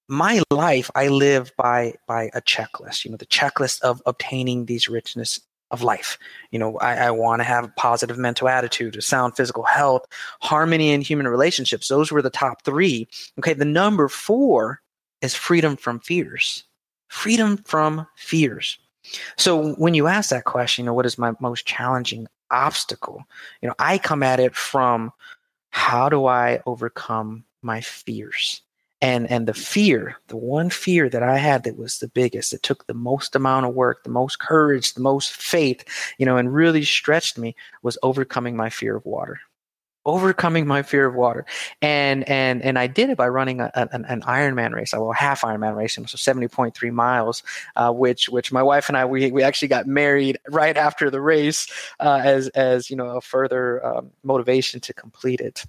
my 0.07 0.41
life 0.51 0.89
I 0.95 1.09
live 1.09 1.51
by 1.57 1.93
by 2.07 2.31
a 2.33 2.41
checklist. 2.41 3.05
You 3.05 3.11
know, 3.11 3.17
the 3.17 3.25
checklist 3.25 3.81
of 3.81 4.01
obtaining 4.05 4.65
these 4.65 4.89
richness 4.89 5.39
of 5.71 5.81
life. 5.81 6.17
You 6.51 6.59
know, 6.59 6.77
I, 6.77 6.95
I 6.95 7.11
want 7.11 7.41
to 7.41 7.43
have 7.43 7.65
a 7.65 7.73
positive 7.77 8.17
mental 8.17 8.47
attitude, 8.47 8.95
a 8.95 9.01
sound 9.01 9.35
physical 9.35 9.63
health, 9.63 10.05
harmony 10.41 10.91
in 10.91 11.01
human 11.01 11.27
relationships. 11.27 11.87
Those 11.87 12.11
were 12.11 12.21
the 12.21 12.29
top 12.29 12.63
three. 12.63 13.07
Okay, 13.39 13.53
the 13.53 13.65
number 13.65 14.07
four 14.07 14.81
is 15.21 15.35
freedom 15.35 15.75
from 15.75 15.99
fears. 15.99 16.63
Freedom 17.09 17.57
from 17.57 18.07
fears. 18.15 18.77
So 19.37 19.73
when 19.75 19.93
you 19.93 20.07
ask 20.07 20.29
that 20.29 20.45
question, 20.45 20.83
you 20.83 20.87
know, 20.87 20.93
what 20.93 21.05
is 21.05 21.17
my 21.17 21.33
most 21.39 21.65
challenging 21.65 22.27
obstacle? 22.51 23.23
You 23.61 23.69
know, 23.69 23.75
I 23.79 23.97
come 23.97 24.23
at 24.23 24.39
it 24.39 24.55
from 24.55 25.11
how 25.69 26.09
do 26.09 26.25
I 26.25 26.61
overcome 26.65 27.45
my 27.61 27.81
fears? 27.81 28.61
And 29.01 29.29
and 29.29 29.47
the 29.47 29.53
fear 29.53 30.15
the 30.27 30.37
one 30.37 30.69
fear 30.69 31.09
that 31.09 31.23
i 31.23 31.37
had 31.37 31.63
that 31.63 31.77
was 31.77 31.99
the 31.99 32.07
biggest 32.07 32.51
that 32.51 32.63
took 32.63 32.87
the 32.87 32.93
most 32.93 33.35
amount 33.35 33.65
of 33.65 33.73
work 33.73 34.03
the 34.03 34.09
most 34.09 34.39
courage 34.39 34.93
the 34.93 35.01
most 35.01 35.33
faith 35.33 35.83
you 36.17 36.25
know 36.25 36.37
and 36.37 36.53
really 36.53 36.83
stretched 36.83 37.37
me 37.37 37.55
was 37.83 37.97
overcoming 38.03 38.55
my 38.55 38.69
fear 38.69 38.95
of 38.95 39.05
water. 39.05 39.39
Overcoming 40.05 40.65
my 40.65 40.83
fear 40.83 41.05
of 41.05 41.15
water. 41.15 41.45
And 41.81 42.27
and 42.29 42.61
and 42.61 42.79
i 42.79 42.87
did 42.87 43.09
it 43.09 43.17
by 43.17 43.27
running 43.27 43.59
a, 43.59 43.71
an, 43.75 44.05
an 44.05 44.21
ironman 44.21 44.73
race 44.73 44.93
well 44.93 45.11
half 45.11 45.41
ironman 45.41 45.75
race 45.75 45.95
so 45.95 46.01
70.3 46.03 46.91
miles 46.91 47.43
uh, 47.75 47.91
which 47.91 48.29
which 48.29 48.51
my 48.51 48.63
wife 48.63 48.87
and 48.87 48.97
i 48.97 49.03
we, 49.03 49.31
we 49.31 49.43
actually 49.43 49.67
got 49.67 49.85
married 49.85 50.39
right 50.49 50.77
after 50.77 51.09
the 51.09 51.19
race 51.19 51.67
uh, 51.99 52.21
as 52.23 52.47
as 52.49 52.89
you 52.89 52.95
know 52.95 53.17
a 53.17 53.21
further 53.21 53.85
um, 53.85 54.11
motivation 54.23 54.79
to 54.79 54.93
complete 54.93 55.41
it 55.41 55.65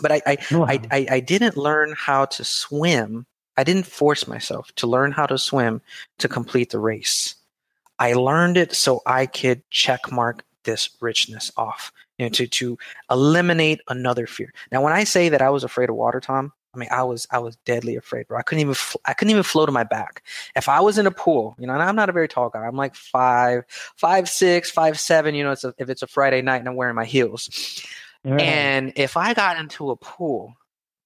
but 0.00 0.12
I 0.12 0.22
I, 0.26 0.36
wow. 0.52 0.66
I, 0.68 0.80
I, 0.90 1.06
I 1.10 1.20
didn't 1.20 1.56
learn 1.56 1.94
how 1.96 2.24
to 2.26 2.44
swim. 2.44 3.26
I 3.56 3.64
didn't 3.64 3.86
force 3.86 4.26
myself 4.28 4.70
to 4.76 4.86
learn 4.86 5.12
how 5.12 5.26
to 5.26 5.38
swim 5.38 5.80
to 6.18 6.28
complete 6.28 6.70
the 6.70 6.78
race. 6.78 7.34
I 7.98 8.12
learned 8.12 8.56
it 8.56 8.74
so 8.74 9.00
I 9.06 9.26
could 9.26 9.62
check 9.70 10.12
mark 10.12 10.44
this 10.64 10.90
richness 11.00 11.50
off, 11.56 11.92
you 12.18 12.26
know, 12.26 12.30
to 12.30 12.46
to 12.46 12.78
eliminate 13.10 13.80
another 13.88 14.26
fear. 14.26 14.52
Now, 14.70 14.82
when 14.82 14.92
I 14.92 15.04
say 15.04 15.28
that 15.30 15.40
I 15.40 15.50
was 15.50 15.64
afraid 15.64 15.88
of 15.88 15.96
water, 15.96 16.20
Tom, 16.20 16.52
I 16.74 16.78
mean, 16.78 16.90
I 16.92 17.02
was 17.04 17.26
I 17.30 17.38
was 17.38 17.56
deadly 17.64 17.96
afraid, 17.96 18.28
bro. 18.28 18.38
I 18.38 18.42
couldn't 18.42 18.60
even 18.60 18.74
fl- 18.74 18.98
I 19.06 19.14
couldn't 19.14 19.30
even 19.30 19.42
float 19.42 19.68
on 19.68 19.72
my 19.72 19.84
back. 19.84 20.22
If 20.54 20.68
I 20.68 20.80
was 20.80 20.98
in 20.98 21.06
a 21.06 21.10
pool, 21.10 21.56
you 21.58 21.66
know, 21.66 21.72
and 21.72 21.82
I'm 21.82 21.96
not 21.96 22.10
a 22.10 22.12
very 22.12 22.28
tall 22.28 22.50
guy. 22.50 22.66
I'm 22.66 22.76
like 22.76 22.94
five, 22.94 23.64
five 23.96 24.28
six, 24.28 24.70
five 24.70 25.00
seven. 25.00 25.34
You 25.34 25.44
know, 25.44 25.52
it's 25.52 25.64
a, 25.64 25.72
if 25.78 25.88
it's 25.88 26.02
a 26.02 26.06
Friday 26.06 26.42
night 26.42 26.58
and 26.58 26.68
I'm 26.68 26.76
wearing 26.76 26.94
my 26.94 27.06
heels. 27.06 27.48
Right. 28.24 28.40
And 28.40 28.92
if 28.96 29.16
I 29.16 29.34
got 29.34 29.58
into 29.58 29.90
a 29.90 29.96
pool 29.96 30.54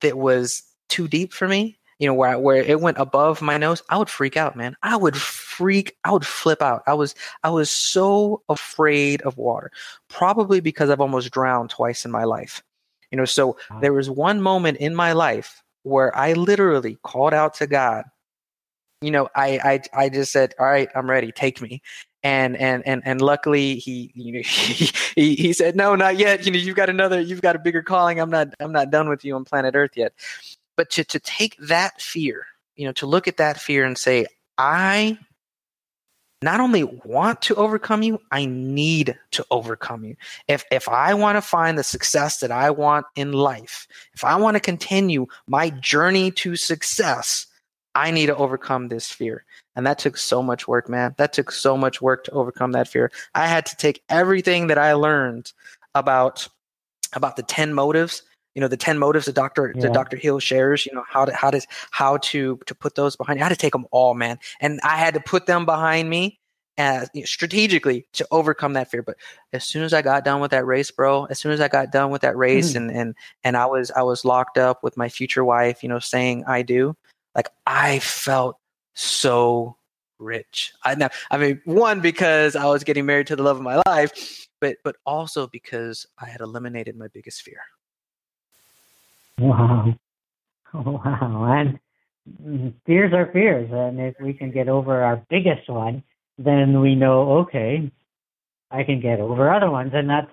that 0.01 0.17
was 0.17 0.63
too 0.89 1.09
deep 1.09 1.33
for 1.33 1.47
me, 1.47 1.79
you 1.99 2.07
know, 2.07 2.15
where 2.15 2.39
where 2.39 2.63
it 2.63 2.81
went 2.81 2.97
above 2.97 3.43
my 3.43 3.59
nose, 3.59 3.83
I 3.91 3.99
would 3.99 4.09
freak 4.09 4.37
out, 4.37 4.57
man. 4.57 4.75
I 4.83 4.97
would 4.97 5.17
freak, 5.17 5.99
I 6.03 6.13
would 6.13 6.27
flip 6.27 6.63
out. 6.63 6.83
I 6.87 6.95
was 6.95 7.15
I 7.45 7.51
was 7.51 7.71
so 7.71 8.43
afraid 8.49 9.21
of 9.23 9.37
water, 9.37 9.71
probably 10.09 10.61
because 10.61 10.89
I've 10.89 11.01
almost 11.01 11.31
drowned 11.31 11.69
twice 11.69 12.07
in 12.07 12.11
my 12.11 12.25
life. 12.25 12.63
You 13.11 13.19
know, 13.19 13.27
so 13.27 13.59
there 13.81 13.93
was 13.93 14.09
one 14.09 14.41
moment 14.41 14.79
in 14.79 14.95
my 14.95 15.13
life 15.13 15.63
where 15.83 16.17
I 16.17 16.33
literally 16.33 16.97
called 17.03 17.35
out 17.35 17.55
to 17.55 17.67
God. 17.67 18.05
You 19.01 19.11
know, 19.11 19.29
I 19.35 19.81
I 19.95 20.05
I 20.05 20.09
just 20.09 20.33
said, 20.33 20.55
"All 20.59 20.67
right, 20.67 20.89
I'm 20.95 21.09
ready. 21.09 21.33
Take 21.33 21.61
me." 21.61 21.83
and 22.23 22.57
and 22.57 22.87
and 22.87 23.03
and 23.05 23.21
luckily 23.21 23.77
he 23.77 24.13
you 24.15 24.33
know 24.33 24.41
he, 24.45 25.35
he 25.35 25.53
said 25.53 25.75
no 25.77 25.95
not 25.95 26.19
yet 26.19 26.45
you 26.45 26.53
know 26.53 26.59
you've 26.59 26.77
got 26.77 26.91
another 26.91 27.21
you've 27.21 27.43
got 27.43 27.57
a 27.57 27.59
bigger 27.59 27.83
calling 27.83 28.21
i'm 28.21 28.31
not 28.31 28.49
i'm 28.61 28.73
not 28.73 28.91
done 28.91 29.09
with 29.09 29.25
you 29.25 29.35
on 29.35 29.45
planet 29.45 29.75
earth 29.75 29.93
yet 29.97 30.13
but 30.77 30.91
to 30.91 31.05
to 31.05 31.19
take 31.21 31.57
that 31.59 32.01
fear 32.01 32.47
you 32.77 32.85
know 32.87 32.93
to 32.93 33.07
look 33.07 33.27
at 33.27 33.39
that 33.39 33.59
fear 33.59 33.85
and 33.85 33.97
say 33.97 34.27
i 34.59 35.19
not 36.43 36.61
only 36.61 36.85
want 36.85 37.41
to 37.41 37.55
overcome 37.55 38.03
you 38.03 38.21
i 38.31 38.45
need 38.45 39.19
to 39.31 39.45
overcome 39.51 40.05
you 40.05 40.15
if 40.47 40.65
if 40.71 40.89
i 40.89 41.15
want 41.15 41.37
to 41.37 41.43
find 41.43 41.79
the 41.79 41.85
success 41.85 42.39
that 42.41 42.51
i 42.51 42.71
want 42.71 43.07
in 43.17 43.33
life 43.33 43.87
if 44.15 44.25
i 44.25 44.37
want 44.37 44.57
to 44.57 44.61
continue 44.61 45.27
my 45.47 45.71
journey 45.71 46.31
to 46.31 46.55
success 46.55 47.47
I 47.95 48.11
need 48.11 48.27
to 48.27 48.37
overcome 48.37 48.89
this 48.89 49.11
fear. 49.11 49.45
And 49.75 49.87
that 49.87 49.99
took 49.99 50.17
so 50.17 50.43
much 50.43 50.69
work, 50.69 50.89
man. 50.89 51.15
That 51.19 51.33
took 51.33 51.51
so 51.53 51.77
much 51.77 52.01
work 52.01 52.25
to 52.25 52.31
overcome 52.33 52.73
that 52.73 52.89
fear. 52.89 53.11
I 53.35 53.47
had 53.47 53.67
to 53.67 53.77
take 53.77 54.03
everything 54.09 54.69
that 54.69 54.79
I 54.79 54.93
learned 54.95 55.53
about 55.95 56.49
about 57.13 57.37
the 57.37 57.43
10 57.43 57.75
motives, 57.75 58.23
you 58.55 58.61
know, 58.61 58.69
the 58.69 58.77
10 58.77 58.99
motives 58.99 59.27
that 59.27 59.35
Dr. 59.35 59.73
Yeah. 59.75 59.83
that 59.83 59.93
Dr. 59.93 60.17
Hill 60.17 60.39
shares, 60.39 60.87
you 60.87 60.95
know, 60.95 61.05
how 61.09 61.25
to 61.25 61.35
how 61.35 61.51
to 61.51 61.61
how 61.91 62.19
to 62.19 62.59
to 62.67 62.75
put 62.75 62.95
those 62.95 63.17
behind 63.17 63.39
you. 63.39 63.45
I 63.45 63.49
had 63.49 63.55
to 63.55 63.61
take 63.61 63.73
them 63.73 63.87
all, 63.91 64.15
man. 64.15 64.39
And 64.61 64.81
I 64.85 64.97
had 64.97 65.15
to 65.15 65.21
put 65.21 65.47
them 65.47 65.65
behind 65.65 66.09
me 66.09 66.39
as 66.79 67.11
you 67.13 67.21
know, 67.21 67.27
strategically 67.27 68.07
to 68.15 68.27
overcome 68.31 68.73
that 68.73 68.91
fear. 68.91 69.03
But 69.03 69.17
as 69.53 69.65
soon 69.65 69.83
as 69.83 69.93
I 69.93 70.03
got 70.03 70.25
done 70.25 70.41
with 70.41 70.51
that 70.53 70.67
race, 70.67 70.91
bro, 70.91 71.25
as 71.27 71.39
soon 71.39 71.53
as 71.53 71.61
I 71.61 71.69
got 71.69 71.93
done 71.93 72.11
with 72.11 72.23
that 72.23 72.37
race 72.37 72.71
mm-hmm. 72.71 72.89
and 72.89 72.97
and 72.97 73.15
and 73.45 73.57
I 73.57 73.67
was 73.67 73.91
I 73.91 74.03
was 74.03 74.25
locked 74.25 74.59
up 74.59 74.83
with 74.83 74.97
my 74.97 75.09
future 75.09 75.45
wife, 75.45 75.83
you 75.83 75.89
know, 75.89 75.99
saying 75.99 76.45
I 76.47 76.63
do, 76.63 76.97
like 77.35 77.49
I 77.67 77.99
felt 78.01 78.57
so 78.95 79.77
rich. 80.19 80.73
I 80.85 80.95
know, 80.95 81.09
I 81.31 81.39
mean, 81.39 81.61
one 81.65 82.01
because 82.01 82.57
I 82.57 82.67
was 82.67 82.85
getting 82.85 83.07
married 83.07 83.27
to 83.29 83.37
the 83.37 83.43
love 83.43 83.57
of 83.57 83.63
my 83.63 83.83
life, 83.87 84.47
but 84.61 84.77
but 84.85 84.97
also 85.07 85.47
because 85.47 86.07
I 86.19 86.29
had 86.29 86.41
eliminated 86.41 86.97
my 86.97 87.09
biggest 87.09 87.43
fear. 87.43 87.61
Wow, 89.39 89.95
wow, 90.75 91.45
and 92.39 92.75
fears 92.87 93.13
are 93.13 93.31
fears, 93.33 93.71
and 93.73 94.01
if 94.01 94.15
we 94.21 94.35
can 94.35 94.51
get 94.51 94.69
over 94.69 95.03
our 95.03 95.23
biggest 95.31 95.69
one, 95.69 96.03
then 96.39 96.81
we 96.81 96.95
know 96.95 97.39
okay, 97.41 97.91
I 98.71 98.85
can 98.85 99.01
get 99.01 99.21
over 99.21 99.53
other 99.53 99.71
ones, 99.71 99.93
and 99.95 100.09
that's 100.09 100.31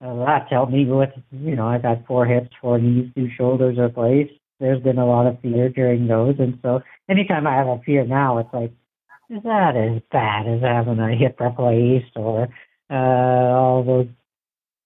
uh, 0.00 0.24
that's 0.24 0.50
helped 0.50 0.72
me 0.72 0.86
with 0.86 1.10
you 1.30 1.56
know 1.56 1.68
I've 1.68 1.82
got 1.82 2.06
four 2.06 2.24
hips, 2.24 2.50
four 2.60 2.78
knees, 2.78 3.12
two 3.14 3.28
shoulders 3.36 3.78
replaced 3.78 4.32
there's 4.60 4.82
been 4.82 4.98
a 4.98 5.06
lot 5.06 5.26
of 5.26 5.40
fear 5.40 5.68
during 5.68 6.06
those, 6.06 6.36
and 6.38 6.58
so 6.62 6.80
anytime 7.08 7.46
I 7.46 7.54
have 7.54 7.68
a 7.68 7.80
fear 7.84 8.04
now, 8.04 8.38
it's 8.38 8.52
like, 8.52 8.72
is 9.30 9.42
that 9.44 9.76
as 9.76 10.00
bad 10.10 10.46
as 10.46 10.62
having 10.62 10.98
a 10.98 11.14
hip 11.14 11.38
replaced 11.38 12.16
or 12.16 12.48
uh, 12.90 12.94
all 12.94 13.84
those, 13.84 14.08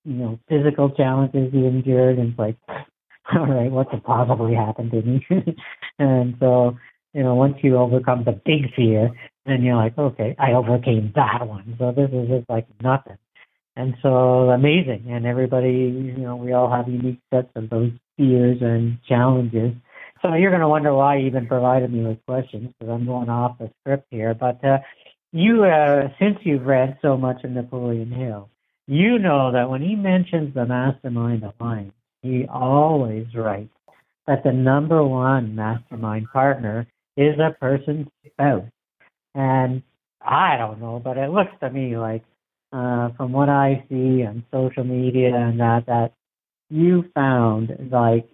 you 0.04 0.14
know, 0.14 0.40
physical 0.48 0.90
challenges 0.90 1.52
you 1.52 1.66
endured? 1.66 2.18
And 2.18 2.30
it's 2.30 2.38
like, 2.38 2.56
all 3.34 3.46
right, 3.46 3.70
what 3.70 3.90
could 3.90 4.02
possibly 4.02 4.54
happen 4.54 4.90
to 4.90 5.02
me? 5.02 5.26
and 5.98 6.34
so, 6.40 6.76
you 7.14 7.22
know, 7.22 7.34
once 7.34 7.56
you 7.62 7.76
overcome 7.76 8.24
the 8.24 8.32
big 8.32 8.74
fear, 8.74 9.10
then 9.46 9.62
you're 9.62 9.76
like, 9.76 9.96
okay, 9.96 10.34
I 10.38 10.52
overcame 10.52 11.12
that 11.14 11.46
one. 11.46 11.76
So 11.78 11.92
this 11.92 12.10
is 12.12 12.28
just 12.28 12.50
like 12.50 12.66
nothing. 12.82 13.18
And 13.76 13.94
so 14.02 14.50
amazing. 14.50 15.06
And 15.08 15.24
everybody, 15.24 15.70
you 15.70 16.18
know, 16.18 16.36
we 16.36 16.52
all 16.52 16.70
have 16.70 16.88
unique 16.88 17.20
sets 17.32 17.48
of 17.54 17.70
those 17.70 17.92
fears 18.22 18.58
and 18.60 18.98
challenges. 19.08 19.74
So 20.22 20.34
you're 20.34 20.50
going 20.50 20.60
to 20.60 20.68
wonder 20.68 20.94
why 20.94 21.16
you 21.16 21.26
even 21.26 21.48
provided 21.48 21.92
me 21.92 22.04
with 22.04 22.24
questions 22.26 22.72
because 22.78 22.92
I'm 22.92 23.06
going 23.06 23.28
off 23.28 23.58
the 23.58 23.70
script 23.80 24.06
here. 24.10 24.34
But 24.34 24.64
uh, 24.64 24.78
you, 25.32 25.64
uh, 25.64 26.08
since 26.20 26.38
you've 26.44 26.64
read 26.64 26.98
so 27.02 27.16
much 27.16 27.42
of 27.42 27.50
Napoleon 27.50 28.12
Hill, 28.12 28.48
you 28.86 29.18
know 29.18 29.50
that 29.52 29.68
when 29.68 29.82
he 29.82 29.96
mentions 29.96 30.54
the 30.54 30.64
mastermind 30.64 31.42
alliance, 31.42 31.94
he 32.22 32.46
always 32.46 33.26
writes 33.34 33.74
that 34.28 34.44
the 34.44 34.52
number 34.52 35.02
one 35.02 35.56
mastermind 35.56 36.28
partner 36.32 36.86
is 37.16 37.34
a 37.40 37.56
person's 37.58 38.06
spouse. 38.32 38.70
And 39.34 39.82
I 40.20 40.56
don't 40.56 40.80
know, 40.80 41.00
but 41.02 41.16
it 41.16 41.30
looks 41.30 41.52
to 41.60 41.70
me 41.70 41.96
like, 41.96 42.22
uh, 42.72 43.10
from 43.16 43.32
what 43.32 43.48
I 43.48 43.84
see 43.88 44.24
on 44.24 44.44
social 44.52 44.84
media 44.84 45.34
and 45.34 45.60
that, 45.60 45.86
that 45.86 46.12
you 46.72 47.04
found 47.14 47.70
like 47.90 48.28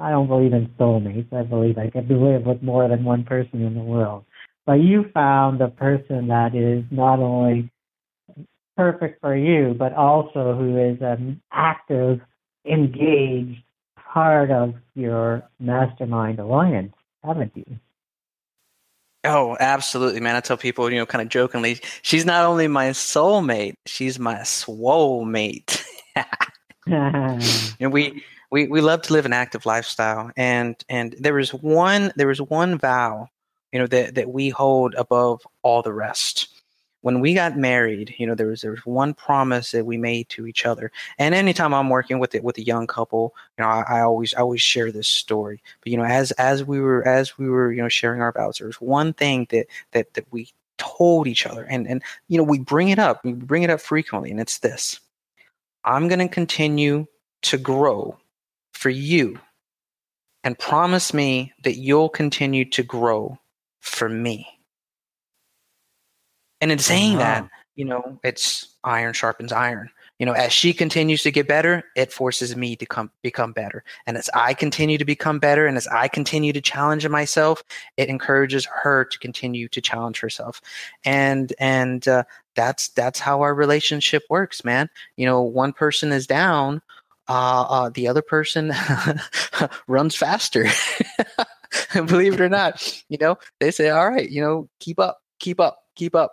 I 0.00 0.10
don't 0.10 0.26
believe 0.26 0.52
in 0.52 0.68
soulmates. 0.78 1.32
I 1.32 1.42
believe 1.42 1.78
I 1.78 1.90
can 1.90 2.08
live 2.08 2.46
with 2.46 2.62
more 2.62 2.88
than 2.88 3.04
one 3.04 3.22
person 3.24 3.62
in 3.62 3.74
the 3.74 3.82
world. 3.82 4.24
But 4.66 4.74
you 4.74 5.04
found 5.12 5.60
a 5.60 5.68
person 5.68 6.28
that 6.28 6.54
is 6.54 6.84
not 6.90 7.20
only 7.20 7.70
perfect 8.76 9.20
for 9.20 9.36
you, 9.36 9.74
but 9.78 9.92
also 9.92 10.56
who 10.56 10.78
is 10.78 10.98
an 11.00 11.40
active, 11.52 12.20
engaged 12.64 13.62
part 13.96 14.50
of 14.50 14.74
your 14.94 15.42
mastermind 15.60 16.38
alliance, 16.38 16.94
haven't 17.22 17.52
you? 17.54 17.66
Oh, 19.22 19.56
absolutely, 19.60 20.20
man. 20.20 20.34
I 20.34 20.40
tell 20.40 20.56
people, 20.56 20.90
you 20.90 20.96
know, 20.96 21.06
kind 21.06 21.22
of 21.22 21.28
jokingly, 21.28 21.80
she's 22.02 22.26
not 22.26 22.44
only 22.44 22.68
my 22.68 22.90
soulmate, 22.90 23.74
she's 23.86 24.18
my 24.18 24.42
swole 24.42 25.24
mate. 25.24 25.84
and 27.80 27.92
we, 27.92 28.22
we 28.50 28.66
we 28.66 28.80
love 28.80 29.02
to 29.02 29.12
live 29.12 29.26
an 29.26 29.32
active 29.32 29.66
lifestyle 29.66 30.30
and 30.36 30.76
and 30.88 31.14
there 31.18 31.34
was 31.34 31.52
one 31.54 32.12
there 32.16 32.28
was 32.28 32.40
one 32.40 32.78
vow 32.78 33.28
you 33.72 33.78
know 33.78 33.86
that 33.86 34.14
that 34.14 34.30
we 34.30 34.50
hold 34.50 34.94
above 34.94 35.40
all 35.62 35.82
the 35.82 35.92
rest 35.92 36.48
when 37.04 37.20
we 37.20 37.34
got 37.34 37.58
married, 37.58 38.14
you 38.16 38.26
know, 38.26 38.34
there 38.34 38.46
was 38.46 38.62
there 38.62 38.70
was 38.70 38.86
one 38.86 39.12
promise 39.12 39.72
that 39.72 39.84
we 39.84 39.98
made 39.98 40.26
to 40.30 40.46
each 40.46 40.64
other. 40.64 40.90
And 41.18 41.34
anytime 41.34 41.74
I'm 41.74 41.90
working 41.90 42.18
with 42.18 42.34
it 42.34 42.42
with 42.42 42.56
a 42.56 42.64
young 42.64 42.86
couple, 42.86 43.34
you 43.58 43.62
know, 43.62 43.68
I, 43.68 43.84
I, 43.86 44.00
always 44.00 44.32
I 44.32 44.40
always 44.40 44.62
share 44.62 44.90
this 44.90 45.06
story. 45.06 45.62
But 45.82 45.92
you 45.92 45.98
know, 45.98 46.04
as 46.04 46.30
as 46.32 46.64
we 46.64 46.80
were 46.80 47.06
as 47.06 47.36
we 47.36 47.46
were 47.50 47.70
you 47.72 47.82
know 47.82 47.90
sharing 47.90 48.22
our 48.22 48.32
vows, 48.32 48.56
there 48.56 48.68
was 48.68 48.80
one 48.80 49.12
thing 49.12 49.46
that 49.50 49.66
that 49.92 50.14
that 50.14 50.24
we 50.30 50.48
told 50.78 51.26
each 51.26 51.46
other, 51.46 51.64
and 51.64 51.86
and 51.86 52.02
you 52.28 52.38
know, 52.38 52.42
we 52.42 52.58
bring 52.58 52.88
it 52.88 52.98
up, 52.98 53.22
we 53.22 53.34
bring 53.34 53.64
it 53.64 53.70
up 53.70 53.82
frequently, 53.82 54.30
and 54.30 54.40
it's 54.40 54.60
this: 54.60 54.98
I'm 55.84 56.08
going 56.08 56.18
to 56.20 56.28
continue 56.28 57.06
to 57.42 57.58
grow 57.58 58.16
for 58.72 58.90
you, 58.90 59.38
and 60.42 60.58
promise 60.58 61.14
me 61.14 61.52
that 61.62 61.76
you'll 61.76 62.08
continue 62.08 62.64
to 62.70 62.82
grow 62.82 63.38
for 63.80 64.08
me. 64.08 64.46
And 66.60 66.72
in 66.72 66.78
saying 66.78 67.18
that, 67.18 67.48
you 67.74 67.84
know, 67.84 68.18
it's 68.22 68.74
iron 68.84 69.12
sharpens 69.12 69.52
iron. 69.52 69.90
You 70.18 70.26
know, 70.26 70.32
as 70.32 70.52
she 70.52 70.72
continues 70.72 71.24
to 71.24 71.32
get 71.32 71.48
better, 71.48 71.82
it 71.96 72.12
forces 72.12 72.56
me 72.56 72.76
to 72.76 72.86
come 72.86 73.10
become 73.22 73.52
better. 73.52 73.82
And 74.06 74.16
as 74.16 74.30
I 74.32 74.54
continue 74.54 74.96
to 74.96 75.04
become 75.04 75.40
better 75.40 75.66
and 75.66 75.76
as 75.76 75.88
I 75.88 76.06
continue 76.08 76.52
to 76.52 76.60
challenge 76.60 77.06
myself, 77.08 77.64
it 77.96 78.08
encourages 78.08 78.64
her 78.66 79.04
to 79.04 79.18
continue 79.18 79.66
to 79.68 79.80
challenge 79.80 80.20
herself. 80.20 80.62
And 81.04 81.52
and 81.58 82.06
uh, 82.06 82.24
that's 82.54 82.88
that's 82.88 83.20
how 83.20 83.42
our 83.42 83.54
relationship 83.54 84.22
works, 84.30 84.64
man. 84.64 84.88
You 85.16 85.26
know, 85.26 85.42
one 85.42 85.72
person 85.72 86.12
is 86.12 86.26
down, 86.26 86.82
uh, 87.28 87.66
uh, 87.68 87.90
the 87.90 88.08
other 88.08 88.22
person 88.22 88.72
runs 89.86 90.14
faster. 90.14 90.66
Believe 91.94 92.34
it 92.34 92.40
or 92.40 92.48
not, 92.48 93.02
you 93.08 93.18
know, 93.20 93.36
they 93.60 93.70
say, 93.70 93.90
"All 93.90 94.08
right, 94.08 94.28
you 94.30 94.40
know, 94.40 94.68
keep 94.80 94.98
up, 94.98 95.18
keep 95.38 95.60
up, 95.60 95.78
keep 95.96 96.14
up." 96.14 96.32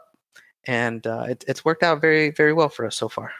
and 0.65 1.05
uh, 1.07 1.25
it, 1.29 1.43
it's 1.47 1.65
worked 1.65 1.83
out 1.83 2.01
very 2.01 2.31
very 2.31 2.53
well 2.53 2.69
for 2.69 2.85
us 2.85 2.95
so 2.95 3.09
far. 3.09 3.31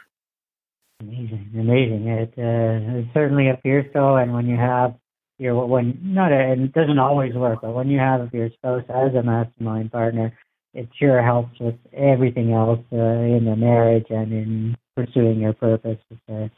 Amazing, 1.00 1.50
amazing. 1.54 2.08
It, 2.08 2.34
uh, 2.38 2.98
it 2.98 3.06
certainly 3.12 3.48
appears 3.48 3.86
so. 3.92 4.16
And 4.16 4.32
when 4.32 4.46
you 4.46 4.56
have 4.56 4.94
your 5.38 5.66
when 5.66 5.98
not 6.02 6.32
it 6.32 6.72
doesn't 6.72 6.98
always 6.98 7.34
work, 7.34 7.60
but 7.62 7.72
when 7.72 7.88
you 7.88 7.98
have 7.98 8.32
your 8.32 8.50
spouse 8.50 8.84
as 8.88 9.14
a 9.14 9.22
mastermind 9.22 9.90
partner, 9.90 10.36
it 10.74 10.88
sure 10.98 11.22
helps 11.22 11.58
with 11.60 11.74
everything 11.92 12.52
else 12.52 12.80
uh, 12.92 12.96
in 12.96 13.44
the 13.44 13.56
marriage 13.56 14.06
and 14.10 14.32
in 14.32 14.76
pursuing 14.96 15.40
your 15.40 15.52
purpose. 15.52 15.98
It's 16.10 16.20
uh, 16.28 16.48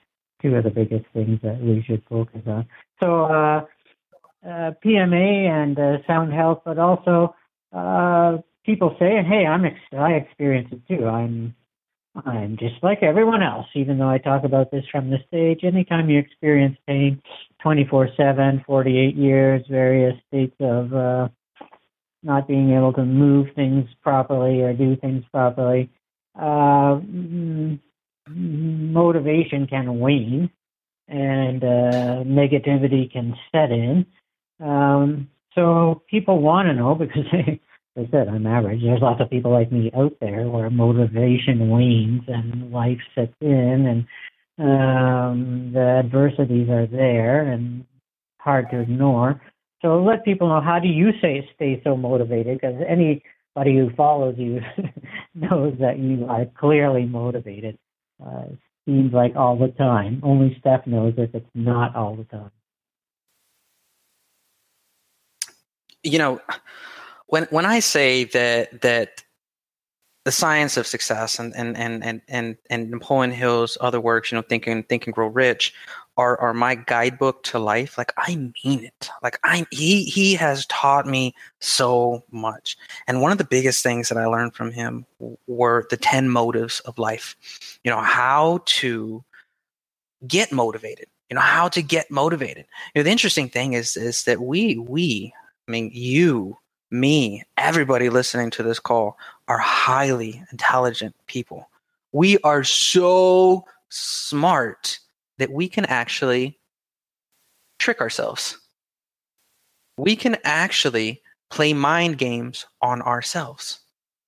two 0.43 0.55
of 0.57 0.65
the 0.65 0.71
biggest 0.71 1.07
things 1.13 1.41
that 1.43 1.61
we 1.61 1.83
should 1.87 2.03
focus 2.09 2.43
on. 2.47 2.67
So, 3.01 3.25
uh, 3.25 3.65
uh, 4.47 4.73
PMA 4.85 5.49
and 5.49 5.79
uh, 5.79 6.07
sound 6.07 6.33
health, 6.33 6.63
but 6.65 6.79
also 6.79 7.35
uh, 7.73 8.39
people 8.65 8.95
say, 8.99 9.23
hey, 9.27 9.47
I'm 9.47 9.65
ex- 9.65 9.99
I 9.99 10.13
experience 10.13 10.69
it 10.71 10.87
too. 10.87 11.07
I'm 11.07 11.55
I'm 12.27 12.57
just 12.59 12.77
like 12.83 13.03
everyone 13.03 13.43
else, 13.43 13.67
even 13.75 13.99
though 13.99 14.09
I 14.09 14.19
talk 14.19 14.45
about 14.45 14.71
this 14.71 14.85
from 14.93 15.11
the 15.11 15.19
stage. 15.27 15.65
Anytime 15.65 16.09
you 16.09 16.19
experience 16.19 16.77
pain 16.87 17.21
24 17.63 18.11
7, 18.17 18.63
48 18.67 19.17
years, 19.17 19.63
various 19.69 20.15
states 20.29 20.55
of 20.61 20.95
uh, 20.95 21.29
not 22.25 22.49
being 22.49 22.73
able 22.73 22.93
to 22.95 23.05
move 23.05 23.49
things 23.55 23.89
properly 24.03 24.63
or 24.63 24.73
do 24.73 24.97
things 24.97 25.25
properly, 25.31 25.91
uh, 26.41 26.99
motivation 28.29 29.67
can 29.67 30.01
wane 30.01 30.51
and 31.09 31.63
uh, 31.63 32.25
negativity 32.25 33.13
can 33.13 33.35
set 33.53 33.71
in. 33.71 34.07
Um, 34.61 35.29
so 35.55 36.03
people 36.09 36.41
want 36.41 36.67
to 36.67 36.75
know 36.75 36.95
because 36.95 37.25
they 37.33 37.61
I 37.97 38.09
said, 38.11 38.29
I'm 38.29 38.47
average. 38.47 38.83
There's 38.83 39.01
lots 39.01 39.21
of 39.21 39.31
people 39.31 39.53
like 39.53 39.71
me 39.71 39.93
out 39.97 40.17
there 40.21 40.49
where 40.49 40.69
motivation 40.69 41.71
wanes 41.71 42.23
and 42.27 42.73
life 42.73 42.99
sets 43.15 43.35
in 43.41 43.87
and 43.87 44.07
um, 44.59 45.71
the 45.73 46.03
adversities 46.05 46.69
are 46.69 46.87
there 46.87 47.43
and 47.43 47.85
hard 48.41 48.71
to 48.71 48.81
ignore. 48.81 49.41
So 49.85 50.03
let 50.03 50.25
people 50.25 50.49
know 50.49 50.63
how 50.63 50.79
do 50.79 50.89
you 50.89 51.11
say 51.21 51.47
stay 51.55 51.79
so 51.85 51.95
motivated? 51.95 52.59
Because 52.59 52.83
anybody 52.89 53.77
who 53.77 53.91
follows 53.95 54.35
you 54.39 54.63
knows 55.35 55.75
that 55.79 55.99
you 55.99 56.27
are 56.27 56.47
clearly 56.59 57.05
motivated. 57.05 57.77
Uh, 58.25 58.45
seems 58.87 59.13
like 59.13 59.37
all 59.37 59.59
the 59.59 59.69
time. 59.69 60.23
Only 60.23 60.59
Stef 60.65 60.87
knows 60.87 61.13
if 61.19 61.35
it's 61.35 61.47
not 61.55 61.95
all 61.95 62.17
the 62.17 62.25
time. 62.25 62.51
You 66.03 66.19
know, 66.19 66.41
when 67.27 67.45
when 67.51 67.67
I 67.67 67.81
say 67.81 68.25
that 68.25 68.81
that 68.81 69.23
the 70.25 70.33
science 70.33 70.79
of 70.79 70.87
success 70.87 71.39
and 71.39 71.55
and 71.55 71.77
and 71.77 72.03
and 72.03 72.23
and, 72.29 72.57
and 72.71 72.91
Napoleon 72.91 73.33
Hill's 73.33 73.77
other 73.83 74.01
works, 74.01 74.33
you 74.33 74.37
know, 74.37 74.43
Think 74.43 74.67
and 74.67 74.89
Think 74.89 75.07
and 75.07 75.15
Grow 75.15 75.27
Rich, 75.27 75.75
are 76.17 76.41
are 76.41 76.55
my 76.55 76.75
guidebook 76.75 77.43
to 77.45 77.59
life. 77.59 77.99
Like 77.99 78.13
I 78.17 78.37
mean 78.37 78.85
it. 78.85 79.11
Like 79.23 79.39
I'm 79.43 79.67
he 79.71 80.05
he 80.05 80.35
has 80.35 80.67
taught 80.67 81.07
me 81.07 81.35
so 81.61 82.23
much. 82.31 82.77
And 83.07 83.21
one 83.21 83.33
of 83.33 83.39
the 83.39 83.45
biggest 83.45 83.83
things 83.83 84.09
that 84.09 84.19
I 84.19 84.27
learned 84.27 84.55
from 84.55 84.73
him 84.73 85.07
were 85.47 85.87
the 85.91 85.97
ten 85.97 86.29
motives 86.29 86.81
of 86.81 86.99
life. 86.99 87.37
You 87.85 87.91
know 87.91 88.01
how 88.01 88.63
to 88.67 89.25
get 90.27 90.53
motivated. 90.53 91.07
You 91.31 91.37
know 91.37 91.41
how 91.41 91.69
to 91.69 91.83
get 91.83 92.11
motivated. 92.11 92.67
You 92.95 93.01
know 93.01 93.05
the 93.05 93.11
interesting 93.11 93.49
thing 93.49 93.73
is 93.73 93.97
is 93.97 94.25
that 94.25 94.41
we 94.41 94.79
we 94.79 95.33
I 95.67 95.71
mean 95.71 95.91
you 95.93 96.59
me, 96.91 97.43
everybody 97.57 98.09
listening 98.09 98.51
to 98.51 98.63
this 98.63 98.79
call 98.79 99.19
are 99.49 99.59
highly 99.59 100.43
intelligent 100.53 101.15
people. 101.27 101.69
We 102.13 102.39
are 102.39 102.63
so 102.63 103.65
smart 103.89 105.01
that 105.39 105.51
we 105.51 105.69
can 105.69 105.85
actually 105.87 106.59
trick 107.79 108.01
ourselves. 108.01 108.59
We 109.97 110.17
can 110.17 110.37
actually 110.45 111.23
play 111.51 111.73
mind 111.73 112.19
games 112.19 112.67
on 112.83 113.03
ourselves. 113.03 113.81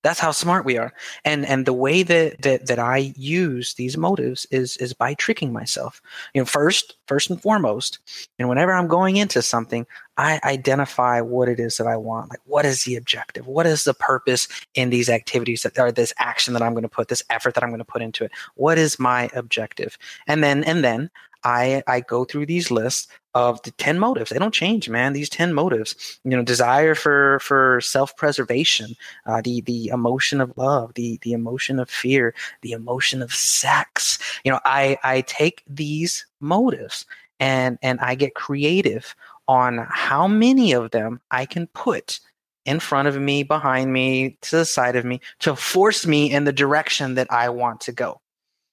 That's 0.03 0.19
how 0.19 0.31
smart 0.31 0.63
we 0.63 0.77
are. 0.77 0.93
And 1.25 1.45
and 1.45 1.65
the 1.65 1.73
way 1.73 2.03
that 2.03 2.41
that 2.41 2.67
that 2.67 2.79
I 2.79 3.13
use 3.15 3.73
these 3.73 3.97
motives 3.97 4.45
is 4.51 4.77
is 4.77 4.93
by 4.93 5.15
tricking 5.15 5.51
myself. 5.51 6.01
You 6.33 6.41
know, 6.41 6.45
first, 6.45 6.95
first 7.07 7.29
and 7.29 7.41
foremost, 7.41 7.99
and 8.39 8.47
whenever 8.47 8.73
I'm 8.73 8.87
going 8.87 9.17
into 9.17 9.41
something, 9.41 9.85
I 10.17 10.39
identify 10.43 11.21
what 11.21 11.49
it 11.49 11.59
is 11.59 11.77
that 11.77 11.87
I 11.87 11.97
want. 11.97 12.29
Like 12.29 12.39
what 12.45 12.65
is 12.65 12.83
the 12.83 12.95
objective? 12.95 13.47
What 13.47 13.65
is 13.65 13.83
the 13.83 13.93
purpose 13.93 14.47
in 14.75 14.89
these 14.89 15.09
activities 15.09 15.63
that 15.63 15.77
are 15.77 15.91
this 15.91 16.13
action 16.19 16.53
that 16.53 16.61
I'm 16.61 16.73
going 16.73 16.83
to 16.83 16.89
put, 16.89 17.07
this 17.07 17.23
effort 17.29 17.55
that 17.55 17.63
I'm 17.63 17.69
going 17.69 17.79
to 17.79 17.85
put 17.85 18.01
into 18.01 18.23
it? 18.23 18.31
What 18.55 18.77
is 18.77 18.99
my 18.99 19.29
objective? 19.33 19.97
And 20.27 20.43
then 20.43 20.63
and 20.63 20.83
then 20.83 21.09
I 21.47 21.81
I 21.87 22.01
go 22.01 22.25
through 22.25 22.45
these 22.47 22.69
lists 22.69 23.07
of 23.33 23.61
the 23.63 23.71
10 23.71 23.99
motives. 23.99 24.31
They 24.31 24.39
don't 24.39 24.53
change, 24.53 24.89
man. 24.89 25.13
These 25.13 25.29
10 25.29 25.53
motives, 25.53 26.19
you 26.25 26.31
know, 26.31 26.43
desire 26.43 26.93
for 26.93 27.39
for 27.39 27.79
self-preservation, 27.81 28.95
uh, 29.25 29.41
the 29.41 29.61
the 29.61 29.87
emotion 29.87 30.41
of 30.41 30.57
love, 30.57 30.93
the 30.95 31.19
the 31.21 31.31
emotion 31.31 31.79
of 31.79 31.89
fear, 31.89 32.35
the 32.63 32.73
emotion 32.73 33.21
of 33.21 33.33
sex. 33.33 34.19
You 34.43 34.51
know, 34.51 34.59
I 34.65 34.97
I 35.03 35.21
take 35.21 35.63
these 35.67 36.25
motives 36.41 37.05
and 37.39 37.77
and 37.81 37.99
I 38.01 38.15
get 38.15 38.35
creative 38.35 39.15
on 39.47 39.87
how 39.89 40.27
many 40.27 40.73
of 40.73 40.91
them 40.91 41.21
I 41.31 41.45
can 41.45 41.67
put 41.67 42.19
in 42.65 42.81
front 42.81 43.07
of 43.07 43.17
me, 43.17 43.43
behind 43.43 43.93
me, 43.93 44.37
to 44.41 44.57
the 44.57 44.65
side 44.65 44.97
of 44.97 45.05
me 45.05 45.21
to 45.39 45.55
force 45.55 46.05
me 46.05 46.29
in 46.29 46.43
the 46.43 46.51
direction 46.51 47.15
that 47.15 47.31
I 47.31 47.47
want 47.47 47.79
to 47.81 47.93
go. 47.93 48.19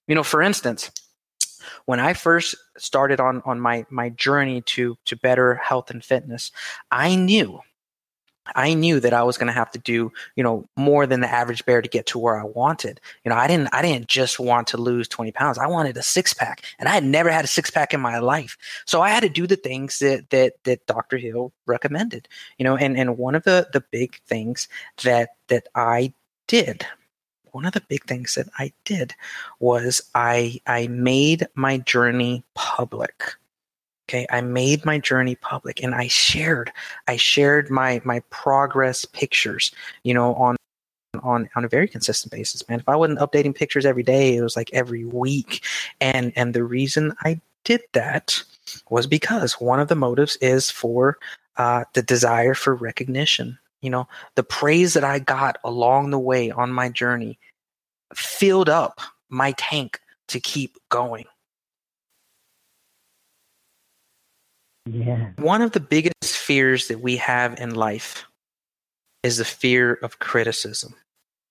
You 0.09 0.17
know, 0.17 0.25
for 0.25 0.43
instance, 0.43 0.91
when 1.87 2.01
I 2.01 2.13
first 2.13 2.55
started 2.77 3.21
on 3.21 3.43
on 3.45 3.61
my 3.61 3.87
my 3.91 4.11
journey 4.11 4.63
to 4.63 4.97
to 5.05 5.17
better 5.17 5.57
health 5.57 5.91
and 5.91 6.05
fitness, 6.05 6.53
I 6.91 7.15
knew 7.15 7.61
I 8.55 8.75
knew 8.75 9.01
that 9.01 9.15
I 9.15 9.23
was 9.23 9.39
going 9.39 9.47
to 9.47 9.55
have 9.55 9.71
to 9.71 9.79
do, 9.79 10.13
you 10.37 10.45
know, 10.45 10.69
more 10.77 11.07
than 11.07 11.21
the 11.21 11.31
average 11.31 11.65
bear 11.65 11.81
to 11.81 11.89
get 11.89 12.07
to 12.07 12.19
where 12.19 12.39
I 12.39 12.45
wanted. 12.45 13.01
You 13.25 13.31
know, 13.31 13.37
I 13.37 13.47
didn't, 13.47 13.71
I 13.73 13.81
didn't 13.81 14.09
just 14.09 14.39
want 14.39 14.67
to 14.69 14.77
lose 14.77 15.09
20 15.09 15.33
pounds. 15.33 15.57
I 15.57 15.67
wanted 15.67 15.97
a 15.97 16.03
six 16.03 16.35
pack 16.35 16.63
and 16.79 16.89
I 16.89 16.93
had 16.93 17.05
never 17.05 17.31
had 17.31 17.45
a 17.45 17.49
six 17.49 17.71
pack 17.71 17.95
in 17.95 18.01
my 18.01 18.19
life. 18.19 18.59
So 18.85 19.01
I 19.01 19.11
had 19.11 19.23
to 19.23 19.29
do 19.29 19.47
the 19.47 19.57
things 19.57 19.99
that, 20.01 20.29
that, 20.31 20.55
that 20.65 20.87
Dr. 20.87 21.17
Hill 21.17 21.53
recommended, 21.67 22.29
you 22.59 22.65
know, 22.65 22.77
and, 22.77 22.99
and 22.99 23.17
one 23.17 23.35
of 23.35 23.45
the, 23.45 23.69
the 23.73 23.81
big 23.81 24.21
things 24.27 24.69
that, 25.03 25.31
that 25.49 25.69
I 25.75 26.13
did 26.47 26.87
one 27.55 27.65
of 27.65 27.73
the 27.73 27.83
big 27.83 28.05
things 28.05 28.35
that 28.35 28.49
I 28.59 28.73
did 28.85 29.15
was 29.61 30.03
I 30.15 30.61
I 30.67 30.89
made 30.89 31.47
my 31.55 31.79
journey 31.79 32.45
public. 32.55 33.25
Okay, 34.09 34.27
I 34.31 34.43
made 34.43 34.85
my 34.85 34.99
journey 34.99 35.37
public 35.37 35.83
and 35.83 35.95
I 35.95 36.09
shared 36.09 36.73
I 37.09 37.17
shared 37.17 37.71
my 37.71 38.03
my 38.05 38.21
progress 38.31 39.05
pictures, 39.05 39.73
you 40.03 40.13
know, 40.13 40.35
on 40.35 40.57
on 41.23 41.49
on 41.55 41.65
a 41.65 41.69
very 41.69 41.89
consistent 41.89 42.33
basis, 42.33 42.69
man. 42.69 42.81
If 42.81 42.89
I 42.89 42.97
wasn't 42.97 43.21
updating 43.21 43.55
pictures 43.55 43.87
every 43.87 44.03
day, 44.03 44.37
it 44.37 44.43
was 44.43 44.57
like 44.57 44.71
every 44.73 45.05
week. 45.05 45.65
And 46.01 46.33
and 46.37 46.55
the 46.55 46.65
reason 46.65 47.15
I 47.23 47.41
did 47.65 47.83
that 47.93 48.43
was 48.91 49.07
because 49.07 49.61
one 49.61 49.81
of 49.81 49.89
the 49.89 49.95
motives 49.95 50.37
is 50.37 50.71
for 50.71 51.19
uh, 51.57 51.85
the 51.95 52.03
desire 52.03 52.55
for 52.55 52.75
recognition. 52.75 53.59
You 53.85 53.91
know, 53.91 54.09
the 54.35 54.43
praise 54.43 54.95
that 54.95 55.05
I 55.05 55.19
got 55.19 55.59
along 55.63 56.09
the 56.09 56.19
way 56.19 56.51
on 56.51 56.73
my 56.73 56.89
journey 56.89 57.39
filled 58.15 58.71
up 58.71 58.99
my 59.29 59.53
tank 59.59 60.01
to 60.29 60.41
keep 60.41 60.79
going. 60.89 61.27
Yeah. 64.87 65.33
One 65.37 65.61
of 65.61 65.73
the 65.73 65.81
biggest 65.81 66.15
fears 66.23 66.89
that 66.89 67.03
we 67.03 67.19
have 67.19 67.61
in 67.61 67.75
life 67.75 68.25
is 69.23 69.37
the 69.37 69.45
fear 69.45 69.99
of 70.03 70.19
criticism. 70.19 70.95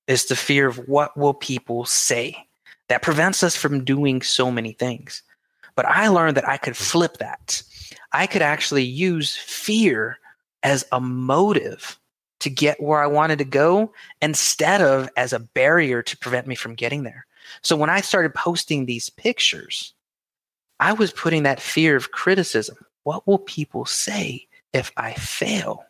It's 0.07 0.25
the 0.25 0.35
fear 0.35 0.67
of 0.67 0.87
what 0.87 1.15
will 1.15 1.35
people 1.35 1.85
say 1.85 2.47
that 2.89 3.03
prevents 3.03 3.43
us 3.43 3.55
from 3.55 3.85
doing 3.85 4.23
so 4.23 4.49
many 4.49 4.71
things. 4.71 5.21
But 5.75 5.85
I 5.85 6.07
learned 6.07 6.37
that 6.37 6.49
I 6.49 6.57
could 6.57 6.75
flip 6.75 7.17
that. 7.17 7.61
I 8.11 8.25
could 8.25 8.41
actually 8.41 8.85
use 8.85 9.35
fear 9.35 10.17
as 10.63 10.83
a 10.91 10.99
motive 10.99 11.99
to 12.43 12.49
get 12.49 12.81
where 12.81 13.01
I 13.01 13.07
wanted 13.07 13.37
to 13.39 13.45
go 13.45 13.93
instead 14.21 14.81
of 14.81 15.09
as 15.15 15.31
a 15.31 15.39
barrier 15.39 16.01
to 16.03 16.17
prevent 16.17 16.45
me 16.45 16.55
from 16.55 16.75
getting 16.75 17.03
there. 17.03 17.25
So 17.61 17.77
when 17.77 17.89
I 17.89 18.01
started 18.01 18.33
posting 18.33 18.85
these 18.85 19.09
pictures, 19.09 19.93
I 20.79 20.91
was 20.91 21.13
putting 21.13 21.43
that 21.43 21.61
fear 21.61 21.95
of 21.95 22.11
criticism. 22.11 22.75
What 23.03 23.25
will 23.25 23.39
people 23.39 23.85
say 23.85 24.47
if 24.73 24.91
I 24.97 25.13
fail 25.13 25.85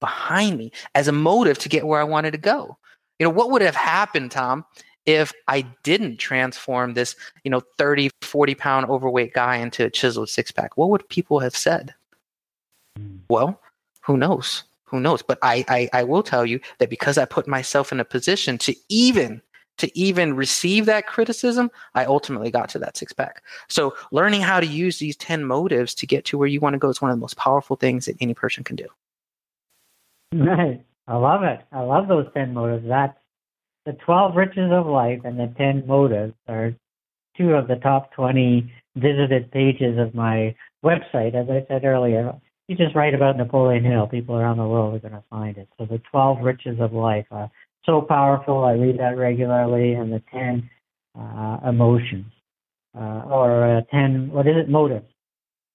behind 0.00 0.56
me 0.56 0.72
as 0.94 1.06
a 1.06 1.12
motive 1.12 1.58
to 1.58 1.68
get 1.68 1.86
where 1.86 2.00
I 2.00 2.04
wanted 2.04 2.30
to 2.30 2.38
go? 2.38 2.78
You 3.18 3.26
know, 3.26 3.30
what 3.30 3.50
would 3.50 3.62
have 3.62 3.76
happened, 3.76 4.30
Tom, 4.30 4.64
if 5.04 5.34
I 5.48 5.62
didn't 5.82 6.16
transform 6.16 6.94
this, 6.94 7.14
you 7.44 7.50
know, 7.50 7.60
30, 7.76 8.10
40 8.22 8.54
pound 8.54 8.86
overweight 8.86 9.34
guy 9.34 9.56
into 9.56 9.84
a 9.84 9.90
chiseled 9.90 10.30
six 10.30 10.50
pack? 10.50 10.78
What 10.78 10.88
would 10.88 11.06
people 11.10 11.40
have 11.40 11.54
said? 11.54 11.94
Hmm. 12.96 13.18
Well, 13.28 13.60
who 14.00 14.16
knows? 14.16 14.64
Who 14.86 15.00
knows? 15.00 15.22
But 15.22 15.38
I, 15.42 15.64
I, 15.68 15.88
I 15.92 16.04
will 16.04 16.22
tell 16.22 16.44
you 16.44 16.60
that 16.78 16.90
because 16.90 17.18
I 17.18 17.24
put 17.24 17.48
myself 17.48 17.92
in 17.92 18.00
a 18.00 18.04
position 18.04 18.58
to 18.58 18.74
even 18.88 19.42
to 19.78 19.98
even 19.98 20.36
receive 20.36 20.86
that 20.86 21.06
criticism, 21.06 21.70
I 21.94 22.04
ultimately 22.04 22.50
got 22.50 22.68
to 22.70 22.78
that 22.78 22.96
six 22.96 23.12
pack. 23.12 23.42
So 23.68 23.94
learning 24.12 24.42
how 24.42 24.60
to 24.60 24.66
use 24.66 24.98
these 24.98 25.16
10 25.16 25.44
motives 25.44 25.94
to 25.96 26.06
get 26.06 26.24
to 26.26 26.38
where 26.38 26.46
you 26.46 26.60
want 26.60 26.74
to 26.74 26.78
go 26.78 26.88
is 26.88 27.02
one 27.02 27.10
of 27.10 27.16
the 27.16 27.20
most 27.20 27.36
powerful 27.36 27.74
things 27.74 28.06
that 28.06 28.16
any 28.20 28.34
person 28.34 28.62
can 28.62 28.76
do. 28.76 28.86
Right. 30.32 30.84
I 31.06 31.16
love 31.16 31.42
it. 31.42 31.60
I 31.72 31.80
love 31.80 32.08
those 32.08 32.26
10 32.34 32.54
motives. 32.54 32.86
That's 32.86 33.18
the 33.84 33.92
12 33.92 34.36
riches 34.36 34.70
of 34.72 34.86
life 34.86 35.20
and 35.24 35.38
the 35.38 35.52
10 35.58 35.86
motives 35.86 36.34
are 36.48 36.74
two 37.36 37.54
of 37.54 37.68
the 37.68 37.76
top 37.76 38.12
20 38.12 38.72
visited 38.96 39.50
pages 39.50 39.98
of 39.98 40.14
my 40.14 40.54
website. 40.84 41.34
As 41.34 41.48
I 41.50 41.64
said 41.68 41.84
earlier, 41.84 42.34
you 42.68 42.76
just 42.76 42.94
write 42.94 43.14
about 43.14 43.36
Napoleon 43.36 43.84
Hill, 43.84 44.06
people 44.06 44.36
around 44.36 44.56
the 44.56 44.66
world 44.66 44.94
are 44.94 44.98
going 44.98 45.12
to 45.12 45.24
find 45.28 45.56
it. 45.58 45.68
So 45.78 45.84
the 45.84 46.00
12 46.10 46.40
riches 46.40 46.80
of 46.80 46.92
life. 46.92 47.26
are 47.30 47.50
so 47.84 48.00
powerful. 48.00 48.64
I 48.64 48.72
read 48.72 48.98
that 48.98 49.18
regularly, 49.18 49.92
and 49.92 50.12
the 50.12 50.22
10 50.32 50.70
uh, 51.18 51.58
emotions, 51.68 52.26
uh, 52.96 53.22
or 53.26 53.78
uh, 53.78 53.80
10, 53.90 54.30
what 54.30 54.46
is 54.46 54.56
it, 54.56 54.68
motives. 54.68 55.06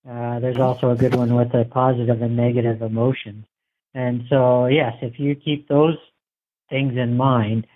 Uh, 0.10 0.40
there's 0.40 0.58
also 0.58 0.90
a 0.90 0.96
good 0.96 1.16
one 1.16 1.36
with 1.36 1.52
the 1.52 1.66
positive 1.66 2.22
and 2.22 2.36
negative 2.36 2.82
emotions. 2.82 3.46
And 3.94 4.24
so, 4.30 4.66
yes, 4.66 4.94
if 5.02 5.20
you 5.20 5.36
keep 5.36 5.68
those 5.68 5.98
things 6.70 6.98
in 6.98 7.16
mind, 7.16 7.68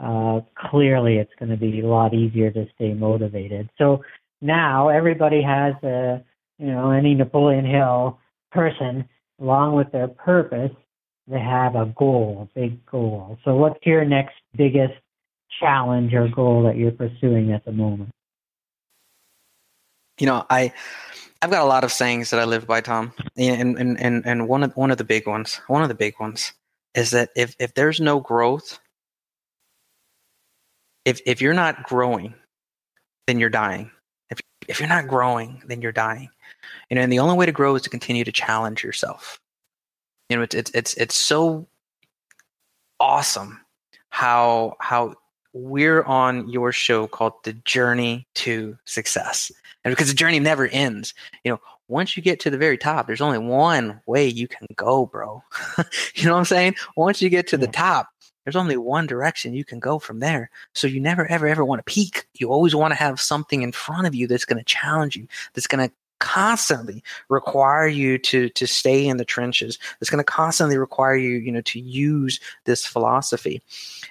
uh, 0.00 0.40
clearly 0.54 1.16
it's 1.16 1.32
going 1.38 1.50
to 1.50 1.56
be 1.56 1.80
a 1.80 1.86
lot 1.86 2.14
easier 2.14 2.50
to 2.50 2.66
stay 2.74 2.92
motivated. 2.92 3.70
So 3.78 4.02
now 4.40 4.88
everybody 4.88 5.42
has 5.42 5.74
a, 5.82 6.22
you 6.58 6.66
know, 6.66 6.90
any 6.90 7.14
Napoleon 7.14 7.64
Hill 7.64 8.18
person, 8.50 9.08
along 9.40 9.74
with 9.74 9.90
their 9.92 10.08
purpose, 10.08 10.72
they 11.26 11.40
have 11.40 11.74
a 11.74 11.86
goal, 11.96 12.48
a 12.50 12.58
big 12.58 12.84
goal. 12.86 13.38
So, 13.44 13.54
what's 13.56 13.84
your 13.84 14.04
next 14.04 14.34
biggest 14.56 14.94
challenge 15.60 16.14
or 16.14 16.28
goal 16.28 16.62
that 16.64 16.76
you're 16.76 16.92
pursuing 16.92 17.52
at 17.52 17.64
the 17.64 17.72
moment? 17.72 18.10
You 20.18 20.26
know, 20.26 20.46
I 20.48 20.72
I've 21.40 21.50
got 21.50 21.62
a 21.62 21.68
lot 21.68 21.84
of 21.84 21.92
sayings 21.92 22.30
that 22.30 22.40
I 22.40 22.44
live 22.44 22.66
by, 22.66 22.80
Tom, 22.80 23.12
and 23.36 23.78
and 23.78 24.00
and 24.00 24.26
and 24.26 24.48
one 24.48 24.64
of 24.64 24.76
one 24.76 24.90
of 24.90 24.98
the 24.98 25.04
big 25.04 25.26
ones, 25.26 25.60
one 25.68 25.82
of 25.82 25.88
the 25.88 25.94
big 25.94 26.18
ones, 26.18 26.52
is 26.94 27.12
that 27.12 27.30
if 27.36 27.54
if 27.60 27.74
there's 27.74 28.00
no 28.00 28.20
growth, 28.20 28.80
if 31.04 31.20
if 31.26 31.40
you're 31.40 31.54
not 31.54 31.84
growing, 31.84 32.34
then 33.26 33.38
you're 33.38 33.50
dying. 33.50 33.90
If 34.68 34.78
you're 34.78 34.88
not 34.88 35.08
growing, 35.08 35.62
then 35.66 35.82
you're 35.82 35.92
dying. 35.92 36.28
You 36.90 36.96
know, 36.96 37.02
and 37.02 37.12
the 37.12 37.18
only 37.18 37.36
way 37.36 37.46
to 37.46 37.52
grow 37.52 37.74
is 37.74 37.82
to 37.82 37.90
continue 37.90 38.24
to 38.24 38.32
challenge 38.32 38.84
yourself. 38.84 39.40
You 40.28 40.36
know 40.36 40.42
it's 40.42 40.54
it's 40.54 40.70
it's 40.72 40.94
it's 40.94 41.14
so 41.14 41.66
awesome 43.00 43.60
how 44.10 44.76
how 44.80 45.14
we're 45.54 46.02
on 46.02 46.48
your 46.48 46.70
show 46.72 47.06
called 47.06 47.32
the 47.44 47.54
journey 47.54 48.26
to 48.34 48.76
success. 48.84 49.50
And 49.84 49.92
because 49.92 50.08
the 50.08 50.14
journey 50.14 50.38
never 50.38 50.66
ends 50.66 51.14
you 51.44 51.52
know 51.52 51.60
once 51.88 52.14
you 52.14 52.22
get 52.22 52.40
to 52.40 52.50
the 52.50 52.58
very 52.58 52.76
top 52.76 53.06
there's 53.06 53.22
only 53.22 53.38
one 53.38 54.02
way 54.06 54.26
you 54.26 54.46
can 54.48 54.66
go 54.76 55.06
bro. 55.06 55.42
You 56.14 56.26
know 56.26 56.32
what 56.32 56.40
i'm 56.40 56.44
saying? 56.44 56.74
Once 56.96 57.22
you 57.22 57.30
get 57.30 57.46
to 57.48 57.56
the 57.56 57.68
top 57.68 58.08
there's 58.48 58.56
only 58.56 58.78
one 58.78 59.06
direction 59.06 59.52
you 59.52 59.62
can 59.62 59.78
go 59.78 59.98
from 59.98 60.20
there. 60.20 60.48
So 60.72 60.86
you 60.86 61.00
never 61.00 61.30
ever 61.30 61.46
ever 61.46 61.66
want 61.66 61.80
to 61.80 61.82
peak 61.82 62.26
you 62.38 62.50
always 62.50 62.74
want 62.74 62.92
to 62.92 62.98
have 62.98 63.20
something 63.20 63.60
in 63.60 63.72
front 63.72 64.06
of 64.06 64.14
you 64.14 64.26
that's 64.26 64.46
going 64.46 64.56
to 64.56 64.64
challenge 64.64 65.16
you 65.16 65.28
that's 65.52 65.66
going 65.66 65.86
to 65.86 65.94
constantly 66.18 67.04
require 67.28 67.86
you 67.86 68.16
to 68.16 68.48
to 68.48 68.66
stay 68.66 69.06
in 69.06 69.18
the 69.18 69.24
trenches 69.24 69.78
it's 70.00 70.08
going 70.08 70.18
to 70.18 70.24
constantly 70.24 70.78
require 70.78 71.14
you 71.14 71.36
you 71.36 71.52
know 71.52 71.60
to 71.60 71.78
use 71.78 72.40
this 72.64 72.86
philosophy. 72.86 73.60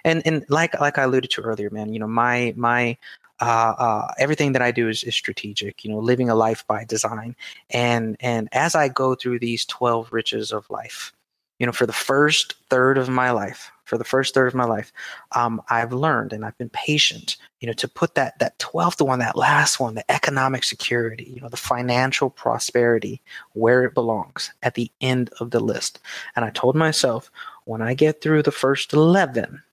And 0.06 0.22
and 0.24 0.46
like 0.50 0.80
like 0.80 1.00
i 1.00 1.04
alluded 1.04 1.32
to 1.32 1.42
earlier 1.42 1.72
man 1.72 1.92
you 1.92 2.00
know 2.00 2.08
my 2.08 2.54
my 2.56 2.96
uh, 3.40 3.74
uh, 3.78 4.08
everything 4.20 4.52
that 4.54 4.64
I 4.64 4.72
do 4.72 4.90
is, 4.90 5.04
is 5.04 5.14
strategic, 5.14 5.84
you 5.86 5.92
know, 5.92 6.00
living 6.00 6.28
a 6.28 6.34
life 6.34 6.66
by 6.66 6.86
design. 6.86 7.36
And 7.70 8.18
and 8.20 8.50
as 8.52 8.74
I 8.74 8.88
go 8.88 9.14
through 9.14 9.40
these 9.40 9.64
12 9.66 10.12
riches 10.12 10.52
of 10.52 10.68
life, 10.72 11.14
you 11.60 11.68
know, 11.68 11.72
for 11.72 11.86
the 11.86 11.94
first 11.94 12.56
third 12.72 12.98
of 12.98 13.10
my 13.10 13.30
life, 13.30 13.72
for 13.88 13.98
the 13.98 14.04
first 14.04 14.34
third 14.34 14.48
of 14.48 14.54
my 14.54 14.66
life, 14.66 14.92
um, 15.32 15.62
I've 15.70 15.94
learned 15.94 16.34
and 16.34 16.46
I've 16.46 16.58
been 16.58 16.70
patient, 16.70 17.38
you 17.60 17.68
know, 17.68 17.74
to 17.74 17.88
put 17.88 18.16
that 18.16 18.38
that 18.40 18.60
twelfth 18.60 19.02
one, 19.02 19.20
that 19.20 19.38
last 19.38 19.80
one, 19.80 19.96
the 19.96 20.12
economic 20.12 20.64
security, 20.64 21.32
you 21.34 21.42
know, 21.42 21.50
the 21.50 21.58
financial 21.58 22.30
prosperity 22.30 23.22
where 23.54 23.84
it 23.84 23.94
belongs 23.94 24.52
at 24.62 24.76
the 24.76 24.92
end 25.02 25.30
of 25.40 25.52
the 25.52 25.60
list. 25.60 26.00
And 26.36 26.44
I 26.44 26.50
told 26.50 26.76
myself, 26.76 27.32
when 27.66 27.82
I 27.82 27.94
get 27.94 28.22
through 28.22 28.44
the 28.44 28.52
first 28.52 28.94
eleven, 28.94 29.64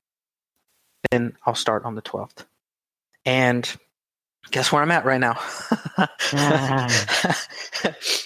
then 1.10 1.36
I'll 1.44 1.54
start 1.54 1.84
on 1.84 1.96
the 1.96 2.02
twelfth. 2.02 2.46
And 3.26 3.70
guess 4.50 4.70
where 4.70 4.82
I'm 4.82 4.90
at 4.90 5.04
right 5.04 5.20
now? 5.20 5.38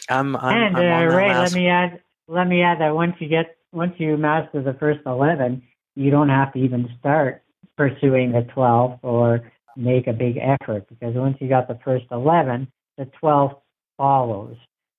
I'm, 0.08 0.36
I'm, 0.36 0.56
and 0.56 0.76
uh, 0.76 0.80
I'm 0.80 1.08
Ray, 1.08 1.34
let 1.34 1.52
me 1.52 1.68
add 1.68 2.00
let 2.28 2.46
me 2.46 2.62
add 2.62 2.80
that 2.80 2.94
once 2.94 3.16
you 3.18 3.28
get 3.28 3.56
once 3.72 3.94
you 3.98 4.16
master 4.16 4.62
the 4.62 4.74
first 4.74 5.00
eleven, 5.06 5.62
you 5.98 6.12
don't 6.12 6.28
have 6.28 6.52
to 6.52 6.60
even 6.60 6.88
start 7.00 7.42
pursuing 7.76 8.30
the 8.30 8.46
12th 8.56 9.00
or 9.02 9.50
make 9.76 10.06
a 10.06 10.12
big 10.12 10.36
effort 10.38 10.88
because 10.88 11.14
once 11.16 11.36
you 11.40 11.48
got 11.48 11.66
the 11.66 11.78
first 11.84 12.06
11, 12.12 12.68
the 12.96 13.08
12th 13.20 13.56
follows. 13.96 14.56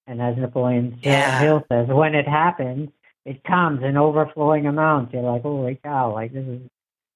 And 0.07 0.21
as 0.21 0.35
Napoleon 0.37 0.99
yeah. 1.01 1.39
Hill 1.39 1.63
says, 1.71 1.87
when 1.87 2.15
it 2.15 2.27
happens, 2.27 2.89
it 3.25 3.43
comes 3.45 3.81
in 3.83 3.95
overflowing 3.95 4.67
amounts. 4.67 5.13
You're 5.13 5.21
like, 5.23 5.43
holy 5.43 5.79
cow, 5.81 6.13
like 6.13 6.33
this 6.33 6.45
is 6.45 6.61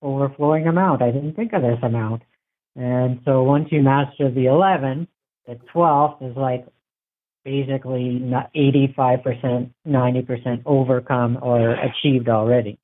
overflowing 0.01 0.67
amount. 0.67 1.01
I 1.01 1.11
didn't 1.11 1.33
think 1.33 1.51
of 1.51 1.61
this 1.61 1.79
amount. 1.81 2.21
And 2.77 3.19
so 3.25 3.43
once 3.43 3.67
you 3.69 3.81
master 3.81 4.31
the 4.31 4.45
11, 4.45 5.07
the 5.45 5.59
12th 5.75 6.31
is 6.31 6.37
like 6.37 6.65
basically 7.43 8.21
85%, 8.55 9.71
90% 9.85 10.61
overcome 10.65 11.37
or 11.41 11.71
achieved 11.71 12.29
already. 12.29 12.77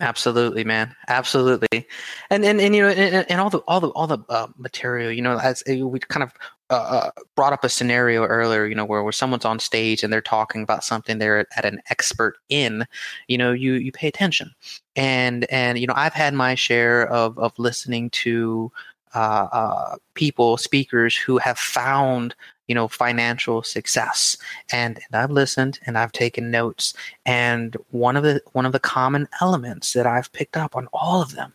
Absolutely, 0.00 0.64
man. 0.64 0.94
Absolutely, 1.08 1.86
and 2.30 2.42
and, 2.42 2.58
and 2.58 2.74
you 2.74 2.80
know, 2.82 2.88
and, 2.88 3.30
and 3.30 3.40
all 3.40 3.50
the 3.50 3.58
all 3.68 3.80
the 3.80 3.88
all 3.90 4.06
the 4.06 4.18
uh, 4.30 4.46
material. 4.56 5.12
You 5.12 5.20
know, 5.20 5.38
as 5.38 5.62
uh, 5.70 5.86
we 5.86 5.98
kind 6.00 6.22
of 6.22 6.32
uh, 6.70 6.74
uh, 6.74 7.10
brought 7.36 7.52
up 7.52 7.64
a 7.64 7.68
scenario 7.68 8.24
earlier. 8.24 8.64
You 8.64 8.74
know, 8.74 8.86
where 8.86 9.02
where 9.02 9.12
someone's 9.12 9.44
on 9.44 9.58
stage 9.58 10.02
and 10.02 10.10
they're 10.10 10.22
talking 10.22 10.62
about 10.62 10.84
something 10.84 11.18
they're 11.18 11.46
at 11.54 11.66
an 11.66 11.82
expert 11.90 12.38
in. 12.48 12.86
You 13.28 13.36
know, 13.36 13.52
you 13.52 13.74
you 13.74 13.92
pay 13.92 14.08
attention, 14.08 14.52
and 14.96 15.44
and 15.50 15.78
you 15.78 15.86
know, 15.86 15.94
I've 15.94 16.14
had 16.14 16.32
my 16.32 16.54
share 16.54 17.06
of 17.08 17.38
of 17.38 17.52
listening 17.58 18.08
to 18.10 18.72
uh, 19.14 19.48
uh, 19.52 19.96
people, 20.14 20.56
speakers 20.56 21.14
who 21.14 21.36
have 21.38 21.58
found 21.58 22.34
you 22.70 22.74
know, 22.76 22.86
financial 22.86 23.64
success. 23.64 24.36
And, 24.72 24.96
and 24.96 25.20
I've 25.20 25.32
listened 25.32 25.80
and 25.86 25.98
I've 25.98 26.12
taken 26.12 26.52
notes. 26.52 26.94
And 27.26 27.76
one 27.90 28.16
of 28.16 28.22
the 28.22 28.40
one 28.52 28.64
of 28.64 28.70
the 28.70 28.78
common 28.78 29.26
elements 29.40 29.92
that 29.94 30.06
I've 30.06 30.32
picked 30.32 30.56
up 30.56 30.76
on 30.76 30.86
all 30.92 31.20
of 31.20 31.34
them 31.34 31.52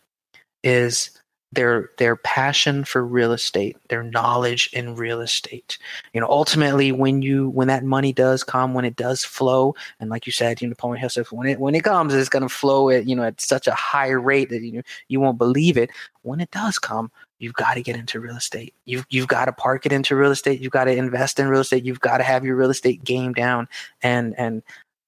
is 0.62 1.10
their 1.52 1.90
their 1.98 2.16
passion 2.16 2.84
for 2.84 3.04
real 3.04 3.32
estate, 3.32 3.76
their 3.88 4.02
knowledge 4.02 4.68
in 4.72 4.96
real 4.96 5.20
estate. 5.20 5.78
You 6.12 6.20
know, 6.20 6.26
ultimately, 6.28 6.92
when 6.92 7.22
you 7.22 7.48
when 7.50 7.68
that 7.68 7.84
money 7.84 8.12
does 8.12 8.42
come, 8.42 8.74
when 8.74 8.84
it 8.84 8.96
does 8.96 9.24
flow, 9.24 9.74
and 10.00 10.10
like 10.10 10.26
you 10.26 10.32
said, 10.32 10.60
you 10.60 10.66
know, 10.66 10.70
Napoleon 10.70 11.00
Hill 11.00 11.10
says 11.10 11.32
when 11.32 11.48
it 11.48 11.60
when 11.60 11.74
it 11.74 11.84
comes, 11.84 12.14
it's 12.14 12.28
going 12.28 12.42
to 12.42 12.48
flow 12.48 12.90
at 12.90 13.06
you 13.06 13.14
know 13.14 13.22
at 13.22 13.40
such 13.40 13.66
a 13.66 13.74
high 13.74 14.10
rate 14.10 14.50
that 14.50 14.62
you 14.62 14.82
you 15.08 15.20
won't 15.20 15.38
believe 15.38 15.76
it. 15.76 15.90
When 16.22 16.40
it 16.40 16.50
does 16.50 16.78
come, 16.78 17.10
you've 17.38 17.54
got 17.54 17.74
to 17.74 17.82
get 17.82 17.96
into 17.96 18.20
real 18.20 18.36
estate. 18.36 18.74
You've 18.84 19.06
you've 19.08 19.28
got 19.28 19.44
to 19.44 19.52
park 19.52 19.86
it 19.86 19.92
into 19.92 20.16
real 20.16 20.32
estate. 20.32 20.60
You've 20.60 20.72
got 20.72 20.84
to 20.84 20.96
invest 20.96 21.38
in 21.38 21.48
real 21.48 21.60
estate. 21.60 21.84
You've 21.84 22.00
got 22.00 22.18
to 22.18 22.24
have 22.24 22.44
your 22.44 22.56
real 22.56 22.70
estate 22.70 23.04
game 23.04 23.32
down. 23.32 23.68
And 24.02 24.34
and 24.38 24.62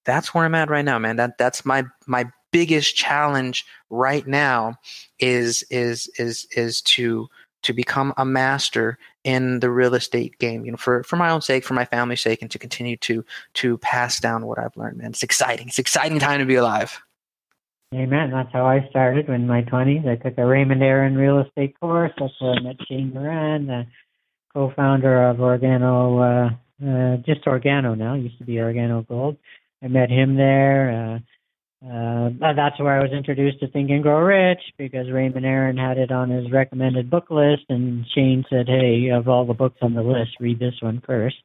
that's 0.05 0.33
where 0.33 0.45
I'm 0.45 0.55
at 0.55 0.71
right 0.71 0.85
now, 0.85 0.99
man. 0.99 1.17
That 1.17 1.37
that's 1.37 1.65
my 1.65 1.85
my 2.07 2.31
biggest 2.59 2.97
challenge 2.97 3.65
right 3.89 4.27
now 4.27 4.77
is 5.21 5.63
is 5.71 6.11
is 6.19 6.45
is 6.57 6.83
to 6.83 7.29
to 7.63 7.73
become 7.73 8.13
a 8.17 8.25
master 8.25 8.99
in 9.23 9.61
the 9.61 9.71
real 9.71 9.95
estate 9.95 10.37
game 10.41 10.65
you 10.65 10.73
know 10.73 10.77
for 10.77 11.05
for 11.05 11.15
my 11.15 11.31
own 11.31 11.41
sake 11.41 11.63
for 11.63 11.75
my 11.75 11.85
family's 11.85 12.21
sake 12.21 12.43
and 12.43 12.51
to 12.51 12.59
continue 12.59 12.97
to 12.97 13.25
to 13.55 13.79
pass 13.79 14.19
down 14.19 14.45
what 14.45 14.59
i've 14.59 14.77
learned 14.77 14.99
man. 14.99 15.11
It's 15.11 15.23
exciting. 15.23 15.69
It's 15.69 15.79
exciting 15.79 16.19
time 16.19 16.41
to 16.41 16.47
be 16.47 16.57
alive. 16.57 17.01
Amen. 17.95 18.33
That's 18.33 18.53
how 18.53 18.67
i 18.67 18.85
started 18.91 19.29
in 19.29 19.47
my 19.47 19.63
20s 19.63 20.09
i 20.09 20.17
took 20.17 20.37
a 20.37 20.45
raymond 20.45 20.83
aaron 20.83 21.17
real 21.17 21.39
estate 21.39 21.79
course. 21.79 22.11
That's 22.19 22.33
where 22.41 22.55
i 22.55 22.61
met 22.61 22.77
shane 22.89 23.15
morand 23.15 23.69
the 23.69 23.87
co-founder 24.53 25.31
of 25.31 25.37
organo 25.37 25.97
uh, 26.27 26.51
uh, 26.85 27.19
just 27.19 27.45
organo 27.45 27.97
now 27.97 28.15
used 28.15 28.39
to 28.39 28.45
be 28.45 28.55
organo 28.55 29.07
gold. 29.07 29.37
I 29.81 29.87
met 29.87 30.11
him 30.11 30.35
there 30.35 30.91
uh, 30.91 31.19
uh, 31.85 32.31
that's 32.41 32.79
where 32.81 32.99
I 32.99 33.03
was 33.03 33.13
introduced 33.13 33.61
to 33.61 33.69
Think 33.69 33.91
and 33.91 34.03
Grow 34.03 34.21
Rich 34.21 34.61
because 34.79 35.11
Raymond 35.11 35.47
Aaron 35.47 35.77
had 35.77 35.97
it 35.97 36.11
on 36.11 36.31
his 36.31 36.51
recommended 36.51 37.09
book 37.09 37.31
list, 37.31 37.65
and 37.69 38.05
Shane 38.15 38.45
said, 38.51 38.67
"Hey, 38.67 39.11
of 39.11 39.29
all 39.29 39.47
the 39.47 39.55
books 39.55 39.79
on 39.81 39.95
the 39.95 40.03
list, 40.03 40.33
read 40.41 40.59
this 40.59 40.75
one 40.81 41.01
first. 41.07 41.37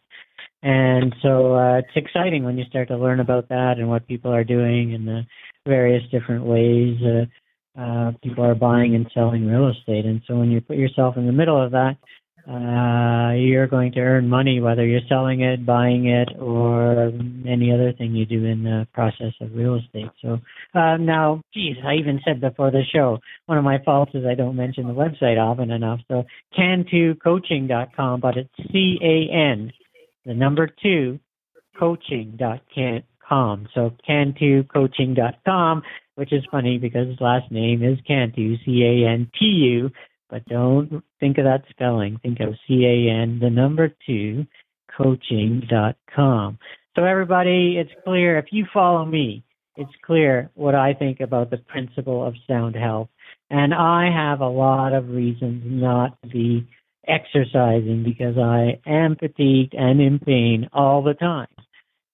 And 0.63 1.13
so 1.21 1.55
uh, 1.55 1.79
it's 1.79 1.95
exciting 1.95 2.45
when 2.45 2.57
you 2.57 2.63
start 2.65 2.87
to 2.87 2.97
learn 2.97 3.19
about 3.19 3.49
that 3.49 3.75
and 3.77 3.89
what 3.89 4.07
people 4.07 4.33
are 4.33 4.45
doing 4.45 4.93
and 4.93 5.05
the 5.05 5.23
various 5.67 6.03
different 6.09 6.45
ways 6.45 6.97
uh, 7.03 7.79
uh, 7.79 8.11
people 8.23 8.45
are 8.45 8.55
buying 8.55 8.95
and 8.95 9.09
selling 9.13 9.45
real 9.45 9.69
estate. 9.69 10.05
And 10.05 10.21
so 10.25 10.35
when 10.37 10.51
you 10.51 10.61
put 10.61 10.77
yourself 10.77 11.17
in 11.17 11.25
the 11.25 11.33
middle 11.33 11.61
of 11.61 11.71
that, 11.71 11.97
uh, 12.45 13.31
you're 13.35 13.67
going 13.67 13.93
to 13.93 13.99
earn 14.01 14.27
money 14.27 14.59
whether 14.59 14.85
you're 14.85 14.99
selling 15.07 15.41
it, 15.41 15.65
buying 15.65 16.07
it, 16.07 16.27
or 16.39 17.11
any 17.47 17.71
other 17.71 17.93
thing 17.93 18.13
you 18.13 18.25
do 18.25 18.43
in 18.45 18.63
the 18.63 18.85
process 18.93 19.31
of 19.39 19.55
real 19.55 19.75
estate. 19.75 20.09
So 20.21 20.39
uh, 20.77 20.97
now, 20.97 21.41
geez, 21.53 21.77
I 21.85 21.93
even 21.95 22.19
said 22.25 22.41
before 22.41 22.69
the 22.69 22.83
show, 22.93 23.19
one 23.45 23.57
of 23.57 23.63
my 23.63 23.77
faults 23.85 24.11
is 24.13 24.25
I 24.25 24.35
don't 24.35 24.57
mention 24.57 24.87
the 24.87 24.93
website 24.93 25.37
often 25.37 25.71
enough. 25.71 26.01
So 26.09 26.25
can2coaching.com, 26.57 28.19
but 28.19 28.35
it's 28.35 28.49
C 28.73 28.99
A 29.01 29.33
N, 29.33 29.71
the 30.25 30.33
number 30.33 30.67
two, 30.67 31.19
coaching.com. 31.79 33.67
So 33.73 33.93
can2coaching.com, 34.07 35.83
which 36.15 36.33
is 36.33 36.43
funny 36.51 36.77
because 36.77 37.07
his 37.07 37.21
last 37.21 37.49
name 37.51 37.83
is 37.83 37.97
Cantu, 38.05 38.57
C 38.65 38.83
A 38.83 39.07
N 39.09 39.31
T 39.39 39.45
U 39.45 39.89
but 40.29 40.45
don't 40.45 41.03
think 41.19 41.37
of 41.37 41.45
that 41.45 41.63
spelling. 41.69 42.19
Think 42.21 42.39
of 42.39 42.55
C 42.67 42.85
A 42.85 43.11
N, 43.11 43.39
the 43.41 43.49
number 43.49 43.93
two, 44.05 44.45
coaching.com. 44.95 46.59
So, 46.95 47.03
everybody, 47.03 47.77
it's 47.77 47.91
clear. 48.03 48.37
If 48.37 48.45
you 48.51 48.65
follow 48.73 49.05
me, 49.05 49.43
it's 49.75 49.91
clear 50.05 50.51
what 50.53 50.75
I 50.75 50.93
think 50.93 51.19
about 51.19 51.49
the 51.49 51.57
principle 51.57 52.25
of 52.25 52.35
sound 52.47 52.75
health. 52.75 53.09
And 53.49 53.73
I 53.73 54.09
have 54.11 54.41
a 54.41 54.47
lot 54.47 54.93
of 54.93 55.09
reasons 55.09 55.63
not 55.65 56.21
to 56.21 56.29
be 56.29 56.67
exercising 57.07 58.03
because 58.03 58.37
I 58.37 58.79
am 58.85 59.15
fatigued 59.15 59.73
and 59.73 59.99
in 59.99 60.19
pain 60.19 60.69
all 60.73 61.03
the 61.03 61.13
time. 61.13 61.47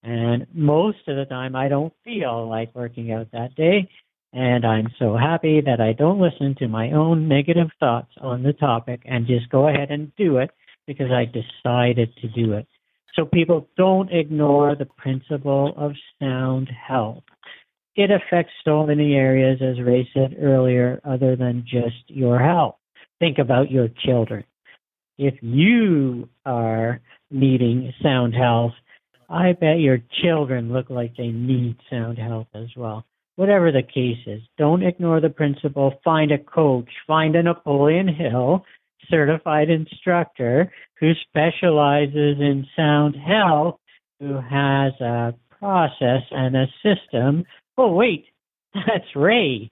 And 0.02 0.46
most 0.54 1.06
of 1.08 1.16
the 1.16 1.26
time, 1.26 1.54
I 1.54 1.68
don't 1.68 1.92
feel 2.04 2.48
like 2.48 2.74
working 2.74 3.12
out 3.12 3.30
that 3.32 3.54
day. 3.54 3.88
And 4.32 4.64
I'm 4.64 4.88
so 4.98 5.16
happy 5.16 5.60
that 5.60 5.80
I 5.80 5.92
don't 5.92 6.20
listen 6.20 6.54
to 6.58 6.68
my 6.68 6.92
own 6.92 7.26
negative 7.26 7.68
thoughts 7.80 8.12
on 8.20 8.42
the 8.42 8.52
topic 8.52 9.02
and 9.04 9.26
just 9.26 9.48
go 9.48 9.68
ahead 9.68 9.90
and 9.90 10.14
do 10.16 10.38
it 10.38 10.50
because 10.86 11.10
I 11.10 11.24
decided 11.24 12.14
to 12.22 12.28
do 12.28 12.52
it. 12.52 12.66
So 13.14 13.24
people 13.24 13.68
don't 13.76 14.12
ignore 14.12 14.76
the 14.76 14.86
principle 14.86 15.74
of 15.76 15.92
sound 16.20 16.68
health. 16.68 17.24
It 17.96 18.10
affects 18.12 18.52
so 18.64 18.86
many 18.86 19.14
areas, 19.14 19.60
as 19.60 19.84
Ray 19.84 20.08
said 20.14 20.36
earlier, 20.40 21.00
other 21.04 21.34
than 21.34 21.64
just 21.66 22.04
your 22.06 22.38
health. 22.38 22.76
Think 23.18 23.38
about 23.38 23.70
your 23.70 23.88
children. 24.06 24.44
If 25.18 25.34
you 25.42 26.28
are 26.46 27.00
needing 27.32 27.92
sound 28.00 28.34
health, 28.34 28.72
I 29.28 29.52
bet 29.52 29.80
your 29.80 29.98
children 30.22 30.72
look 30.72 30.88
like 30.88 31.16
they 31.16 31.28
need 31.28 31.76
sound 31.90 32.16
health 32.16 32.46
as 32.54 32.68
well 32.76 33.04
whatever 33.40 33.72
the 33.72 33.82
case 33.82 34.18
is, 34.26 34.42
don't 34.58 34.82
ignore 34.82 35.18
the 35.18 35.30
principle. 35.30 35.94
Find 36.04 36.30
a 36.30 36.36
coach, 36.36 36.90
find 37.06 37.34
a 37.34 37.42
Napoleon 37.42 38.06
Hill 38.06 38.66
certified 39.08 39.70
instructor 39.70 40.70
who 41.00 41.12
specializes 41.26 42.36
in 42.38 42.66
sound 42.76 43.16
health, 43.16 43.80
who 44.20 44.34
has 44.34 44.92
a 45.00 45.34
process 45.58 46.20
and 46.30 46.54
a 46.54 46.66
system. 46.82 47.46
Oh, 47.78 47.94
wait, 47.94 48.26
that's 48.74 49.16
Ray. 49.16 49.70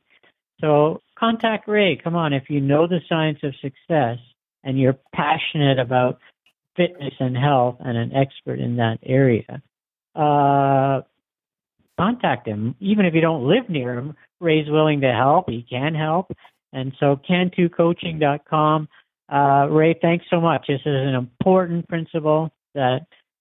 So 0.63 1.03
contact 1.19 1.69
Ray. 1.69 2.01
Come 2.03 2.17
on, 2.17 2.33
if 2.33 2.45
you 2.49 2.63
know 2.63 2.87
the 2.87 3.01
science 3.07 3.41
of 3.43 3.53
success 3.61 4.17
and 4.65 4.79
you're 4.81 4.97
passionate 5.15 5.79
about 5.79 6.21
fitness 6.75 7.13
and 7.21 7.37
health 7.37 7.77
and 7.81 7.99
an 7.99 8.15
expert 8.15 8.61
in 8.61 8.77
that 8.77 8.99
area, 9.03 9.63
uh, 10.17 11.03
contact 11.99 12.47
him. 12.47 12.75
Even 12.81 13.05
if 13.05 13.15
you 13.15 13.21
don't 13.21 13.47
live 13.47 13.69
near 13.69 13.95
him, 13.95 14.15
Ray's 14.41 14.69
willing 14.69 15.01
to 15.01 15.13
help. 15.13 15.49
He 15.49 15.67
can 15.69 15.95
help. 15.95 16.31
And 16.73 16.93
so 17.01 17.21
can2coaching.com. 17.29 18.89
Uh, 19.31 19.67
Ray, 19.71 19.95
thanks 20.01 20.25
so 20.31 20.41
much. 20.41 20.67
This 20.69 20.81
is 20.81 20.87
an 20.87 21.15
important 21.15 21.89
principle 21.89 22.51
that 22.75 23.01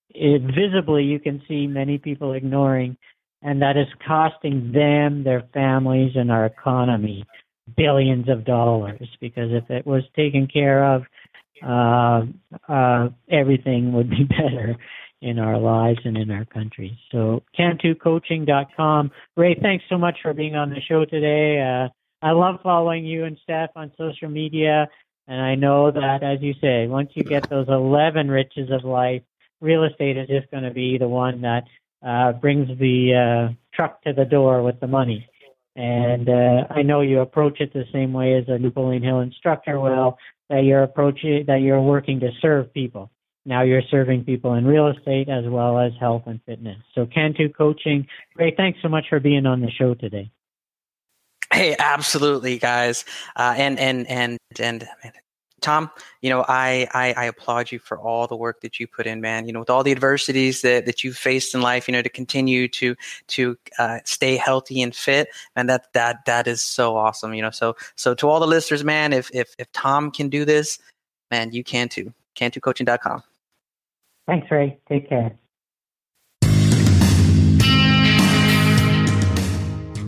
it, 0.10 0.42
visibly 0.42 1.04
you 1.04 1.20
can 1.20 1.42
see 1.48 1.68
many 1.68 1.98
people 1.98 2.34
ignoring, 2.34 2.98
and 3.42 3.62
that 3.62 3.78
is 3.78 3.88
costing 4.06 4.72
them, 4.74 5.24
their 5.24 5.44
families, 5.54 6.14
and 6.16 6.32
our 6.32 6.46
economy 6.46 7.26
billions 7.76 8.28
of 8.30 8.46
dollars. 8.46 9.08
Because 9.22 9.52
if 9.52 9.70
it 9.70 9.86
was 9.86 10.04
taken 10.16 10.48
care 10.48 10.96
of, 10.96 11.04
uh, 11.66 12.22
uh, 12.72 13.10
everything 13.30 13.94
would 13.94 14.10
be 14.10 14.24
better 14.30 14.76
in 15.22 15.40
our 15.40 15.58
lives 15.58 16.00
and 16.06 16.18
in 16.18 16.30
our 16.32 16.46
country. 16.46 16.98
So 17.12 17.44
can2coaching.com. 17.58 19.12
Ray, 19.36 19.56
thanks 19.62 19.86
so 19.90 19.98
much 19.98 20.18
for 20.22 20.34
being 20.34 20.56
on 20.56 20.70
the 20.70 20.82
show 20.82 21.06
today. 21.06 21.62
Uh, 21.62 21.90
I 22.26 22.32
love 22.32 22.60
following 22.62 23.06
you 23.06 23.26
and 23.26 23.38
Stef 23.48 23.70
on 23.76 23.92
social 23.98 24.30
media. 24.30 24.88
And 25.28 25.42
I 25.42 25.56
know 25.56 25.92
that, 25.92 26.24
as 26.24 26.42
you 26.42 26.54
say, 26.62 26.88
once 26.88 27.12
you 27.14 27.24
get 27.24 27.50
those 27.50 27.68
11 27.68 28.30
riches 28.30 28.70
of 28.72 28.86
life, 28.86 29.24
real 29.60 29.84
estate 29.84 30.18
is 30.18 30.28
just 30.28 30.50
going 30.52 30.64
to 30.64 30.72
be 30.72 30.98
the 30.98 31.08
one 31.08 31.42
that 31.42 31.64
uh, 32.06 32.32
brings 32.34 32.68
the 32.80 33.50
uh, 33.50 33.54
truck 33.74 34.02
to 34.04 34.14
the 34.14 34.26
door 34.26 34.64
with 34.64 34.80
the 34.80 34.88
money. 34.88 35.28
And 35.76 36.30
uh, 36.30 36.68
I 36.70 36.82
know 36.82 37.02
you 37.02 37.20
approach 37.20 37.60
it 37.60 37.74
the 37.74 37.84
same 37.92 38.14
way 38.14 38.36
as 38.36 38.46
a 38.48 38.58
Napoleon 38.58 39.04
Hill 39.04 39.20
instructor 39.20 39.80
will, 39.80 40.18
that 40.50 40.64
you're 40.64 40.84
approaching, 40.84 41.44
that 41.48 41.62
you're 41.62 41.82
working 41.82 42.20
to 42.22 42.30
serve 42.42 42.74
people 42.74 43.12
now 43.48 43.64
you're 43.64 43.82
serving 43.90 44.26
people 44.26 44.54
in 44.56 44.66
real 44.66 44.88
estate 44.88 45.30
as 45.30 45.46
well 45.48 45.80
as 45.80 45.94
health 46.00 46.24
and 46.26 46.40
fitness. 46.46 46.78
So 46.94 47.06
Can2 47.06 47.56
Coaching, 47.56 48.06
great. 48.36 48.58
thanks 48.58 48.80
so 48.82 48.90
much 48.90 49.06
for 49.10 49.20
being 49.20 49.46
on 49.46 49.62
the 49.62 49.72
show 49.72 49.94
today. 49.94 50.30
Hey, 51.52 51.76
absolutely, 51.80 52.60
guys, 52.60 53.06
uh, 53.38 53.56
and 53.58 53.80
and 53.80 54.06
and 54.10 54.38
and 54.60 54.86
Tom, 55.62 55.90
you 56.22 56.30
know, 56.30 56.46
I, 56.48 56.88
I, 56.94 57.14
I 57.14 57.26
applaud 57.26 57.72
you 57.72 57.80
for 57.80 57.98
all 57.98 58.28
the 58.28 58.36
work 58.36 58.62
that 58.62 58.80
you 58.80 58.86
put 58.86 59.08
in, 59.08 59.22
man. 59.22 59.48
You 59.48 59.54
know, 59.54 59.60
with 59.60 59.70
all 59.70 59.82
the 59.82 59.92
adversities 59.92 60.62
that, 60.62 60.86
that 60.86 61.04
you've 61.04 61.18
faced 61.18 61.56
in 61.56 61.62
life, 61.62 61.88
you 61.88 61.94
know, 61.94 62.02
to 62.02 62.10
continue 62.10 62.68
to 62.68 62.96
to 63.30 63.58
uh, 63.80 64.00
stay 64.04 64.36
healthy 64.36 64.82
and 64.82 64.94
fit, 64.94 65.30
and 65.56 65.70
that 65.70 65.92
that 65.94 66.26
that 66.26 66.48
is 66.48 66.62
so 66.62 66.98
awesome. 66.98 67.34
You 67.34 67.42
know, 67.42 67.50
so 67.50 67.76
so 67.96 68.14
to 68.16 68.28
all 68.28 68.40
the 68.40 68.48
listeners, 68.48 68.84
man, 68.84 69.14
if 69.14 69.32
if 69.34 69.56
if 69.58 69.72
Tom 69.72 70.12
can 70.12 70.30
do 70.30 70.46
this, 70.46 70.80
man, 71.32 71.54
you 71.54 71.64
can 71.64 71.90
too. 71.90 72.14
Can2coaching.com. 72.36 73.24
Thanks, 74.28 74.48
Ray. 74.52 74.78
Take 74.90 75.10
care. 75.10 75.38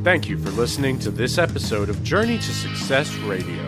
Thank 0.04 0.30
you 0.30 0.38
for 0.38 0.50
listening 0.52 0.98
to 1.00 1.12
this 1.12 1.38
episode 1.38 1.90
of 1.90 2.04
Journey 2.04 2.38
to 2.38 2.54
Success 2.54 3.14
Radio. 3.20 3.66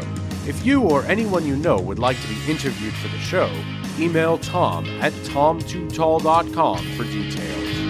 If 0.47 0.66
you 0.66 0.82
or 0.82 1.04
anyone 1.06 1.45
you 1.45 1.56
know 1.56 1.80
would 1.80 1.99
like 1.99 2.20
to 2.22 2.28
be 2.28 2.52
interviewed 2.52 2.93
for 2.93 3.10
the 3.10 3.20
show, 3.20 3.52
email 3.99 4.38
tom 4.38 4.86
at 5.02 5.14
tom2tall.com 5.14 6.78
for 6.95 7.04
details. 7.04 7.81